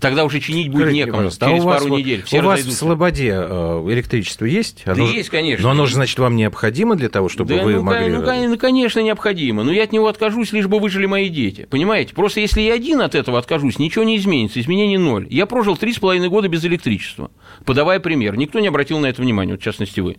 тогда 0.00 0.24
уже 0.24 0.40
чинить 0.40 0.68
будет 0.68 0.82
Скажите, 0.82 0.98
некому 0.98 1.16
пожалуйста, 1.16 1.46
а 1.46 1.48
через 1.50 1.62
у 1.62 1.66
вас, 1.66 1.78
пару 1.78 1.90
вот- 1.90 1.98
недель. 1.98 2.22
Все 2.22 2.40
у 2.40 2.44
вас 2.44 2.60
в. 2.60 2.72
Слободе 2.72 3.28
э, 3.34 3.86
электричество 3.90 4.44
есть? 4.44 4.82
Да 4.86 4.94
есть, 4.94 5.28
конечно. 5.28 5.64
Но 5.64 5.70
оно 5.70 5.86
же, 5.86 5.94
значит, 5.94 6.18
вам 6.18 6.36
необходимо 6.36 6.96
для 6.96 7.08
того, 7.08 7.28
чтобы 7.28 7.54
Да, 7.56 7.64
вы 7.64 7.74
ну, 7.74 7.82
могли... 7.82 8.08
ну, 8.08 8.22
кон- 8.22 8.50
ну, 8.50 8.58
конечно, 8.58 9.00
необходимо. 9.00 9.64
Но 9.64 9.72
я 9.72 9.84
от 9.84 9.92
него 9.92 10.06
откажусь, 10.08 10.52
лишь 10.52 10.66
бы 10.66 10.78
выжили 10.78 11.06
мои 11.06 11.28
дети. 11.28 11.66
Понимаете? 11.70 12.14
Просто 12.14 12.40
если 12.40 12.60
я 12.60 12.74
один 12.74 13.00
от 13.00 13.14
этого 13.14 13.38
откажусь, 13.38 13.78
ничего 13.78 14.04
не 14.04 14.16
изменится, 14.16 14.60
изменений 14.60 14.98
ноль. 14.98 15.26
Я 15.30 15.46
прожил 15.46 15.76
три 15.76 15.92
с 15.92 15.98
половиной 15.98 16.28
года 16.28 16.48
без 16.48 16.64
электричества, 16.64 17.30
подавая 17.64 18.00
пример. 18.00 18.36
Никто 18.36 18.60
не 18.60 18.68
обратил 18.68 18.98
на 18.98 19.06
это 19.06 19.22
внимания, 19.22 19.52
вот 19.52 19.60
в 19.60 19.64
частности 19.64 20.00
вы. 20.00 20.16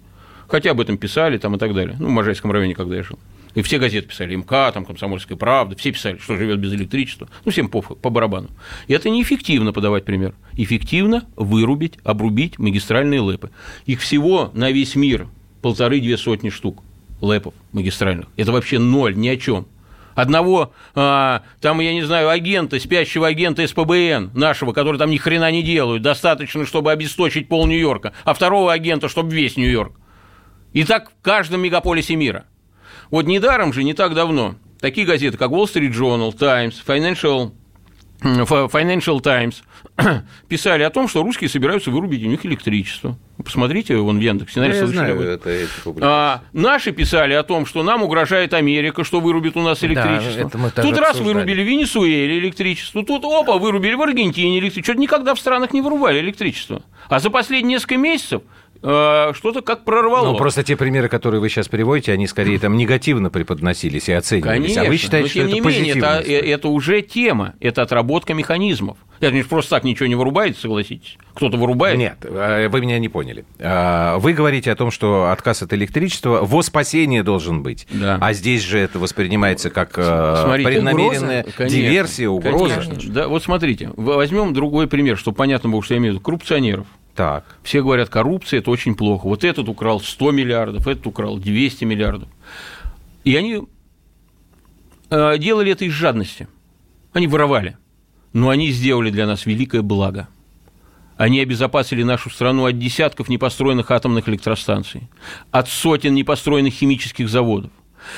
Хотя 0.47 0.71
об 0.71 0.81
этом 0.81 0.97
писали 0.97 1.37
там 1.37 1.55
и 1.55 1.59
так 1.59 1.73
далее. 1.75 1.95
Ну, 1.99 2.07
в 2.07 2.11
Можайском 2.11 2.51
районе, 2.51 2.73
когда 2.73 2.95
я 2.97 3.03
жил. 3.03 3.19
И 3.55 3.62
все 3.62 3.79
газеты 3.79 4.07
писали, 4.07 4.35
МК, 4.35 4.71
там, 4.71 4.85
Комсомольская 4.85 5.38
правда, 5.38 5.75
все 5.75 5.91
писали, 5.91 6.17
что 6.17 6.38
живет 6.38 6.59
без 6.59 6.73
электричества. 6.73 7.29
Ну, 7.45 7.51
всем 7.51 7.67
по, 7.67 7.81
по 7.81 8.09
барабану. 8.09 8.49
И 8.88 8.93
это 8.93 9.09
неэффективно 9.09 9.73
подавать 9.73 10.05
пример. 10.05 10.35
Эффективно 10.53 11.25
вырубить, 11.35 11.97
обрубить 12.03 12.59
магистральные 12.59 13.21
лэпы. 13.21 13.49
Их 13.85 14.01
всего 14.01 14.51
на 14.53 14.71
весь 14.71 14.95
мир 14.95 15.27
полторы-две 15.62 16.17
сотни 16.17 16.49
штук 16.49 16.83
лэпов 17.21 17.53
магистральных. 17.71 18.27
Это 18.38 18.51
вообще 18.51 18.79
ноль, 18.79 19.15
ни 19.15 19.27
о 19.27 19.38
чем. 19.38 19.67
Одного, 20.15 20.73
а, 20.95 21.43
там, 21.62 21.79
я 21.79 21.93
не 21.93 22.01
знаю, 22.03 22.29
агента, 22.29 22.77
спящего 22.79 23.27
агента 23.27 23.65
СПБН 23.65 24.31
нашего, 24.33 24.73
который 24.73 24.97
там 24.97 25.09
ни 25.12 25.17
хрена 25.17 25.49
не 25.49 25.63
делают, 25.63 26.03
достаточно, 26.03 26.65
чтобы 26.65 26.91
обесточить 26.91 27.47
пол 27.47 27.67
Нью-Йорка, 27.67 28.13
а 28.25 28.33
второго 28.33 28.73
агента, 28.73 29.07
чтобы 29.07 29.33
весь 29.33 29.55
Нью-Йорк. 29.55 29.93
И 30.73 30.83
так 30.83 31.09
в 31.09 31.21
каждом 31.23 31.62
мегаполисе 31.62 32.15
мира. 32.15 32.45
Вот 33.11 33.25
недаром 33.25 33.73
же, 33.73 33.83
не 33.83 33.93
так 33.93 34.13
давно, 34.13 34.55
такие 34.79 35.05
газеты, 35.07 35.37
как 35.37 35.51
Wall 35.51 35.63
Street 35.65 35.91
Journal, 35.93 36.31
Times, 36.37 36.83
Financial, 36.85 37.51
Financial 38.21 39.21
Times 39.21 39.63
писали 40.49 40.83
о 40.83 40.89
том, 40.89 41.07
что 41.07 41.23
русские 41.23 41.49
собираются 41.49 41.89
вырубить 41.89 42.21
у 42.23 42.27
них 42.27 42.45
электричество. 42.45 43.17
Посмотрите, 43.43 43.95
вон 43.95 44.17
в 44.17 44.21
Яндексе, 44.21 44.55
Да, 44.55 44.61
наверное, 44.67 44.87
слышали 44.87 45.11
об 45.11 45.17
знаю, 45.17 45.31
это 45.35 45.67
публикации. 45.83 46.13
А, 46.13 46.41
наши 46.51 46.91
писали 46.91 47.33
о 47.33 47.43
том, 47.43 47.65
что 47.65 47.81
нам 47.83 48.03
угрожает 48.03 48.53
Америка, 48.53 49.05
что 49.05 49.21
вырубит 49.21 49.55
у 49.55 49.61
нас 49.61 49.79
Да, 49.79 49.87
электричество. 49.87 50.47
это 50.47 50.49
тоже 50.51 50.87
Тут 50.89 50.97
раз 50.99 51.11
обсуждали. 51.11 51.33
вырубили 51.33 51.63
в 51.63 51.67
Венесуэле 51.67 52.39
электричество, 52.39 53.05
тут 53.05 53.23
опа, 53.23 53.57
вырубили 53.57 53.93
в 53.93 54.01
Аргентине 54.01 54.59
электричество. 54.59 54.83
Что-то 54.83 54.99
никогда 55.01 55.33
в 55.33 55.39
странах 55.39 55.71
не 55.71 55.79
вырубали 55.81 56.19
электричество. 56.19 56.83
А 57.07 57.19
за 57.19 57.29
последние 57.29 57.75
несколько 57.77 57.95
месяцев 57.97 58.41
что-то 58.81 59.61
как 59.61 59.83
прорвало. 59.83 60.31
Ну, 60.31 60.37
просто 60.37 60.63
те 60.63 60.75
примеры, 60.75 61.09
которые 61.09 61.41
вы 61.41 61.49
сейчас 61.49 61.67
приводите, 61.67 62.13
они 62.13 62.27
скорее 62.27 62.59
там 62.59 62.77
негативно 62.77 63.29
преподносились 63.29 64.09
и 64.09 64.13
оценивались. 64.13 64.57
Конечно, 64.57 64.81
а 64.81 64.85
вы 64.85 64.97
считаете, 64.97 65.23
но 65.23 65.29
что 65.29 65.39
тем 65.39 65.47
это 65.47 65.53
не 65.55 65.61
менее, 65.61 65.97
это, 65.97 66.23
э, 66.25 66.51
это 66.51 66.67
уже 66.69 67.01
тема, 67.01 67.55
это 67.59 67.81
отработка 67.81 68.33
механизмов. 68.33 68.97
Это 69.19 69.33
не 69.33 69.43
просто 69.43 69.71
так 69.71 69.83
ничего 69.83 70.07
не 70.07 70.15
вырубается, 70.15 70.61
согласитесь. 70.61 71.17
Кто-то 71.33 71.57
вырубает. 71.57 71.97
Нет, 71.97 72.17
э, 72.21 72.69
вы 72.69 72.79
меня 72.79 72.99
не 72.99 73.09
поняли. 73.09 73.43
Вы 73.59 74.33
говорите 74.33 74.71
о 74.71 74.75
том, 74.75 74.91
что 74.91 75.29
отказ 75.31 75.61
от 75.61 75.73
электричества 75.73 76.39
во 76.43 76.61
спасение 76.61 77.21
должен 77.21 77.61
быть. 77.61 77.85
Да. 77.91 78.17
А 78.21 78.33
здесь 78.33 78.63
же 78.63 78.79
это 78.79 78.97
воспринимается 78.97 79.69
как 79.69 79.97
э, 79.97 80.41
Смотрите, 80.43 80.69
преднамеренная 80.69 81.41
угроза, 81.41 81.57
конечно, 81.57 81.77
диверсия, 81.77 82.29
угроза. 82.29 82.75
Конечно. 82.75 83.13
Да, 83.13 83.27
вот 83.27 83.43
смотрите, 83.43 83.91
возьмем 83.95 84.53
другой 84.53 84.87
пример, 84.87 85.17
чтобы 85.17 85.35
понятно 85.35 85.69
было, 85.69 85.83
что 85.83 85.95
я 85.95 85.97
имею 85.99 86.13
в 86.13 86.15
виду. 86.15 86.23
Коррупционеров. 86.23 86.87
Так. 87.19 87.43
Все 87.63 87.84
говорят, 87.84 88.08
коррупция– 88.08 88.60
это 88.62 88.71
очень 88.71 88.95
плохо. 88.95 89.27
Вот 89.27 89.43
этот 89.43 89.67
украл 89.67 89.99
100 89.99 90.32
миллиардов, 90.32 90.88
этот 90.88 91.05
украл 91.05 91.38
200 91.38 91.84
миллиардов. 91.84 92.29
И 93.25 93.36
они 93.36 93.63
э, 95.10 95.38
делали 95.38 95.73
это 95.73 95.84
из 95.84 95.91
жадности. 95.91 96.47
Они 97.12 97.27
воровали. 97.27 97.75
Но 98.32 98.47
они 98.47 98.71
сделали 98.71 99.12
для 99.12 99.27
нас 99.27 99.45
великое 99.45 99.82
благо. 99.82 100.29
Они 101.17 101.41
обезопасили 101.41 102.03
нашу 102.03 102.29
страну 102.29 102.65
от 102.65 102.79
десятков 102.79 103.27
непостроенных 103.27 103.91
атомных 103.91 104.29
электростанций, 104.29 105.10
от 105.51 105.67
сотен 105.67 106.13
непостроенных 106.13 106.73
химических 106.73 107.27
заводов, 107.27 107.71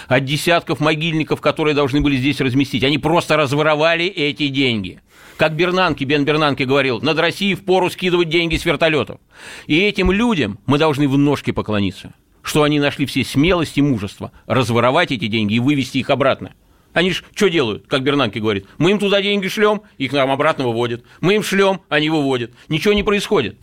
от 0.10 0.26
десятков 0.26 0.80
могильников, 0.80 1.42
которые 1.42 1.74
должны 1.74 2.02
были 2.02 2.18
здесь 2.18 2.40
разместить. 2.40 2.84
Они 2.84 3.00
просто 3.00 3.36
разворовали 3.36 4.06
эти 4.06 4.50
деньги. 4.50 5.02
Как 5.42 5.56
Бернанке, 5.56 6.06
Бен 6.06 6.24
Бернанке 6.24 6.66
говорил, 6.66 7.02
над 7.02 7.18
Россией 7.18 7.56
впору 7.56 7.90
скидывать 7.90 8.30
деньги 8.30 8.58
с 8.58 8.64
вертолетов. 8.64 9.20
И 9.66 9.76
этим 9.80 10.12
людям 10.12 10.60
мы 10.68 10.78
должны 10.78 11.10
в 11.10 11.18
ножки 11.18 11.50
поклониться, 11.50 12.14
что 12.44 12.62
они 12.62 12.80
нашли 12.80 13.08
все 13.08 13.24
смелость 13.24 13.76
и 13.80 13.82
мужество 13.82 14.32
разворовать 14.46 15.12
эти 15.12 15.26
деньги 15.26 15.56
и 15.56 15.60
вывести 15.60 15.98
их 15.98 16.12
обратно. 16.12 16.54
Они 16.94 17.10
ж 17.10 17.24
что 17.34 17.48
делают, 17.48 17.88
как 17.88 18.04
Бернанке 18.04 18.40
говорит? 18.40 18.68
Мы 18.78 18.92
им 18.92 19.00
туда 19.00 19.20
деньги 19.20 19.48
шлем, 19.48 19.82
их 19.98 20.14
нам 20.14 20.30
обратно 20.30 20.68
выводят. 20.68 21.04
Мы 21.22 21.34
им 21.34 21.42
шлем, 21.42 21.82
они 21.90 22.12
выводят. 22.12 22.52
Ничего 22.70 22.94
не 22.94 23.02
происходит. 23.02 23.58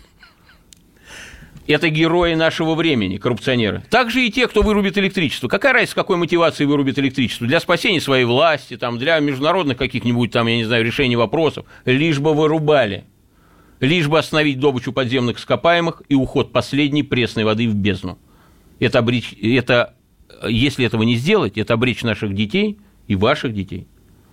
Это 1.69 1.91
герои 1.91 2.33
нашего 2.33 2.75
времени, 2.75 3.19
коррупционеры. 3.19 3.85
Также 3.91 4.25
и 4.25 4.31
те, 4.31 4.49
кто 4.49 4.63
вырубит 4.63 4.97
электричество. 4.97 5.49
Какая 5.49 5.75
разница, 5.75 5.95
какой 5.95 6.17
мотивацией 6.17 6.67
вырубит 6.67 6.99
электричество? 6.99 7.47
Для 7.47 7.61
спасения 7.61 8.01
своей 8.01 8.25
власти, 8.25 8.79
там, 8.79 8.97
для 8.97 9.21
международных 9.21 9.77
каких-нибудь, 9.77 10.33
там, 10.33 10.47
я 10.47 10.57
не 10.57 10.65
знаю, 10.65 10.83
решений 10.83 11.17
вопросов. 11.17 11.67
Лишь 11.85 12.21
бы 12.21 12.33
вырубали. 12.33 13.05
Лишь 13.81 14.09
бы 14.09 14.19
остановить 14.19 14.59
добычу 14.59 14.95
подземных 14.95 15.39
ископаемых 15.39 16.03
и 16.09 16.15
уход 16.15 16.53
последней 16.53 17.03
пресной 17.03 17.45
воды 17.45 17.69
в 17.69 17.75
бездну. 17.75 18.19
Это, 18.81 19.01
обречь, 19.01 19.35
это, 19.35 19.95
если 20.49 20.87
этого 20.87 21.03
не 21.03 21.17
сделать, 21.17 21.59
это 21.59 21.75
обречь 21.75 22.03
наших 22.03 22.35
детей 22.35 22.79
и 23.09 23.15
ваших 23.15 23.53
детей 23.53 23.87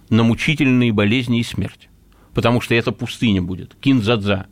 на 0.10 0.24
мучительные 0.24 0.94
болезни 0.94 1.42
и 1.42 1.44
смерть. 1.44 1.90
Потому 2.34 2.62
что 2.62 2.76
это 2.76 2.94
пустыня 2.94 3.42
будет, 3.42 3.76
кинзадза. 3.82 4.46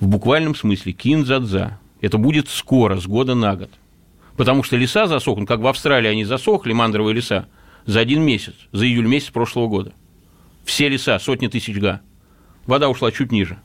В 0.00 0.08
буквальном 0.08 0.54
смысле 0.54 0.92
кинзадза. 0.92 1.78
Это 2.00 2.18
будет 2.18 2.48
скоро, 2.48 3.00
с 3.00 3.06
года 3.06 3.34
на 3.34 3.56
год. 3.56 3.70
Потому 4.36 4.62
что 4.62 4.76
леса 4.76 5.06
засохнут, 5.06 5.48
как 5.48 5.60
в 5.60 5.66
Австралии 5.66 6.10
они 6.10 6.24
засохли, 6.24 6.72
мандровые 6.72 7.14
леса, 7.14 7.46
за 7.86 8.00
один 8.00 8.22
месяц, 8.22 8.54
за 8.72 8.86
июль 8.86 9.06
месяц 9.06 9.30
прошлого 9.30 9.68
года. 9.68 9.92
Все 10.64 10.88
леса, 10.88 11.18
сотни 11.18 11.46
тысяч 11.46 11.76
га. 11.78 12.00
Вода 12.66 12.88
ушла 12.88 13.10
чуть 13.10 13.32
ниже. 13.32 13.58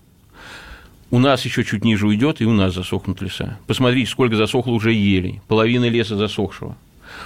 У 1.09 1.19
нас 1.19 1.43
еще 1.43 1.65
чуть 1.65 1.83
ниже 1.83 2.07
уйдет, 2.07 2.39
и 2.39 2.45
у 2.45 2.53
нас 2.53 2.73
засохнут 2.73 3.21
леса. 3.21 3.59
Посмотрите, 3.67 4.09
сколько 4.09 4.37
засохло 4.37 4.71
уже 4.71 4.93
елей. 4.93 5.41
Половина 5.49 5.89
леса 5.89 6.15
засохшего. 6.15 6.77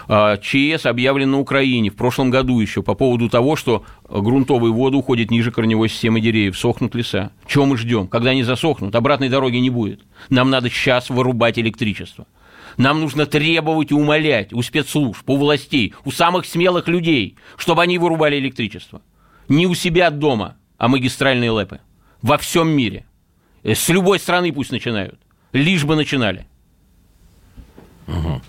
А, 0.08 0.38
ЧС 0.38 0.86
объявлен 0.86 1.32
на 1.32 1.40
Украине 1.40 1.90
в 1.90 1.96
прошлом 1.96 2.30
году 2.30 2.60
еще 2.60 2.84
по 2.84 2.96
поводу 2.96 3.30
того, 3.30 3.56
что 3.56 3.84
грунтовые 4.10 4.74
воды 4.74 4.98
уходят 4.98 5.32
ниже 5.32 5.52
корневой 5.52 5.90
системы 5.90 6.22
деревьев, 6.22 6.58
сохнут 6.58 6.96
леса. 6.96 7.32
Чего 7.48 7.66
мы 7.66 7.78
ждем? 7.78 8.08
Когда 8.08 8.32
они 8.32 8.44
засохнут, 8.44 8.96
обратной 8.96 9.30
дороги 9.30 9.58
не 9.58 9.70
будет. 9.70 10.02
Нам 10.30 10.50
надо 10.50 10.70
сейчас 10.70 11.10
вырубать 11.10 11.60
электричество. 11.60 12.26
Нам 12.78 13.00
нужно 13.00 13.26
требовать 13.26 13.92
и 13.92 13.94
умолять 13.94 14.54
у 14.54 14.62
спецслужб, 14.62 15.30
у 15.30 15.38
властей, 15.38 15.94
у 16.04 16.12
самых 16.12 16.46
смелых 16.46 16.88
людей, 16.88 17.38
чтобы 17.58 17.82
они 17.84 17.98
вырубали 17.98 18.38
электричество. 18.38 19.02
Не 19.48 19.68
у 19.68 19.76
себя 19.76 20.10
дома, 20.10 20.58
а 20.78 20.88
магистральные 20.88 21.52
лэпы. 21.52 21.80
Во 22.22 22.38
всем 22.38 22.70
мире. 22.70 23.06
Э, 23.64 23.76
с 23.76 23.88
любой 23.90 24.20
страны 24.20 24.52
пусть 24.52 24.72
начинают. 24.72 25.20
Лишь 25.54 25.86
бы 25.86 25.96
начинали. 25.96 26.48
Угу. 28.08 28.42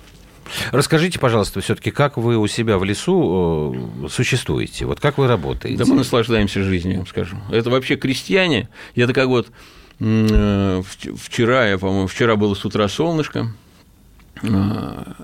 Расскажите, 0.72 1.18
пожалуйста, 1.18 1.60
все-таки, 1.60 1.90
как 1.90 2.16
вы 2.16 2.36
у 2.36 2.46
себя 2.46 2.78
в 2.78 2.84
лесу 2.84 3.74
э, 4.04 4.08
существуете? 4.08 4.86
Вот 4.86 5.00
как 5.00 5.18
вы 5.18 5.26
работаете? 5.26 5.78
Да 5.78 5.84
мы 5.86 5.96
наслаждаемся 5.96 6.62
жизнью, 6.62 6.92
я 6.92 6.98
вам 6.98 7.06
скажу. 7.06 7.36
Это 7.50 7.70
вообще 7.70 7.96
крестьяне. 7.96 8.68
Я 8.94 9.06
так 9.06 9.14
как 9.14 9.26
вот 9.26 9.48
э, 10.00 10.82
вчера, 11.16 11.68
я, 11.68 11.78
по-моему, 11.78 12.06
вчера 12.06 12.36
было 12.36 12.54
с 12.54 12.64
утра 12.64 12.88
солнышко, 12.88 13.52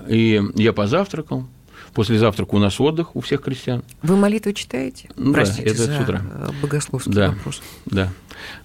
и 0.07 0.41
я 0.55 0.73
позавтракал, 0.73 1.47
После 1.93 2.17
завтрака 2.17 2.55
у 2.55 2.59
нас 2.59 2.81
отдых 2.81 3.15
у 3.15 3.21
всех 3.21 3.43
крестьян. 3.43 3.83
Вы 4.01 4.17
молитву 4.17 4.51
читаете? 4.51 5.09
Ну, 5.15 5.31
Простите 5.31 5.65
да, 5.65 5.69
это 5.71 5.83
за 5.83 5.95
с 5.95 5.99
утра. 6.01 6.21
богословский 6.61 7.13
да, 7.13 7.29
вопрос. 7.29 7.61
Да. 7.85 8.11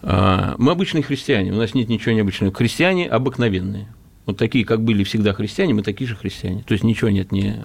А, 0.02 0.54
мы 0.56 0.72
обычные 0.72 1.02
христиане, 1.02 1.52
у 1.52 1.56
нас 1.56 1.74
нет 1.74 1.90
ничего 1.90 2.14
необычного. 2.14 2.54
Христиане 2.54 3.06
обыкновенные. 3.06 3.88
Вот 4.28 4.36
такие, 4.36 4.66
как 4.66 4.82
были 4.82 5.04
всегда 5.04 5.32
христиане, 5.32 5.72
мы 5.72 5.82
такие 5.82 6.06
же 6.06 6.14
христиане. 6.14 6.62
То 6.62 6.72
есть 6.72 6.84
ничего 6.84 7.08
нет, 7.08 7.32
ни, 7.32 7.56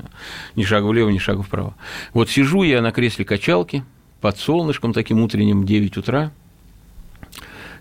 ни 0.56 0.64
шага 0.64 0.86
влево, 0.86 1.10
ни 1.10 1.18
шага 1.18 1.44
вправо. 1.44 1.76
Вот 2.14 2.30
сижу 2.30 2.64
я 2.64 2.82
на 2.82 2.94
кресле 2.94 3.26
качалки 3.26 3.84
под 4.22 4.38
солнышком 4.38 4.94
таким 4.94 5.20
утренним 5.20 5.66
9 5.66 5.98
утра, 5.98 6.32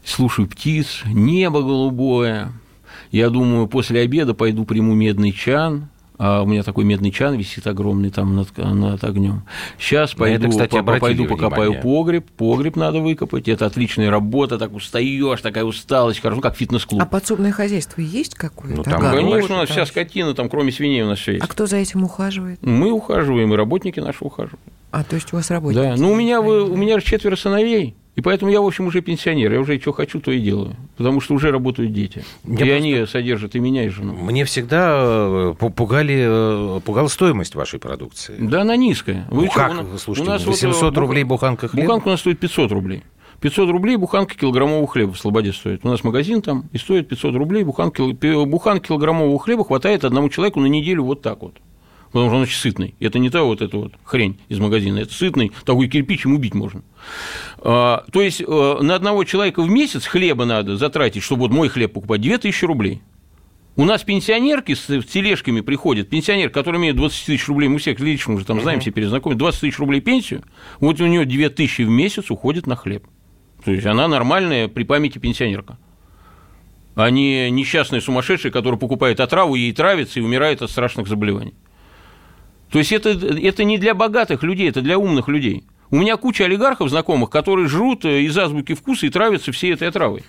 слушаю 0.05 0.49
птиц, 0.49 1.03
небо 1.07 1.63
голубое. 1.63 2.51
Я 3.13 3.31
думаю, 3.31 3.69
после 3.69 4.01
обеда 4.01 4.35
пойду 4.35 4.65
приму 4.65 4.95
медный 4.95 5.31
чан, 5.31 5.89
а 6.25 6.41
у 6.41 6.47
меня 6.47 6.63
такой 6.63 6.85
медный 6.85 7.11
чан 7.11 7.35
висит 7.35 7.67
огромный 7.67 8.11
там 8.11 8.37
над, 8.37 8.57
над 8.57 9.03
огнем. 9.03 9.43
Сейчас 9.77 10.15
пойду, 10.15 10.47
это, 10.47 10.51
кстати, 10.51 10.81
по, 10.81 10.97
пойду 11.01 11.25
покопаю 11.25 11.81
погреб, 11.83 12.31
погреб 12.37 12.77
надо 12.77 13.01
выкопать, 13.01 13.49
это 13.49 13.67
отличная 13.67 14.09
работа, 14.09 14.57
так 14.57 14.73
устаешь, 14.73 15.41
такая 15.41 15.65
усталость, 15.65 16.21
хорошо, 16.21 16.41
как 16.41 16.55
фитнес-клуб. 16.55 17.03
А 17.03 17.07
подсобное 17.07 17.51
хозяйство 17.51 18.01
есть 18.01 18.37
какое-то? 18.37 18.77
Ну, 18.77 18.83
там, 18.85 19.01
Огород, 19.01 19.33
конечно, 19.33 19.57
у 19.57 19.59
нас 19.59 19.69
вся 19.69 19.85
скотина, 19.85 20.33
там 20.35 20.49
кроме 20.49 20.71
свиней 20.71 21.03
у 21.03 21.09
нас 21.09 21.19
все 21.19 21.33
есть. 21.33 21.45
А 21.45 21.49
кто 21.49 21.67
за 21.67 21.79
этим 21.79 22.05
ухаживает? 22.05 22.65
Мы 22.65 22.93
ухаживаем, 22.93 23.53
и 23.53 23.57
работники 23.57 23.99
наши 23.99 24.25
ухаживают. 24.25 24.61
А, 24.93 25.03
то 25.03 25.17
есть 25.17 25.33
у 25.33 25.37
вас 25.37 25.51
работники? 25.51 25.83
Да, 25.83 25.97
ну 25.97 26.13
у 26.13 26.15
меня, 26.15 26.41
вы, 26.41 26.63
у 26.63 26.77
меня 26.77 27.01
четверо 27.01 27.35
сыновей, 27.35 27.97
и 28.15 28.21
поэтому 28.21 28.51
я, 28.51 28.61
в 28.61 28.67
общем, 28.67 28.87
уже 28.87 29.01
пенсионер. 29.01 29.53
Я 29.53 29.61
уже 29.61 29.81
что 29.81 29.93
хочу, 29.93 30.21
то 30.21 30.31
и 30.31 30.39
делаю. 30.39 30.77
Потому 30.97 31.21
что 31.21 31.35
уже 31.35 31.51
работают 31.51 31.93
дети. 31.95 32.25
Я 32.45 32.53
и 32.53 32.57
просто... 32.57 32.75
они 32.75 33.07
содержат 33.07 33.55
и 33.55 33.59
меня, 33.59 33.85
и 33.87 33.89
жену. 33.89 34.13
Мне 34.13 34.45
всегда 34.45 34.99
э, 35.03 35.55
пугали, 35.55 36.77
э, 36.77 36.81
пугала 36.85 37.09
стоимость 37.09 37.55
вашей 37.55 37.81
продукции. 37.81 38.37
Да, 38.39 38.63
она 38.63 38.77
низкая. 38.77 39.27
Вы 39.31 39.45
ну, 39.45 39.51
что, 39.51 39.55
как? 39.55 39.95
У, 39.95 39.99
Слушайте, 39.99 40.31
у 40.31 40.35
нас 40.35 40.45
800 40.45 40.83
вот, 40.83 40.97
рублей 40.99 41.25
буханка 41.25 41.69
хлеба? 41.69 41.87
Буханка 41.87 42.09
у 42.09 42.11
нас 42.11 42.21
стоит 42.21 42.39
500 42.39 42.71
рублей. 42.73 43.03
500 43.41 43.71
рублей 43.71 43.97
буханка 43.97 44.35
килограммового 44.35 44.87
хлеба 44.87 45.13
в 45.13 45.19
Слободе 45.19 45.53
стоит. 45.55 45.81
У 45.85 45.89
нас 45.89 46.05
магазин 46.05 46.43
там, 46.43 46.69
и 46.71 46.79
стоит 46.79 47.09
500 47.09 47.35
рублей. 47.35 47.65
Буханка, 47.65 48.05
буханка 48.05 48.89
килограммового 48.89 49.39
хлеба 49.39 49.65
хватает 49.65 50.05
одному 50.05 50.29
человеку 50.29 50.61
на 50.61 50.67
неделю 50.67 51.05
вот 51.05 51.23
так 51.23 51.41
вот 51.41 51.55
потому 52.13 52.29
что 52.29 52.37
он 52.37 52.43
очень 52.43 52.57
сытный. 52.57 52.95
Это 53.01 53.19
не 53.19 53.31
та 53.31 53.43
вот 53.43 53.63
эта 53.63 53.77
вот 53.77 53.95
хрень 54.05 54.39
из 54.49 54.59
магазина, 54.59 54.99
это 54.99 55.13
сытный, 55.13 55.53
такой 55.65 55.89
кирпич, 55.89 56.25
им 56.27 56.35
убить 56.35 56.55
можно. 56.55 56.83
А, 57.59 58.05
то 58.13 58.21
есть 58.21 58.41
э, 58.41 58.45
на 58.47 58.95
одного 58.95 59.25
человека 59.25 59.63
в 59.63 59.69
месяц 59.69 60.07
хлеба 60.07 60.45
надо 60.45 60.77
затратить, 60.77 61.23
чтобы 61.23 61.43
вот 61.43 61.51
мой 61.51 61.69
хлеб 61.69 61.93
покупать, 61.93 62.21
2000 62.21 62.65
рублей. 62.65 63.03
У 63.75 63.85
нас 63.85 64.03
пенсионерки 64.03 64.75
с 64.75 64.87
тележками 65.05 65.63
приходят, 65.63 66.11
пенсионер, 66.11 66.51
который 66.51 66.77
имеет 66.79 66.97
20 66.97 67.25
тысяч 67.25 67.49
рублей, 67.49 67.69
мы 67.69 67.79
всех 67.79 68.01
лично 68.01 68.35
уже 68.35 68.45
там 68.45 68.61
знаем, 68.61 68.81
все 68.81 68.91
перезнакомы, 68.91 69.35
20 69.35 69.61
тысяч 69.61 69.79
рублей 69.79 70.03
пенсию, 70.03 70.43
вот 70.79 71.01
у 71.01 71.07
нее 71.07 71.25
2 71.25 71.49
тысячи 71.49 71.83
в 71.83 71.89
месяц 71.89 72.31
уходит 72.31 72.67
на 72.67 72.77
хлеб. 72.77 73.07
То 73.65 73.73
есть 73.73 73.87
она 73.87 74.09
нормальная 74.09 74.69
при 74.69 74.83
памяти 74.83 75.19
пенсионерка 75.19 75.79
а 76.95 77.11
не 77.11 77.51
несчастная 77.51 78.01
сумасшедшая, 78.01 78.53
которая 78.53 78.79
покупает 78.79 79.21
отраву, 79.21 79.55
ей 79.55 79.73
травится 79.73 80.21
и 80.21 80.23
умирает 80.23 80.63
от 80.63 80.71
страшных 80.71 81.09
заболеваний. 81.09 81.55
То 82.73 82.79
есть 82.79 82.91
это, 82.91 83.11
это 83.11 83.65
не 83.65 83.79
для 83.79 83.95
богатых 83.95 84.43
людей, 84.43 84.69
это 84.69 84.81
для 84.81 84.99
умных 84.99 85.29
людей. 85.29 85.65
У 85.91 85.97
меня 85.97 86.17
куча 86.17 86.47
олигархов 86.47 86.89
знакомых, 86.89 87.29
которые 87.29 87.69
жрут 87.69 88.07
э, 88.07 88.23
из 88.23 88.37
азбуки 88.37 88.73
вкуса 88.73 89.07
и 89.07 89.11
травятся 89.11 89.53
всей 89.53 89.75
этой 89.75 89.89
отравой. 89.89 90.25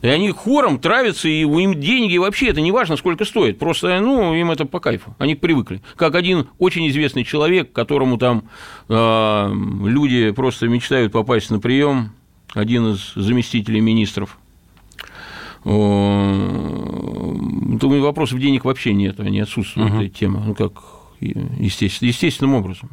И 0.00 0.08
они 0.08 0.30
хором 0.30 0.78
травятся, 0.78 1.28
и 1.28 1.44
у 1.44 1.58
им 1.58 1.78
деньги 1.78 2.16
вообще, 2.16 2.48
это 2.48 2.62
не 2.62 2.72
важно, 2.72 2.96
сколько 2.96 3.26
стоит. 3.26 3.58
Просто, 3.58 4.00
ну, 4.00 4.34
им 4.34 4.50
это 4.50 4.64
по 4.64 4.80
кайфу. 4.80 5.14
Они 5.18 5.34
привыкли. 5.34 5.82
Как 5.94 6.14
один 6.14 6.48
очень 6.58 6.88
известный 6.88 7.24
человек, 7.24 7.72
которому 7.72 8.16
там 8.16 8.44
э, 8.88 9.52
люди 9.84 10.30
просто 10.30 10.68
мечтают 10.68 11.12
попасть 11.12 11.50
на 11.50 11.60
прием, 11.60 12.12
один 12.54 12.92
из 12.92 13.12
заместителей 13.14 13.80
министров 13.80 14.38
Думаю, 17.78 18.02
вопросов 18.02 18.38
денег 18.38 18.64
вообще 18.64 18.94
нет, 18.94 19.18
они 19.18 19.40
отсутствуют, 19.40 19.92
uh-huh. 19.92 20.04
эта 20.06 20.14
тема. 20.14 20.44
Ну, 20.46 20.54
как 20.54 20.74
естественно, 21.20 22.08
естественным 22.08 22.54
образом. 22.54 22.90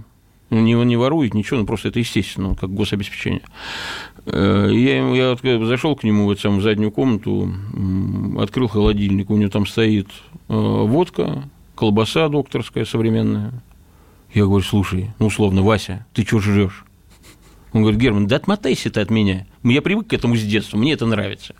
Ну, 0.49 0.59
не, 0.59 0.73
не 0.73 0.97
ворует 0.97 1.35
ничего, 1.35 1.59
ну, 1.59 1.65
просто 1.65 1.89
это 1.89 1.99
естественно, 1.99 2.55
как 2.55 2.73
гособеспечение. 2.73 3.43
Э, 4.25 4.69
я, 4.71 5.35
я 5.35 5.65
зашел 5.65 5.95
к 5.95 6.03
нему 6.03 6.25
в, 6.27 6.31
эту, 6.31 6.51
в 6.51 6.61
заднюю 6.61 6.91
комнату, 6.91 7.51
открыл 8.39 8.67
холодильник, 8.67 9.29
у 9.29 9.37
него 9.37 9.49
там 9.49 9.65
стоит 9.65 10.07
э, 10.49 10.53
водка, 10.53 11.49
колбаса 11.75 12.27
докторская 12.27 12.85
современная. 12.85 13.63
Я 14.33 14.45
говорю, 14.45 14.63
слушай, 14.63 15.11
ну, 15.19 15.27
условно, 15.27 15.61
Вася, 15.61 16.05
ты 16.13 16.23
что 16.25 16.39
жрешь? 16.39 16.85
Он 17.71 17.81
говорит, 17.81 17.99
Герман, 17.99 18.27
да 18.27 18.35
отмотайся 18.35 18.89
ты 18.91 18.99
от 18.99 19.09
меня. 19.09 19.47
Я 19.63 19.81
привык 19.81 20.07
к 20.07 20.13
этому 20.13 20.35
с 20.35 20.43
детства, 20.43 20.77
мне 20.77 20.93
это 20.93 21.05
нравится. 21.05 21.55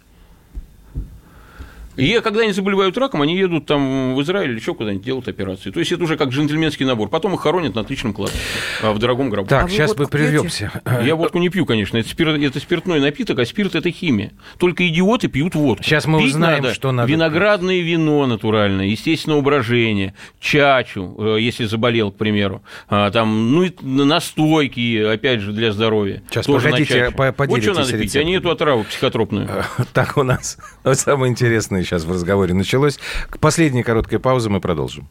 И 1.96 2.20
когда 2.24 2.42
они 2.42 2.52
заболевают 2.52 2.98
раком, 2.98 3.22
они 3.22 3.38
едут 3.38 3.66
там 3.66 4.16
в 4.16 4.22
Израиль 4.22 4.52
или 4.52 4.60
еще 4.60 4.74
куда-нибудь 4.74 5.06
делать 5.06 5.28
операции. 5.28 5.72
То 5.72 5.80
есть 5.80 5.92
это 5.92 6.04
уже 6.04 6.18
как 6.18 6.30
джентльменский 6.30 6.86
набор. 6.86 7.10
Потом 7.10 7.36
их 7.36 7.42
хоронят 7.42 7.76
на 7.76 7.82
отличном 7.82 8.14
кладбище, 8.14 8.42
а 8.82 8.94
в 8.94 9.00
дорогом 9.00 9.30
гробу. 9.30 9.48
Так, 9.48 9.66
а 9.66 9.70
сейчас 9.70 9.96
мы 9.98 10.08
прервемся. 10.08 10.72
Я 11.04 11.16
водку 11.16 11.38
не 11.38 11.50
пью, 11.50 11.66
конечно. 11.66 11.98
Это, 11.98 12.10
спирт, 12.10 12.42
это 12.42 12.60
спиртной 12.60 13.00
напиток, 13.00 13.40
а 13.40 13.46
спирт 13.46 13.76
это 13.76 13.92
химия. 13.92 14.32
Только 14.58 14.88
идиоты 14.88 15.28
пьют 15.28 15.56
водку. 15.56 15.84
Сейчас 15.84 16.06
мы 16.06 16.20
Пить 16.20 16.30
узнаем, 16.30 16.64
надо 16.64 16.74
что 16.74 16.92
надо. 16.92 17.12
Виноградное 17.12 17.80
вино 17.80 18.26
натуральное, 18.26 18.86
естественное 18.86 19.42
брожения, 19.42 20.14
чачу, 20.40 21.16
э, 21.20 21.38
если 21.40 21.66
заболел, 21.66 22.12
к 22.12 22.18
примеру. 22.18 22.64
А, 22.88 23.12
там, 23.12 23.54
ну, 23.54 23.72
настойки, 23.82 25.04
опять 25.04 25.42
же, 25.42 25.52
для 25.52 25.72
здоровья. 25.72 26.24
Сейчас, 26.30 26.46
Тоже 26.46 26.70
погодите, 26.70 27.12
поделитесь 27.12 27.48
Вот 27.48 27.62
что 27.64 27.74
надо 27.74 27.98
пить, 27.98 28.16
а 28.16 28.24
не 28.24 28.36
эту 28.36 28.50
отраву 28.50 28.84
психотропную. 28.84 29.50
Так 29.94 30.18
у 30.18 30.24
нас 30.24 30.58
самое 30.94 31.32
интересное 31.32 31.83
сейчас 31.84 32.04
в 32.04 32.12
разговоре 32.12 32.54
началось. 32.54 33.00
К 33.30 33.40
последней 33.40 33.84
короткой 33.84 34.20
паузе 34.20 34.50
мы 34.50 34.60
продолжим. 34.62 35.08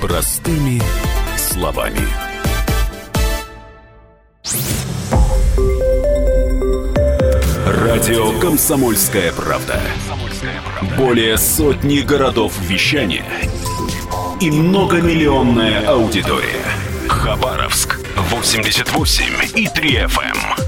Простыми 0.00 0.80
словами. 1.36 2.00
Радио 7.66 8.38
«Комсомольская 8.40 9.32
правда». 9.32 9.80
Более 10.96 11.36
сотни 11.36 12.00
городов 12.00 12.52
вещания 12.60 13.24
и 14.40 14.50
многомиллионная 14.50 15.86
аудитория. 15.88 16.64
Хабаровск 17.08 17.98
88 18.30 19.24
и 19.56 19.68
3 19.68 19.90
FM. 20.04 20.67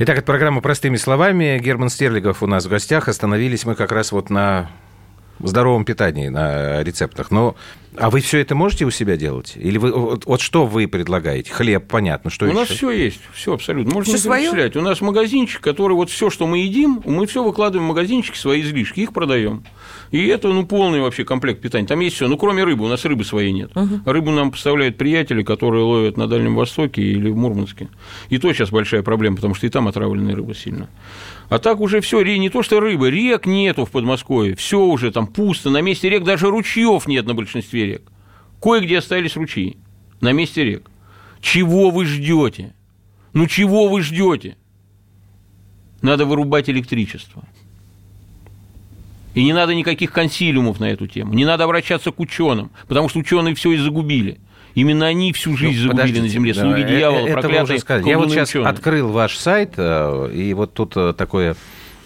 Итак, 0.00 0.18
это 0.18 0.26
программа 0.26 0.60
«Простыми 0.60 0.94
словами». 0.94 1.58
Герман 1.58 1.88
Стерлигов 1.88 2.44
у 2.44 2.46
нас 2.46 2.66
в 2.66 2.68
гостях. 2.68 3.08
Остановились 3.08 3.64
мы 3.64 3.74
как 3.74 3.90
раз 3.90 4.12
вот 4.12 4.30
на 4.30 4.70
здоровом 5.46 5.84
питании 5.84 6.28
на 6.28 6.82
рецептах, 6.82 7.30
но 7.30 7.54
а 7.96 8.10
вы 8.10 8.20
все 8.20 8.38
это 8.38 8.54
можете 8.54 8.84
у 8.84 8.90
себя 8.90 9.16
делать? 9.16 9.54
Или 9.56 9.78
вы 9.78 9.92
вот, 9.92 10.26
вот 10.26 10.40
что 10.40 10.66
вы 10.66 10.86
предлагаете? 10.86 11.52
Хлеб, 11.52 11.86
понятно, 11.88 12.30
что 12.30 12.46
У 12.46 12.48
еще? 12.48 12.58
нас 12.58 12.68
все 12.68 12.90
есть, 12.90 13.20
все 13.32 13.54
абсолютно. 13.54 13.94
Можно 13.94 14.18
своё? 14.18 14.52
перечислять. 14.52 14.76
У 14.76 14.82
нас 14.82 15.00
магазинчик, 15.00 15.60
который 15.60 15.94
вот 15.94 16.10
все, 16.10 16.30
что 16.30 16.46
мы 16.46 16.58
едим, 16.58 17.02
мы 17.04 17.26
все 17.26 17.42
выкладываем 17.42 17.86
в 17.86 17.88
магазинчики, 17.88 18.36
свои 18.36 18.60
излишки, 18.60 19.00
их 19.00 19.12
продаем. 19.12 19.64
И 20.10 20.26
это 20.26 20.48
ну 20.48 20.64
полный 20.64 21.00
вообще 21.00 21.24
комплект 21.24 21.60
питания. 21.60 21.86
Там 21.86 22.00
есть 22.00 22.16
все, 22.16 22.28
ну 22.28 22.36
кроме 22.36 22.64
рыбы, 22.64 22.84
у 22.84 22.88
нас 22.88 23.04
рыбы 23.04 23.24
своей 23.24 23.52
нет. 23.52 23.72
Рыбу 24.04 24.30
нам 24.30 24.50
поставляют 24.50 24.96
приятели, 24.96 25.42
которые 25.42 25.82
ловят 25.82 26.16
на 26.16 26.28
Дальнем 26.28 26.54
Востоке 26.54 27.02
или 27.02 27.30
в 27.30 27.36
Мурманске. 27.36 27.88
И 28.28 28.38
то 28.38 28.52
сейчас 28.52 28.70
большая 28.70 29.02
проблема, 29.02 29.36
потому 29.36 29.54
что 29.54 29.66
и 29.66 29.70
там 29.70 29.88
отравленная 29.88 30.36
рыба 30.36 30.54
сильно. 30.54 30.88
А 31.48 31.58
так 31.58 31.80
уже 31.80 32.00
все, 32.00 32.22
не 32.22 32.50
то 32.50 32.62
что 32.62 32.78
рыбы, 32.78 33.10
рек 33.10 33.46
нету 33.46 33.86
в 33.86 33.90
Подмосковье, 33.90 34.54
все 34.54 34.80
уже 34.80 35.10
там 35.10 35.26
пусто, 35.26 35.70
на 35.70 35.80
месте 35.80 36.10
рек 36.10 36.24
даже 36.24 36.50
ручьев 36.50 37.06
нет 37.06 37.26
на 37.26 37.34
большинстве 37.34 37.86
рек. 37.86 38.02
Кое-где 38.60 38.98
остались 38.98 39.36
ручьи 39.36 39.78
на 40.20 40.32
месте 40.32 40.64
рек. 40.64 40.90
Чего 41.40 41.90
вы 41.90 42.04
ждете? 42.04 42.74
Ну 43.32 43.46
чего 43.46 43.88
вы 43.88 44.02
ждете? 44.02 44.56
Надо 46.02 46.26
вырубать 46.26 46.68
электричество. 46.68 47.44
И 49.34 49.44
не 49.44 49.52
надо 49.52 49.74
никаких 49.74 50.12
консилиумов 50.12 50.80
на 50.80 50.86
эту 50.86 51.06
тему. 51.06 51.32
Не 51.32 51.44
надо 51.44 51.64
обращаться 51.64 52.10
к 52.10 52.20
ученым, 52.20 52.70
потому 52.88 53.08
что 53.08 53.20
ученые 53.20 53.54
все 53.54 53.72
и 53.72 53.76
загубили. 53.78 54.38
Именно 54.78 55.06
они 55.06 55.32
всю 55.32 55.56
жизнь 55.56 55.86
Ну, 55.86 55.96
загубили 55.96 56.20
на 56.20 56.28
земле. 56.28 56.54
да, 56.54 56.60
Слуги 56.60 56.82
э- 56.82 56.86
дьявола, 56.86 57.26
это 57.26 57.40
проклятые. 57.40 57.80
Я 58.06 58.18
вот 58.18 58.30
сейчас 58.30 58.50
ученые. 58.50 58.68
открыл 58.68 59.08
ваш 59.08 59.36
сайт, 59.36 59.74
э, 59.76 60.30
и 60.32 60.54
вот 60.54 60.72
тут 60.74 60.96
э, 60.96 61.14
такое 61.16 61.56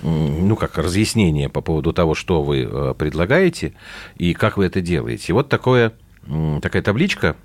ну, 0.02 0.56
как 0.56 0.78
разъяснение 0.78 1.48
по 1.48 1.60
поводу 1.60 1.92
того, 1.92 2.14
что 2.16 2.42
вы 2.42 2.94
предлагаете 2.98 3.74
и 4.16 4.34
как 4.34 4.56
вы 4.56 4.64
это 4.64 4.80
делаете. 4.80 5.32
Вот 5.32 5.48
такое, 5.48 5.92
такая 6.60 6.82
табличка. 6.82 7.36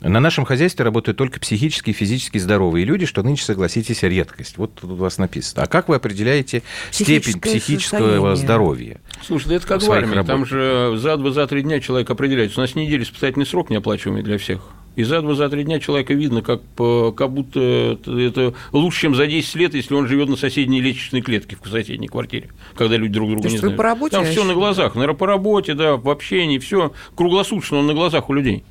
На 0.00 0.18
нашем 0.20 0.44
хозяйстве 0.46 0.84
работают 0.84 1.18
только 1.18 1.40
психически 1.40 1.90
и 1.90 1.92
физически 1.92 2.38
здоровые 2.38 2.84
люди, 2.86 3.04
что 3.04 3.22
нынче, 3.22 3.44
согласитесь, 3.44 4.02
редкость. 4.02 4.56
Вот 4.56 4.74
тут 4.74 4.90
у 4.90 4.94
вас 4.94 5.18
написано. 5.18 5.64
А 5.64 5.66
как 5.66 5.88
вы 5.88 5.96
определяете 5.96 6.62
степень 6.90 7.38
психического 7.38 7.98
состояние. 8.00 8.36
здоровья? 8.36 9.00
Слушай, 9.26 9.48
да 9.48 9.54
это 9.56 9.66
как 9.66 9.82
в 9.82 9.92
армии. 9.92 10.14
Там 10.14 10.26
работ. 10.26 10.48
же 10.48 10.94
за 10.96 11.16
два, 11.18 11.30
за 11.32 11.46
три 11.46 11.62
дня 11.62 11.80
человек 11.80 12.08
определяется. 12.10 12.60
У 12.60 12.62
нас 12.62 12.74
неделя 12.74 13.02
испытательный 13.02 13.44
срок 13.46 13.68
неоплачиваемый 13.68 14.22
для 14.22 14.38
всех. 14.38 14.60
И 14.96 15.04
за 15.04 15.20
два, 15.22 15.34
за 15.34 15.48
три 15.48 15.64
дня 15.64 15.78
человека 15.78 16.14
видно, 16.14 16.42
как, 16.42 16.62
по- 16.62 17.12
как 17.12 17.30
будто 17.30 17.60
это, 18.06 18.54
лучше, 18.72 19.02
чем 19.02 19.14
за 19.14 19.26
10 19.26 19.54
лет, 19.54 19.74
если 19.74 19.94
он 19.94 20.08
живет 20.08 20.28
на 20.28 20.36
соседней 20.36 20.80
лестничной 20.80 21.20
клетке 21.22 21.56
в 21.62 21.68
соседней 21.68 22.08
квартире, 22.08 22.48
когда 22.74 22.96
люди 22.96 23.12
друг 23.14 23.28
друга 23.30 23.42
То 23.44 23.48
не 23.50 23.58
знают. 23.58 23.76
по 23.76 23.84
работе 23.84 24.16
Там 24.16 24.24
все 24.24 24.42
на 24.44 24.52
глазах, 24.54 24.94
наверное, 24.96 25.16
по 25.16 25.26
работе, 25.26 25.74
да, 25.74 25.96
в 25.96 26.08
общении, 26.10 26.58
все 26.58 26.92
круглосуточно 27.14 27.78
он 27.78 27.86
на 27.86 27.94
глазах 27.94 28.30
у 28.30 28.34
людей. 28.34 28.64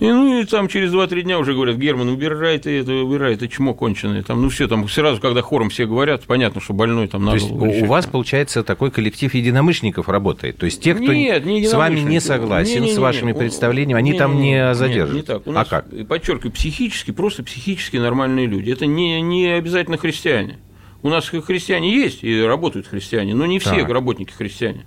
И, 0.00 0.04
ну 0.06 0.40
и 0.40 0.44
там 0.44 0.68
через 0.68 0.92
2-3 0.92 1.22
дня 1.22 1.40
уже 1.40 1.54
говорят, 1.54 1.76
Герман, 1.76 2.08
убирай 2.08 2.58
ты 2.58 2.78
это, 2.80 2.92
убирай, 2.92 3.34
это 3.34 3.48
чмо 3.48 3.74
конченое. 3.74 4.22
Там, 4.22 4.40
ну 4.42 4.48
все, 4.48 4.68
там 4.68 4.88
сразу, 4.88 5.20
когда 5.20 5.42
хором 5.42 5.70
все 5.70 5.86
говорят, 5.86 6.22
понятно, 6.24 6.60
что 6.60 6.72
больной 6.72 7.08
там 7.08 7.22
То 7.22 7.26
надо. 7.32 7.38
есть 7.38 7.82
у 7.82 7.86
вас, 7.86 8.06
получается, 8.06 8.62
такой 8.62 8.92
коллектив 8.92 9.34
единомышленников 9.34 10.08
работает? 10.08 10.56
То 10.58 10.66
есть 10.66 10.80
те, 10.80 10.94
кто 10.94 11.12
Нет, 11.12 11.44
не 11.44 11.66
с 11.66 11.72
вами 11.74 11.98
не 12.00 12.20
согласен, 12.20 12.74
Не-не-не. 12.82 12.94
с 12.94 12.98
вашими 12.98 13.32
У- 13.32 13.36
представлениями, 13.38 13.98
они 13.98 14.12
там 14.14 14.34
не-не-не. 14.36 14.50
не 14.50 14.56
Нет, 14.68 14.76
задержат? 14.76 15.16
не 15.16 15.22
так. 15.22 15.46
У 15.46 15.50
А 15.50 15.54
нас, 15.54 15.68
как? 15.68 15.86
Подчеркиваю, 16.06 16.52
психически, 16.52 17.10
просто 17.10 17.42
психически 17.42 17.96
нормальные 17.96 18.46
люди. 18.46 18.70
Это 18.70 18.86
не, 18.86 19.20
не 19.20 19.46
обязательно 19.48 19.96
христиане. 19.98 20.58
У 21.02 21.08
нас 21.08 21.28
христиане 21.28 21.92
есть, 21.92 22.22
и 22.22 22.40
работают 22.40 22.86
христиане, 22.86 23.34
но 23.34 23.46
не 23.46 23.58
все 23.58 23.80
Так. 23.80 23.88
работники 23.90 24.32
христиане. 24.32 24.84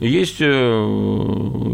Есть 0.00 0.36
э, 0.40 0.44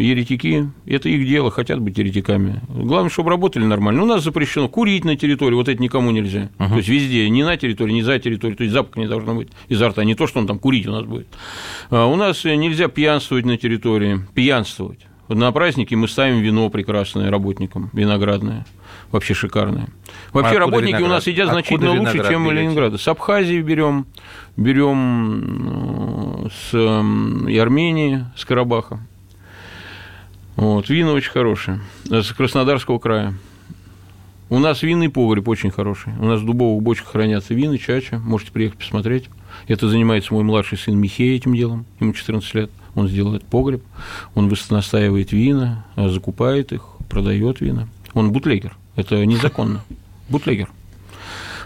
еретики, 0.01 0.71
это 0.87 1.09
их 1.09 1.29
дело, 1.29 1.51
хотят 1.51 1.81
быть 1.81 1.99
еретиками. 1.99 2.61
Главное, 2.69 3.11
чтобы 3.11 3.31
работали 3.31 3.65
нормально. 3.65 4.03
У 4.03 4.07
нас 4.07 4.25
запрещено 4.25 4.69
курить 4.69 5.05
на 5.05 5.17
территории, 5.17 5.55
вот 5.55 5.69
это 5.69 5.83
никому 5.83 6.11
нельзя. 6.11 6.49
То 6.59 6.77
есть 6.77 6.89
везде, 6.89 7.29
не 7.29 7.45
на 7.45 7.57
территории, 7.57 7.93
не 7.93 8.03
за 8.03 8.19
территорией, 8.19 8.57
то 8.57 8.65
есть 8.65 8.73
запах 8.73 8.97
не 8.97 9.07
должно 9.07 9.35
быть 9.35 9.49
изо 9.69 9.89
рта, 9.89 10.05
не 10.05 10.15
то, 10.15 10.27
что 10.27 10.41
он 10.41 10.47
там 10.47 10.59
курить 10.59 10.87
у 10.87 10.93
нас 10.93 11.05
будет. 11.05 11.27
А 11.91 12.07
У 12.07 12.17
нас 12.17 12.45
нельзя 12.45 12.89
пьянствовать 12.89 13.45
на 13.45 13.57
территории, 13.57 14.21
пьянствовать. 14.35 15.01
На 15.29 15.51
праздники 15.53 15.95
мы 15.95 16.07
ставим 16.07 16.41
вино 16.41 16.69
прекрасное 16.69 17.31
работникам, 17.31 17.91
виноградное, 17.95 18.67
вообще 19.11 19.35
шикарное. 19.35 19.89
Вообще 20.33 20.57
откуда 20.57 20.61
работники 20.61 20.95
у 20.95 20.99
виноград? 20.99 21.11
нас 21.19 21.27
едят 21.27 21.49
Откуда 21.49 21.63
значительно 21.63 22.01
лучше, 22.01 22.29
чем 22.29 22.45
берете? 22.45 22.61
Ленинграда. 22.63 22.99
С 22.99 23.09
Абхазии 23.09 23.61
берем, 23.61 24.07
берем 24.57 26.47
э, 26.47 26.49
с 26.51 26.75
м, 26.75 27.49
и 27.49 27.57
Армении, 27.57 28.25
с 28.37 28.45
Карабаха. 28.45 29.01
Вот, 30.57 30.89
вина 30.89 31.13
очень 31.13 31.31
хорошие. 31.31 31.81
С 32.05 32.33
Краснодарского 32.33 32.99
края. 32.99 33.35
У 34.51 34.59
нас 34.59 34.83
винный 34.83 35.09
погреб 35.09 35.49
очень 35.49 35.71
хороший. 35.71 36.13
У 36.21 36.27
нас 36.27 36.41
в 36.41 36.47
дубовых 36.47 36.83
бочках 36.83 37.13
хранятся 37.13 37.55
вина, 37.55 37.79
чача. 37.79 38.19
Можете 38.19 38.53
приехать 38.53 38.79
посмотреть. 38.79 39.29
Это 39.67 39.89
занимается 39.89 40.35
мой 40.35 40.45
младший 40.45 40.79
сын 40.79 40.97
Михей 40.97 41.37
этим 41.37 41.55
делом. 41.55 41.87
Ему 41.99 42.13
14 42.13 42.55
лет. 42.55 42.71
Он 42.95 43.09
сделает 43.09 43.45
погреб. 43.45 43.83
Он 44.35 44.53
настаивает 44.71 45.33
вина, 45.33 45.85
а, 45.97 46.09
закупает 46.09 46.73
их, 46.73 46.83
продает 47.09 47.61
вина. 47.61 47.89
Он 48.13 48.31
бутлегер. 48.31 48.77
Это 48.97 49.25
незаконно. 49.27 49.83
Бутлегер. 50.29 50.69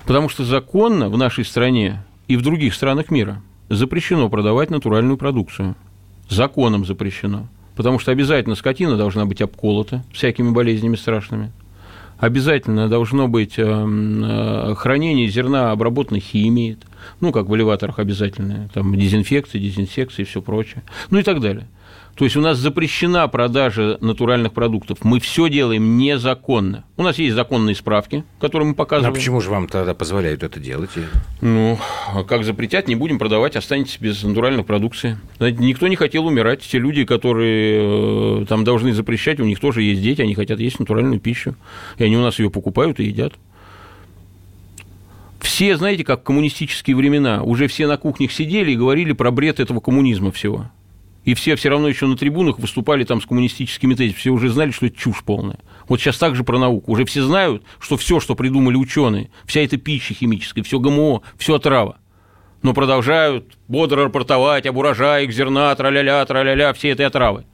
Потому 0.06 0.28
что 0.28 0.44
законно 0.44 1.08
в 1.08 1.18
нашей 1.18 1.44
стране 1.44 2.02
и 2.26 2.36
в 2.36 2.42
других 2.42 2.74
странах 2.74 3.10
мира 3.10 3.42
запрещено 3.68 4.28
продавать 4.28 4.70
натуральную 4.70 5.16
продукцию. 5.16 5.76
Законом 6.28 6.84
запрещено. 6.84 7.48
Потому 7.76 7.98
что 7.98 8.10
обязательно 8.10 8.54
скотина 8.54 8.96
должна 8.96 9.24
быть 9.24 9.40
обколота 9.40 10.04
всякими 10.12 10.50
болезнями 10.50 10.96
страшными. 10.96 11.52
Обязательно 12.18 12.88
должно 12.88 13.28
быть 13.28 13.58
эм, 13.58 14.24
э, 14.24 14.74
хранение 14.74 15.28
зерна 15.28 15.70
обработанной 15.70 16.20
химией, 16.20 16.76
ну, 17.20 17.30
как 17.30 17.46
в 17.46 17.54
элеваторах 17.54 18.00
обязательно, 18.00 18.68
там 18.74 18.96
дезинфекция, 18.96 19.60
дезинсекция 19.60 20.24
и 20.24 20.26
все 20.26 20.42
прочее, 20.42 20.82
ну 21.10 21.20
и 21.20 21.22
так 21.22 21.40
далее. 21.40 21.68
То 22.18 22.24
есть 22.24 22.36
у 22.36 22.40
нас 22.40 22.58
запрещена 22.58 23.28
продажа 23.28 23.96
натуральных 24.00 24.52
продуктов. 24.52 24.98
Мы 25.04 25.20
все 25.20 25.48
делаем 25.48 25.98
незаконно. 25.98 26.84
У 26.96 27.04
нас 27.04 27.16
есть 27.16 27.36
законные 27.36 27.76
справки, 27.76 28.24
которые 28.40 28.66
мы 28.66 28.72
а 28.72 28.74
показываем. 28.74 29.14
почему 29.14 29.40
же 29.40 29.50
вам 29.50 29.68
тогда 29.68 29.94
позволяют 29.94 30.42
это 30.42 30.58
делать? 30.58 30.90
Ну, 31.40 31.78
а 32.12 32.24
как 32.24 32.42
запретят, 32.42 32.88
не 32.88 32.96
будем 32.96 33.20
продавать, 33.20 33.54
останетесь 33.54 33.98
без 34.00 34.20
натуральной 34.24 34.64
продукции. 34.64 35.16
Знаете, 35.36 35.58
никто 35.60 35.86
не 35.86 35.94
хотел 35.94 36.26
умирать. 36.26 36.60
Те 36.62 36.80
люди, 36.80 37.04
которые 37.04 38.42
э, 38.42 38.46
там 38.46 38.64
должны 38.64 38.92
запрещать, 38.92 39.38
у 39.38 39.44
них 39.44 39.60
тоже 39.60 39.82
есть 39.82 40.02
дети, 40.02 40.20
они 40.20 40.34
хотят 40.34 40.58
есть 40.58 40.80
натуральную 40.80 41.20
пищу. 41.20 41.54
И 41.98 42.02
они 42.02 42.16
у 42.16 42.22
нас 42.22 42.40
ее 42.40 42.50
покупают 42.50 42.98
и 42.98 43.04
едят. 43.04 43.34
Все, 45.38 45.76
знаете, 45.76 46.02
как 46.02 46.22
в 46.22 46.24
коммунистические 46.24 46.96
времена, 46.96 47.44
уже 47.44 47.68
все 47.68 47.86
на 47.86 47.96
кухнях 47.96 48.32
сидели 48.32 48.72
и 48.72 48.76
говорили 48.76 49.12
про 49.12 49.30
бред 49.30 49.60
этого 49.60 49.78
коммунизма 49.78 50.32
всего. 50.32 50.66
И 51.28 51.34
все 51.34 51.56
все 51.56 51.68
равно 51.68 51.88
еще 51.88 52.06
на 52.06 52.16
трибунах 52.16 52.58
выступали 52.58 53.04
там 53.04 53.20
с 53.20 53.26
коммунистическими 53.26 53.92
тезисами. 53.92 54.18
Все 54.18 54.30
уже 54.30 54.48
знали, 54.48 54.70
что 54.70 54.86
это 54.86 54.96
чушь 54.96 55.22
полная. 55.22 55.58
Вот 55.86 56.00
сейчас 56.00 56.16
также 56.16 56.42
про 56.42 56.58
науку. 56.58 56.90
Уже 56.90 57.04
все 57.04 57.22
знают, 57.22 57.64
что 57.80 57.98
все, 57.98 58.18
что 58.18 58.34
придумали 58.34 58.76
ученые, 58.76 59.28
вся 59.44 59.60
эта 59.60 59.76
пища 59.76 60.14
химическая, 60.14 60.64
все 60.64 60.80
ГМО, 60.80 61.20
все 61.36 61.56
отрава. 61.56 61.98
Но 62.62 62.72
продолжают 62.72 63.58
бодро 63.68 64.04
рапортовать 64.04 64.64
об 64.64 64.78
урожаях 64.78 65.30
зерна, 65.30 65.74
траля-ля, 65.74 66.24
траля-ля, 66.24 66.72
все 66.72 66.88
этой 66.88 67.04
отравы. 67.04 67.44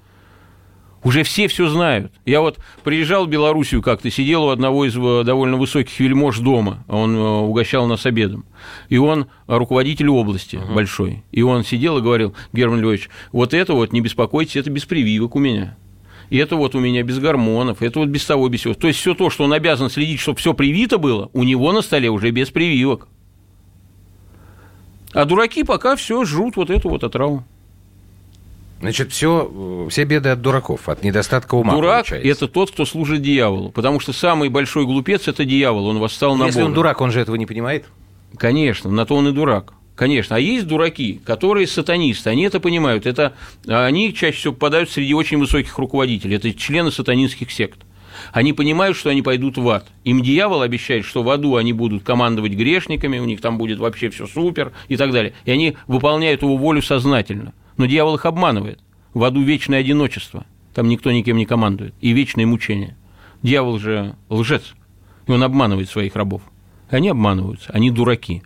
Уже 1.05 1.23
все 1.23 1.49
все 1.49 1.69
знают. 1.69 2.13
Я 2.25 2.41
вот 2.41 2.59
приезжал 2.83 3.27
в 3.27 3.29
Белоруссию 3.29 3.83
как-то, 3.83 4.11
сидел 4.11 4.45
у 4.45 4.49
одного 4.49 4.87
из 4.87 4.97
э, 4.97 5.23
довольно 5.23 5.59
высоких 5.59 6.01
вельмож 6.01 6.39
дома, 6.39 6.83
он 6.89 7.15
э, 7.15 7.21
угощал 7.21 7.87
нас 7.87 8.07
обедом. 8.07 8.47
И 8.89 8.97
он 8.97 9.27
руководитель 9.47 10.09
области 10.09 10.59
большой. 10.75 11.23
И 11.31 11.43
он 11.43 11.63
сидел 11.63 11.99
и 11.99 12.01
говорил, 12.01 12.35
Герман 12.55 12.81
Львович, 12.81 13.11
вот 13.33 13.53
это 13.53 13.75
вот, 13.75 13.93
не 13.93 14.01
беспокойтесь, 14.01 14.57
это 14.57 14.71
без 14.71 14.87
прививок 14.87 15.37
у 15.37 15.39
меня. 15.39 15.77
И 16.31 16.39
это 16.39 16.57
вот 16.57 16.75
у 16.75 16.81
меня 16.81 17.03
без 17.03 17.19
гормонов, 17.19 17.83
это 17.83 17.99
вот 17.99 18.09
без 18.09 18.25
того, 18.25 18.49
без 18.49 18.61
всего. 18.61 18.73
То 18.73 18.89
есть 18.89 18.99
все 18.99 19.15
то, 19.15 19.29
что 19.29 19.45
он 19.45 19.53
обязан 19.53 19.91
следить, 19.91 20.21
чтобы 20.21 20.39
все 20.39 20.55
привито 20.55 20.97
было, 20.97 21.29
у 21.35 21.45
него 21.45 21.71
на 21.73 21.83
столе 21.83 22.09
уже 22.09 22.31
без 22.31 22.49
прививок. 22.49 23.09
А 25.13 25.27
дураки 25.27 25.65
пока 25.65 25.97
все 25.97 26.25
жрут 26.25 26.57
вот 26.57 26.71
эту 26.71 26.89
вот 26.89 27.05
отраву. 27.05 27.45
Значит, 28.81 29.13
все, 29.13 29.87
все 29.91 30.05
беды 30.05 30.29
от 30.29 30.43
дураков, 30.43 30.89
от 30.89 31.03
недостатка 31.03 31.55
ума. 31.55 31.73
Дурак– 31.73 32.11
это 32.13 32.49
тот, 32.49 32.71
кто 32.71 32.85
служит 32.85 33.23
дьяволу, 33.23 33.71
потому 33.71 33.99
что 34.01 34.13
самый 34.13 34.51
большой 34.51 34.85
глупец– 34.85 35.27
это 35.29 35.45
дьявол, 35.45 35.87
он 35.87 35.99
восстал 35.99 36.37
на 36.37 36.47
Если 36.47 36.61
Бога. 36.61 36.69
он 36.69 36.75
дурак, 36.75 37.01
он 37.01 37.11
же 37.11 37.21
этого 37.21 37.37
не 37.37 37.47
понимает. 37.47 37.87
Конечно, 38.37 38.91
на 38.91 39.07
то 39.07 39.15
он 39.15 39.29
и 39.29 39.33
дурак. 39.33 39.73
Конечно. 39.95 40.37
А 40.37 40.41
есть 40.41 40.67
дураки, 40.67 41.21
которые 41.25 41.69
сатанисты, 41.69 42.29
они 42.29 42.43
это 42.43 42.59
понимают. 42.59 43.07
Это, 43.07 43.35
они 43.67 44.13
чаще 44.13 44.37
всего 44.37 44.53
попадают 44.53 44.91
среди 44.91 45.15
очень 45.15 45.39
высоких 45.39 45.79
руководителей. 45.79 46.35
Это 46.37 46.53
члены 46.53 46.91
сатанинских 46.91 47.53
сект. 47.53 47.79
Они 48.33 48.53
понимают, 48.53 48.97
что 48.97 49.11
они 49.11 49.23
пойдут 49.23 49.57
в 49.57 49.69
ад. 49.69 49.87
Им 50.03 50.21
дьявол 50.23 50.63
обещает, 50.63 51.05
что 51.05 51.23
в 51.23 51.31
аду 51.31 51.57
они 51.57 51.73
будут 51.73 52.03
командовать 52.03 52.53
грешниками, 52.53 53.19
у 53.19 53.25
них 53.25 53.41
там 53.41 53.57
будет 53.57 53.79
вообще 53.79 54.11
все 54.11 54.27
супер 54.27 54.73
и 54.89 54.97
так 54.97 55.13
далее. 55.13 55.33
И 55.45 55.51
они 55.53 55.77
выполняют 55.87 56.43
его 56.43 56.57
волю 56.57 56.83
сознательно. 56.83 57.53
Но 57.77 57.87
дьявол 57.87 58.17
их 58.17 58.27
обманывает. 58.27 58.81
В 59.13 59.25
аду 59.25 59.43
вечное 59.43 59.81
одиночество. 59.81 60.45
Там 60.75 60.89
никто 60.89 61.13
никем 61.13 61.37
не 61.37 61.47
командует. 61.47 61.95
И 62.01 62.13
вечное 62.13 62.47
мучение. 62.47 62.97
Дьявол 63.43 63.79
же 63.79 64.17
лжец. 64.29 64.75
И 65.27 65.33
он 65.33 65.43
обманывает 65.43 65.89
своих 65.89 66.17
рабов. 66.17 66.43
Они 66.91 67.09
обманываются. 67.09 67.71
Они 67.73 67.91
дураки. 67.91 68.43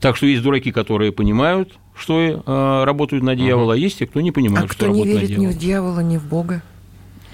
Так 0.00 0.16
что 0.16 0.26
есть 0.26 0.42
дураки, 0.42 0.72
которые 0.72 1.12
понимают, 1.12 1.78
что 1.96 2.20
э, 2.20 2.84
работают 2.84 3.24
на 3.24 3.34
дьявола, 3.34 3.74
а 3.74 3.76
есть 3.76 3.98
те, 3.98 4.06
кто 4.06 4.20
не 4.20 4.30
понимает, 4.30 4.66
а 4.66 4.72
что 4.72 4.76
кто 4.76 4.86
не 4.88 4.92
работают 4.92 5.22
на 5.22 5.26
верит 5.26 5.38
ни 5.38 5.46
в 5.46 5.58
дьявола, 5.58 6.00
ни 6.00 6.18
в 6.18 6.24
Бога? 6.26 6.62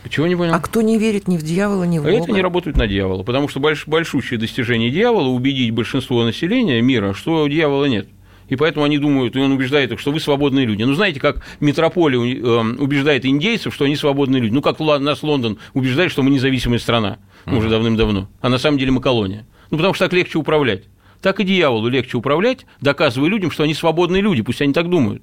Чего 0.08 0.26
не 0.26 0.36
понял? 0.36 0.54
А 0.54 0.60
кто 0.60 0.82
не 0.82 0.98
верит 0.98 1.28
ни 1.28 1.36
в 1.36 1.42
дьявола, 1.42 1.84
ни 1.84 1.98
в 1.98 2.02
Бога? 2.02 2.14
Это 2.14 2.32
не 2.32 2.40
работают 2.40 2.76
на 2.76 2.86
дьявола, 2.86 3.22
потому 3.22 3.48
что 3.48 3.60
больш, 3.60 3.86
большущее 3.86 4.38
достижение 4.38 4.90
дьявола 4.90 5.28
убедить 5.28 5.72
большинство 5.72 6.24
населения 6.24 6.80
мира, 6.80 7.12
что 7.12 7.46
дьявола 7.46 7.86
нет. 7.86 8.08
И 8.52 8.56
поэтому 8.56 8.84
они 8.84 8.98
думают, 8.98 9.34
и 9.34 9.40
он 9.40 9.50
убеждает 9.50 9.92
их, 9.92 9.98
что 9.98 10.12
вы 10.12 10.20
свободные 10.20 10.66
люди. 10.66 10.82
Ну, 10.82 10.92
знаете, 10.92 11.18
как 11.20 11.42
метрополия 11.60 12.18
э, 12.18 12.76
убеждает 12.78 13.24
индейцев, 13.24 13.72
что 13.72 13.86
они 13.86 13.96
свободные 13.96 14.42
люди. 14.42 14.52
Ну, 14.52 14.60
как 14.60 14.78
нас 14.78 15.22
Лондон 15.22 15.56
убеждает, 15.72 16.12
что 16.12 16.22
мы 16.22 16.28
независимая 16.28 16.78
страна 16.78 17.16
uh-huh. 17.46 17.56
уже 17.56 17.70
давным-давно. 17.70 18.28
А 18.42 18.50
на 18.50 18.58
самом 18.58 18.76
деле 18.76 18.90
мы 18.90 19.00
колония. 19.00 19.46
Ну, 19.70 19.78
потому 19.78 19.94
что 19.94 20.04
так 20.04 20.12
легче 20.12 20.36
управлять. 20.36 20.82
Так 21.22 21.40
и 21.40 21.44
дьяволу 21.44 21.88
легче 21.88 22.18
управлять, 22.18 22.66
доказывая 22.82 23.30
людям, 23.30 23.50
что 23.50 23.62
они 23.62 23.72
свободные 23.72 24.20
люди, 24.20 24.42
пусть 24.42 24.60
они 24.60 24.74
так 24.74 24.90
думают. 24.90 25.22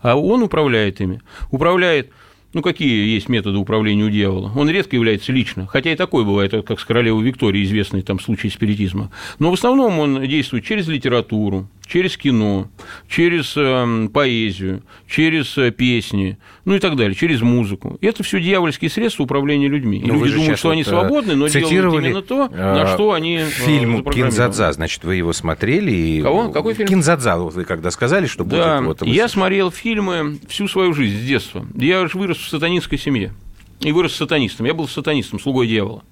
А 0.00 0.14
он 0.14 0.40
управляет 0.44 1.00
ими. 1.00 1.22
Управляет 1.50 2.12
ну, 2.52 2.62
какие 2.62 3.14
есть 3.14 3.28
методы 3.28 3.58
управления 3.58 4.04
у 4.04 4.10
дьявола? 4.10 4.52
Он 4.56 4.68
редко 4.68 4.96
является 4.96 5.32
лично, 5.32 5.66
хотя 5.66 5.92
и 5.92 5.96
такой 5.96 6.24
бывает, 6.24 6.52
как 6.66 6.80
с 6.80 6.84
королевой 6.84 7.24
Викторией, 7.24 7.64
известный 7.64 8.02
там 8.02 8.18
случай 8.18 8.48
спиритизма. 8.48 9.10
Но 9.38 9.50
в 9.50 9.54
основном 9.54 9.98
он 10.00 10.26
действует 10.26 10.64
через 10.64 10.88
литературу, 10.88 11.68
через 11.90 12.16
кино, 12.16 12.68
через 13.08 13.54
э, 13.56 14.08
поэзию, 14.12 14.82
через 15.08 15.58
э, 15.58 15.70
песни, 15.72 16.38
ну 16.64 16.76
и 16.76 16.78
так 16.78 16.96
далее, 16.96 17.14
через 17.14 17.40
музыку. 17.42 17.98
Это 18.00 18.22
все 18.22 18.40
дьявольские 18.40 18.90
средства 18.90 19.24
управления 19.24 19.68
людьми. 19.68 19.98
И 19.98 20.06
люди 20.06 20.34
думают, 20.34 20.58
что 20.58 20.68
вот 20.68 20.72
они 20.72 20.84
свободны, 20.84 21.34
но 21.34 21.48
делают 21.48 22.04
именно 22.04 22.22
то, 22.22 22.48
на 22.48 22.84
э, 22.84 22.94
что 22.94 23.12
они 23.12 23.40
Фильм 23.44 24.04
«Кинзадза», 24.04 24.72
значит, 24.72 25.02
вы 25.04 25.16
его 25.16 25.32
смотрели? 25.32 25.90
И... 25.90 26.22
Кого? 26.22 26.50
Какой 26.50 26.74
фильм? 26.74 26.88
«Кинзадза», 26.88 27.36
вы 27.36 27.64
когда 27.64 27.90
сказали, 27.90 28.26
что 28.26 28.44
будет... 28.44 28.60
Да, 28.60 28.80
вот, 28.80 29.02
я 29.02 29.28
смотрел 29.28 29.70
фильмы 29.70 30.38
всю 30.48 30.68
свою 30.68 30.92
жизнь 30.94 31.18
с 31.18 31.26
детства. 31.26 31.66
Я 31.74 32.06
же 32.06 32.16
вырос 32.16 32.38
в 32.38 32.48
сатанинской 32.48 32.98
семье. 32.98 33.32
И 33.80 33.92
вырос 33.92 34.14
сатанистом. 34.14 34.66
Я 34.66 34.74
был 34.74 34.86
сатанистом, 34.86 35.40
слугой 35.40 35.66
дьявола. 35.66 36.02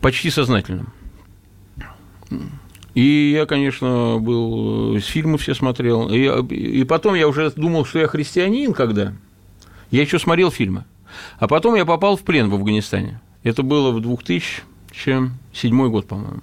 Почти 0.00 0.30
сознательным. 0.30 0.92
И 2.94 3.32
я, 3.34 3.46
конечно, 3.46 4.18
был, 4.20 4.98
с 4.98 5.06
фильмы 5.06 5.38
все 5.38 5.54
смотрел. 5.54 6.10
И, 6.10 6.54
и 6.54 6.84
потом 6.84 7.14
я 7.14 7.26
уже 7.26 7.50
думал, 7.50 7.84
что 7.84 7.98
я 7.98 8.06
христианин, 8.06 8.74
когда 8.74 9.14
я 9.90 10.02
еще 10.02 10.18
смотрел 10.18 10.50
фильмы. 10.50 10.84
А 11.38 11.48
потом 11.48 11.74
я 11.74 11.84
попал 11.84 12.16
в 12.16 12.22
плен 12.22 12.50
в 12.50 12.54
Афганистане. 12.54 13.20
Это 13.42 13.62
было 13.62 13.90
в 13.90 14.00
2007 14.00 15.88
год, 15.88 16.06
по-моему. 16.06 16.40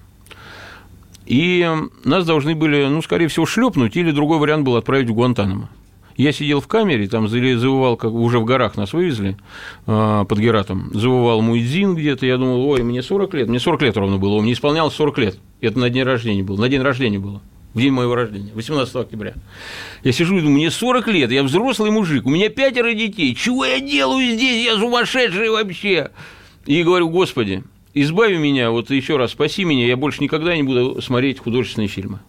И 1.26 1.68
нас 2.04 2.26
должны 2.26 2.56
были, 2.56 2.88
ну, 2.88 3.02
скорее 3.04 3.28
всего, 3.28 3.46
шлепнуть, 3.46 3.96
или 3.96 4.12
другой 4.12 4.40
вариант 4.40 4.66
был 4.66 4.76
отправить 4.76 5.10
в 5.10 5.14
Гуантанамо. 5.14 5.70
Я 6.20 6.34
сидел 6.34 6.60
в 6.60 6.68
камере, 6.68 7.08
там 7.08 7.30
завывал, 7.30 7.96
как 7.96 8.12
уже 8.12 8.40
в 8.40 8.44
горах 8.44 8.76
нас 8.76 8.92
вывезли 8.92 9.38
э, 9.88 10.26
под 10.28 10.38
Гератом, 10.38 10.92
завывал 10.94 11.42
Муэдзин 11.42 11.96
где-то, 11.96 12.26
я 12.26 12.36
думал, 12.36 12.68
ой, 12.68 12.84
мне 12.84 13.02
40 13.02 13.34
лет, 13.36 13.48
мне 13.48 13.58
40 13.58 13.82
лет 13.84 13.96
ровно 13.96 14.18
было, 14.18 14.42
мне 14.42 14.52
исполнялось 14.52 14.94
40 14.96 15.18
лет, 15.20 15.40
это 15.62 15.80
на 15.80 15.90
день 15.90 16.04
рождения 16.04 16.44
было, 16.44 16.60
на 16.60 16.68
день 16.68 16.82
рождения 16.82 17.20
было 17.20 17.42
в 17.74 17.80
день 17.80 17.94
моего 17.94 18.16
рождения, 18.16 18.52
18 18.54 18.94
октября. 18.98 19.36
Я 20.04 20.12
сижу 20.12 20.36
и 20.36 20.42
думаю, 20.42 20.58
мне 20.58 20.72
40 20.72 21.08
лет, 21.08 21.32
я 21.32 21.42
взрослый 21.42 21.90
мужик, 21.90 22.26
у 22.26 22.30
меня 22.30 22.50
пятеро 22.50 22.94
детей, 22.94 23.34
чего 23.34 23.64
я 23.64 23.80
делаю 23.80 24.36
здесь, 24.36 24.66
я 24.66 24.78
сумасшедший 24.78 25.50
вообще. 25.50 26.12
И 26.66 26.84
говорю, 26.84 27.08
Господи, 27.08 27.64
избави 27.94 28.38
меня, 28.38 28.72
вот 28.72 28.90
еще 28.90 29.16
раз, 29.16 29.32
спаси 29.32 29.64
меня, 29.64 29.88
я 29.88 29.96
больше 29.96 30.22
никогда 30.22 30.54
не 30.54 30.64
буду 30.64 31.02
смотреть 31.02 31.40
художественные 31.40 31.88
фильмы. 31.88 32.20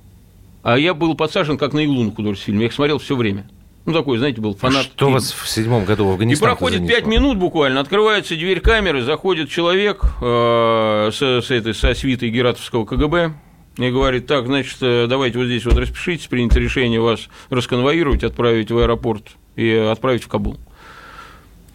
А 0.63 0.79
я 0.79 0.95
был 0.95 1.17
подсажен 1.17 1.59
как 1.59 1.73
на 1.73 1.85
иглу 1.85 2.05
на 2.05 2.13
художественный 2.13 2.53
фильм, 2.53 2.61
я 2.61 2.67
их 2.67 2.73
смотрел 2.73 2.99
все 3.01 3.17
время. 3.17 3.51
Ну, 3.87 3.93
такой, 3.93 4.19
знаете, 4.19 4.41
был 4.41 4.55
фанат. 4.55 4.85
Что 4.85 5.07
фильма. 5.07 5.15
вас 5.15 5.33
в 5.33 5.49
седьмом 5.49 5.85
году 5.85 6.07
в 6.07 6.11
Афганистан 6.11 6.49
И 6.49 6.51
проходит 6.51 6.87
пять 6.87 7.07
минут 7.07 7.39
буквально, 7.39 7.81
открывается 7.81 8.35
дверь 8.35 8.61
камеры, 8.61 9.03
заходит 9.03 9.49
человек 9.49 10.05
э, 10.21 11.11
с, 11.13 11.21
с, 11.21 11.51
этой, 11.51 11.75
со 11.75 11.95
свитой 11.95 12.31
Гератовского 12.31 12.85
КГБ, 12.85 13.33
и 13.79 13.91
говорит, 13.91 14.27
так, 14.27 14.47
значит, 14.47 14.77
э, 14.83 15.07
давайте 15.09 15.39
вот 15.39 15.47
здесь 15.47 15.65
вот 15.65 15.77
распишитесь, 15.79 16.27
принято 16.27 16.61
решение 16.61 17.01
вас 17.01 17.29
расконвоировать, 17.49 18.23
отправить 18.23 18.71
в 18.71 18.79
аэропорт 18.79 19.25
и 19.57 19.71
отправить 19.73 20.25
в 20.25 20.29
Кабул. 20.29 20.59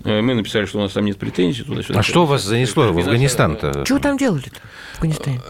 Э, 0.04 0.22
мы 0.22 0.36
написали, 0.36 0.66
что 0.66 0.78
у 0.78 0.82
нас 0.82 0.92
там 0.92 1.06
нет 1.06 1.18
претензий 1.18 1.64
туда-сюда. 1.64 2.00
А 2.00 2.04
что 2.04 2.26
вас 2.26 2.44
занесло 2.44 2.94
в 2.94 3.00
Афганистан-то? 3.00 3.86
Что 3.86 4.00
там 4.00 4.18
делали-то 4.18 4.60
в 4.94 4.96
Афганистане? 4.98 5.42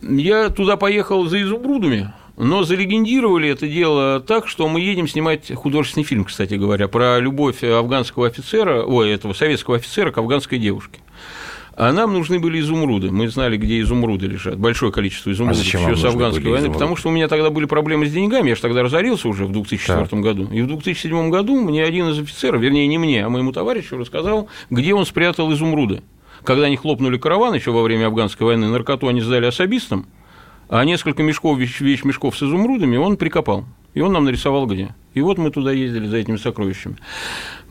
Я 0.00 0.48
туда 0.50 0.76
поехал 0.76 1.26
за 1.26 1.42
изумрудами. 1.42 2.12
Но 2.36 2.64
залегендировали 2.64 3.48
это 3.48 3.66
дело 3.66 4.20
так, 4.20 4.46
что 4.46 4.68
мы 4.68 4.80
едем 4.80 5.08
снимать 5.08 5.50
художественный 5.54 6.04
фильм, 6.04 6.24
кстати 6.24 6.54
говоря, 6.54 6.86
про 6.86 7.18
любовь 7.18 7.64
афганского 7.64 8.26
офицера, 8.26 8.82
ой, 8.82 9.10
этого 9.10 9.32
советского 9.32 9.76
офицера 9.76 10.10
к 10.12 10.18
афганской 10.18 10.58
девушке. 10.58 11.00
А 11.78 11.92
нам 11.92 12.14
нужны 12.14 12.38
были 12.38 12.58
изумруды. 12.60 13.10
Мы 13.10 13.28
знали, 13.28 13.58
где 13.58 13.80
изумруды 13.82 14.26
лежат. 14.26 14.58
Большое 14.58 14.90
количество 14.92 15.30
изумрудов 15.30 15.62
а 15.62 15.64
еще 15.64 15.96
с 15.96 16.04
афганской 16.04 16.44
войны. 16.44 16.56
Изумруды? 16.56 16.72
Потому 16.72 16.96
что 16.96 17.10
у 17.10 17.12
меня 17.12 17.28
тогда 17.28 17.50
были 17.50 17.66
проблемы 17.66 18.06
с 18.06 18.12
деньгами. 18.12 18.48
Я 18.48 18.54
же 18.54 18.62
тогда 18.62 18.82
разорился 18.82 19.28
уже 19.28 19.44
в 19.44 19.52
2004 19.52 20.06
так. 20.06 20.20
году. 20.20 20.48
И 20.50 20.62
в 20.62 20.68
2007 20.68 21.28
году 21.28 21.60
мне 21.60 21.84
один 21.84 22.08
из 22.08 22.18
офицеров, 22.18 22.62
вернее, 22.62 22.86
не 22.86 22.96
мне, 22.96 23.26
а 23.26 23.28
моему 23.28 23.52
товарищу 23.52 23.98
рассказал, 23.98 24.48
где 24.70 24.94
он 24.94 25.04
спрятал 25.04 25.52
изумруды. 25.52 26.02
Когда 26.44 26.64
они 26.64 26.76
хлопнули 26.76 27.18
караван 27.18 27.54
еще 27.54 27.72
во 27.72 27.82
время 27.82 28.06
афганской 28.06 28.46
войны, 28.46 28.68
наркоту 28.68 29.08
они 29.08 29.20
сдали 29.20 29.44
особистам, 29.44 30.06
а 30.68 30.84
несколько 30.84 31.22
мешков, 31.22 31.58
вещь, 31.58 32.04
мешков 32.04 32.36
с 32.36 32.42
изумрудами 32.42 32.96
он 32.96 33.16
прикопал. 33.16 33.64
И 33.94 34.00
он 34.00 34.12
нам 34.12 34.24
нарисовал 34.24 34.66
где. 34.66 34.94
И 35.14 35.22
вот 35.22 35.38
мы 35.38 35.50
туда 35.50 35.72
ездили 35.72 36.06
за 36.06 36.18
этими 36.18 36.36
сокровищами. 36.36 36.96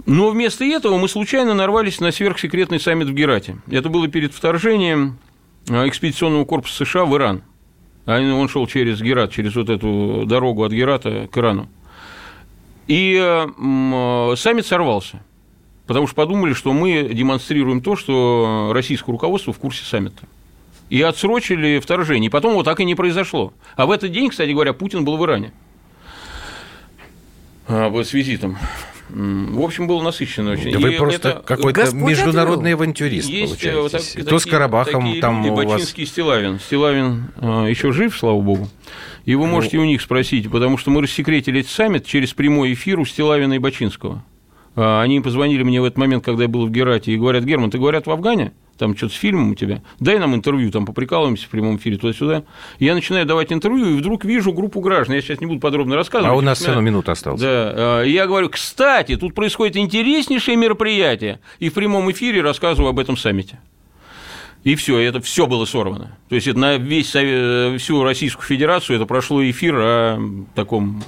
Но 0.07 0.31
вместо 0.31 0.65
этого 0.65 0.97
мы 0.97 1.07
случайно 1.07 1.53
нарвались 1.53 1.99
на 1.99 2.11
сверхсекретный 2.11 2.79
саммит 2.79 3.09
в 3.09 3.13
Герате. 3.13 3.57
Это 3.69 3.89
было 3.89 4.07
перед 4.07 4.33
вторжением 4.33 5.19
а, 5.69 5.87
экспедиционного 5.87 6.45
корпуса 6.45 6.83
США 6.83 7.05
в 7.05 7.15
Иран. 7.15 7.43
А 8.07 8.19
он 8.19 8.49
шел 8.49 8.65
через 8.65 9.01
Герат, 9.01 9.31
через 9.31 9.55
вот 9.55 9.69
эту 9.69 10.23
дорогу 10.25 10.63
от 10.63 10.71
Герата 10.71 11.27
к 11.31 11.37
Ирану. 11.37 11.69
И 12.87 13.19
а, 13.21 14.33
саммит 14.35 14.65
сорвался. 14.65 15.21
Потому 15.85 16.07
что 16.07 16.15
подумали, 16.15 16.53
что 16.53 16.73
мы 16.73 17.11
демонстрируем 17.13 17.81
то, 17.81 17.95
что 17.95 18.71
российское 18.73 19.11
руководство 19.11 19.53
в 19.53 19.59
курсе 19.59 19.85
саммита 19.85 20.25
и 20.89 21.01
отсрочили 21.01 21.79
вторжение. 21.79 22.27
И 22.27 22.29
потом 22.29 22.53
вот 22.53 22.65
так 22.65 22.79
и 22.79 22.85
не 22.85 22.95
произошло. 22.95 23.53
А 23.75 23.85
в 23.85 23.91
этот 23.91 24.11
день, 24.11 24.29
кстати 24.29 24.51
говоря, 24.51 24.73
Путин 24.73 25.05
был 25.05 25.17
в 25.17 25.25
Иране 25.25 25.51
а, 27.67 27.91
с 28.03 28.13
визитом. 28.13 28.57
В 29.09 29.61
общем, 29.61 29.87
было 29.87 30.01
насыщенно 30.01 30.51
очень. 30.51 30.71
Да 30.71 30.79
вы 30.79 30.95
и 30.95 30.97
просто 30.97 31.29
это... 31.29 31.43
какой-то 31.45 31.93
международный 31.93 32.73
авантюрист, 32.73 33.29
есть 33.29 33.63
э, 33.63 33.71
получаетесь. 33.71 34.13
Так, 34.13 34.25
То 34.27 34.39
с 34.39 34.45
Карабахом 34.45 35.03
такие 35.03 35.21
там 35.21 35.43
люди, 35.43 35.49
у 35.51 35.55
вас... 35.55 35.65
Бачинский 35.65 36.07
Стилавин. 36.07 36.59
Стилавин 36.59 37.25
э, 37.39 37.67
еще 37.69 37.91
жив, 37.91 38.17
слава 38.17 38.41
богу. 38.41 38.67
И 39.25 39.35
вы 39.35 39.45
ну. 39.45 39.53
можете 39.53 39.77
ну... 39.77 39.83
у 39.83 39.85
них 39.85 40.01
спросить, 40.01 40.49
потому 40.49 40.77
что 40.77 40.89
мы 40.89 41.03
рассекретили 41.03 41.59
этот 41.59 41.71
саммит 41.71 42.05
через 42.05 42.33
прямой 42.33 42.73
эфир 42.73 42.99
у 42.99 43.05
Стилавина 43.05 43.53
и 43.53 43.59
Бачинского. 43.59 44.23
А, 44.75 45.01
они 45.01 45.21
позвонили 45.21 45.61
мне 45.61 45.81
в 45.81 45.85
этот 45.85 45.97
момент, 45.97 46.25
когда 46.25 46.43
я 46.43 46.49
был 46.49 46.65
в 46.65 46.71
Герате, 46.71 47.11
и 47.11 47.17
говорят, 47.17 47.43
Герман, 47.43 47.69
ты, 47.69 47.77
говорят, 47.77 48.07
в 48.07 48.11
Афгане? 48.11 48.53
Там 48.77 48.95
что-то 48.95 49.13
с 49.13 49.17
фильмом 49.17 49.51
у 49.51 49.55
тебя, 49.55 49.81
дай 49.99 50.19
нам 50.19 50.35
интервью, 50.35 50.71
там 50.71 50.85
поприкалываемся 50.85 51.45
в 51.45 51.49
прямом 51.49 51.77
эфире 51.77 51.97
туда-сюда. 51.97 52.43
Я 52.79 52.93
начинаю 52.93 53.25
давать 53.25 53.51
интервью, 53.51 53.91
и 53.91 53.93
вдруг 53.95 54.25
вижу 54.25 54.51
группу 54.51 54.79
граждан, 54.81 55.15
я 55.15 55.21
сейчас 55.21 55.39
не 55.39 55.47
буду 55.47 55.59
подробно 55.59 55.95
рассказывать. 55.95 56.33
А 56.33 56.35
у 56.35 56.41
нас 56.41 56.59
всего 56.59 56.81
минута 56.81 57.13
осталась. 57.13 57.41
Да, 57.41 57.47
а, 57.47 58.03
я 58.03 58.27
говорю, 58.27 58.49
кстати, 58.49 59.15
тут 59.15 59.33
происходит 59.33 59.77
интереснейшее 59.77 60.57
мероприятие, 60.57 61.39
и 61.59 61.69
в 61.69 61.73
прямом 61.73 62.11
эфире 62.11 62.41
рассказываю 62.41 62.89
об 62.89 62.99
этом 62.99 63.17
саммите. 63.17 63.59
И 64.63 64.73
все, 64.73 64.97
это 64.97 65.21
все 65.21 65.45
было 65.45 65.65
сорвано. 65.65 66.17
То 66.27 66.35
есть 66.35 66.47
это 66.47 66.57
на 66.57 66.77
весь, 66.77 67.09
всю 67.09 68.03
Российскую 68.03 68.45
Федерацию 68.45 68.95
это 68.95 69.05
прошло 69.05 69.47
эфир 69.47 69.75
о 69.77 70.19
таком 70.55 71.03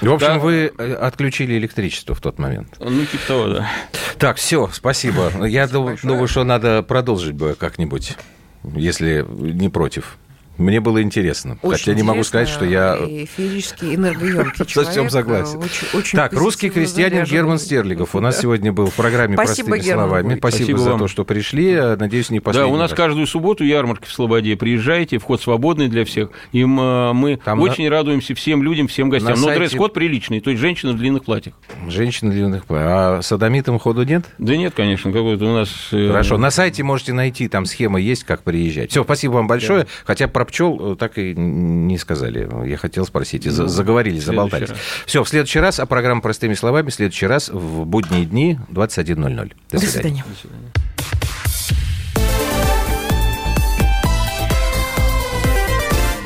в 0.00 0.12
общем, 0.12 0.26
да. 0.28 0.38
вы 0.38 0.72
э, 0.76 0.94
отключили 0.94 1.56
электричество 1.58 2.14
в 2.14 2.20
тот 2.20 2.38
момент. 2.38 2.76
Ну, 2.78 3.04
типа 3.04 3.26
того, 3.26 3.48
да. 3.48 3.70
Так, 4.18 4.36
все, 4.36 4.68
спасибо. 4.72 5.46
Я 5.46 5.66
думаю, 5.66 6.28
что 6.28 6.44
надо 6.44 6.82
продолжить 6.82 7.34
бы 7.34 7.54
как-нибудь, 7.58 8.16
если 8.62 9.24
не 9.28 9.68
против. 9.68 10.18
Мне 10.58 10.80
было 10.80 11.02
интересно. 11.02 11.58
Очень 11.62 11.78
Хотя 11.78 11.94
не 11.94 12.02
могу 12.02 12.24
сказать, 12.24 12.48
что 12.48 12.64
я... 12.64 12.96
И 12.96 13.26
физически 13.26 13.94
энергоемкий 13.94 14.64
человек. 14.66 14.70
Совсем 14.86 15.10
согласен. 15.10 15.58
Очень, 15.58 15.86
очень 15.98 16.16
так, 16.16 16.32
русский 16.32 16.70
крестьянин. 16.70 17.24
Герман 17.24 17.58
Стерлигов 17.58 18.14
у 18.14 18.20
нас 18.20 18.40
сегодня 18.40 18.72
был 18.72 18.86
в 18.86 18.94
программе 18.94 19.34
Спасибо, 19.34 19.68
«Простыми 19.68 19.86
Герман. 19.86 20.04
словами». 20.08 20.38
Спасибо, 20.38 20.46
Спасибо 20.64 20.78
за 20.78 20.90
вам. 20.90 20.98
то, 21.00 21.08
что 21.08 21.24
пришли. 21.24 21.74
Надеюсь, 21.98 22.30
не 22.30 22.38
Да, 22.38 22.44
последний 22.44 22.72
у 22.72 22.76
нас 22.76 22.90
раз. 22.92 22.96
каждую 22.96 23.26
субботу 23.26 23.64
ярмарка 23.64 24.06
в 24.06 24.12
Слободе. 24.12 24.56
Приезжайте, 24.56 25.18
вход 25.18 25.42
свободный 25.42 25.88
для 25.88 26.04
всех. 26.06 26.30
И 26.52 26.62
э, 26.62 26.64
мы 26.64 27.36
Там 27.44 27.60
очень 27.60 27.88
радуемся 27.88 28.34
всем 28.34 28.62
людям, 28.62 28.88
всем 28.88 29.10
гостям. 29.10 29.32
на 29.34 29.36
Но 29.40 29.46
сайте- 29.48 29.58
дресс-код 29.60 29.92
приличный, 29.92 30.40
то 30.40 30.48
есть 30.50 30.60
женщины 30.62 30.92
в 30.92 30.96
длинных 30.96 31.24
платьях. 31.24 31.54
Женщины 31.88 32.30
длинных... 32.32 32.62
А 32.70 33.20
садомитам 33.22 33.78
ходу 33.78 34.04
нет? 34.04 34.24
Да 34.38 34.56
нет, 34.56 34.72
конечно, 34.74 35.12
какой-то 35.12 35.44
у 35.44 35.54
нас... 35.54 35.68
э, 35.92 36.08
Хорошо, 36.08 36.38
на 36.38 36.50
сайте 36.50 36.82
можете 36.82 37.12
найти, 37.12 37.48
там 37.48 37.66
схема 37.66 38.00
есть, 38.00 38.24
как 38.24 38.42
приезжать. 38.42 38.90
Все, 38.90 39.04
спасибо 39.04 39.32
вам 39.34 39.46
большое. 39.48 39.86
Хотя 40.06 40.28
про 40.28 40.45
пчел 40.46 40.92
э, 40.92 40.96
так 40.96 41.18
и 41.18 41.34
не 41.34 41.98
сказали. 41.98 42.48
Я 42.68 42.76
хотел 42.76 43.04
спросить, 43.04 43.46
и 43.46 43.50
за- 43.50 43.68
заговорили, 43.68 44.18
заболтались. 44.18 44.70
раз. 44.70 44.78
Все, 45.04 45.22
в 45.22 45.28
следующий 45.28 45.60
раз, 45.60 45.78
а 45.80 45.86
программа 45.86 46.20
«Простыми 46.22 46.54
словами» 46.54 46.90
в 46.90 46.94
следующий 46.94 47.26
раз 47.26 47.48
в 47.48 47.84
будние 47.84 48.24
дни 48.24 48.58
21.00. 48.70 49.52
До 49.70 49.78
свидания. 49.78 50.24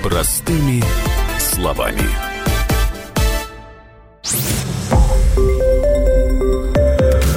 Простыми 0.02 0.82
словами. 1.38 2.08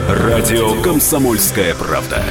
Радио 0.09 0.81
«Комсомольская 0.81 1.73
правда». 1.75 2.23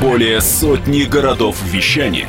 Более 0.00 0.40
сотни 0.40 1.02
городов 1.04 1.56
вещания 1.64 2.28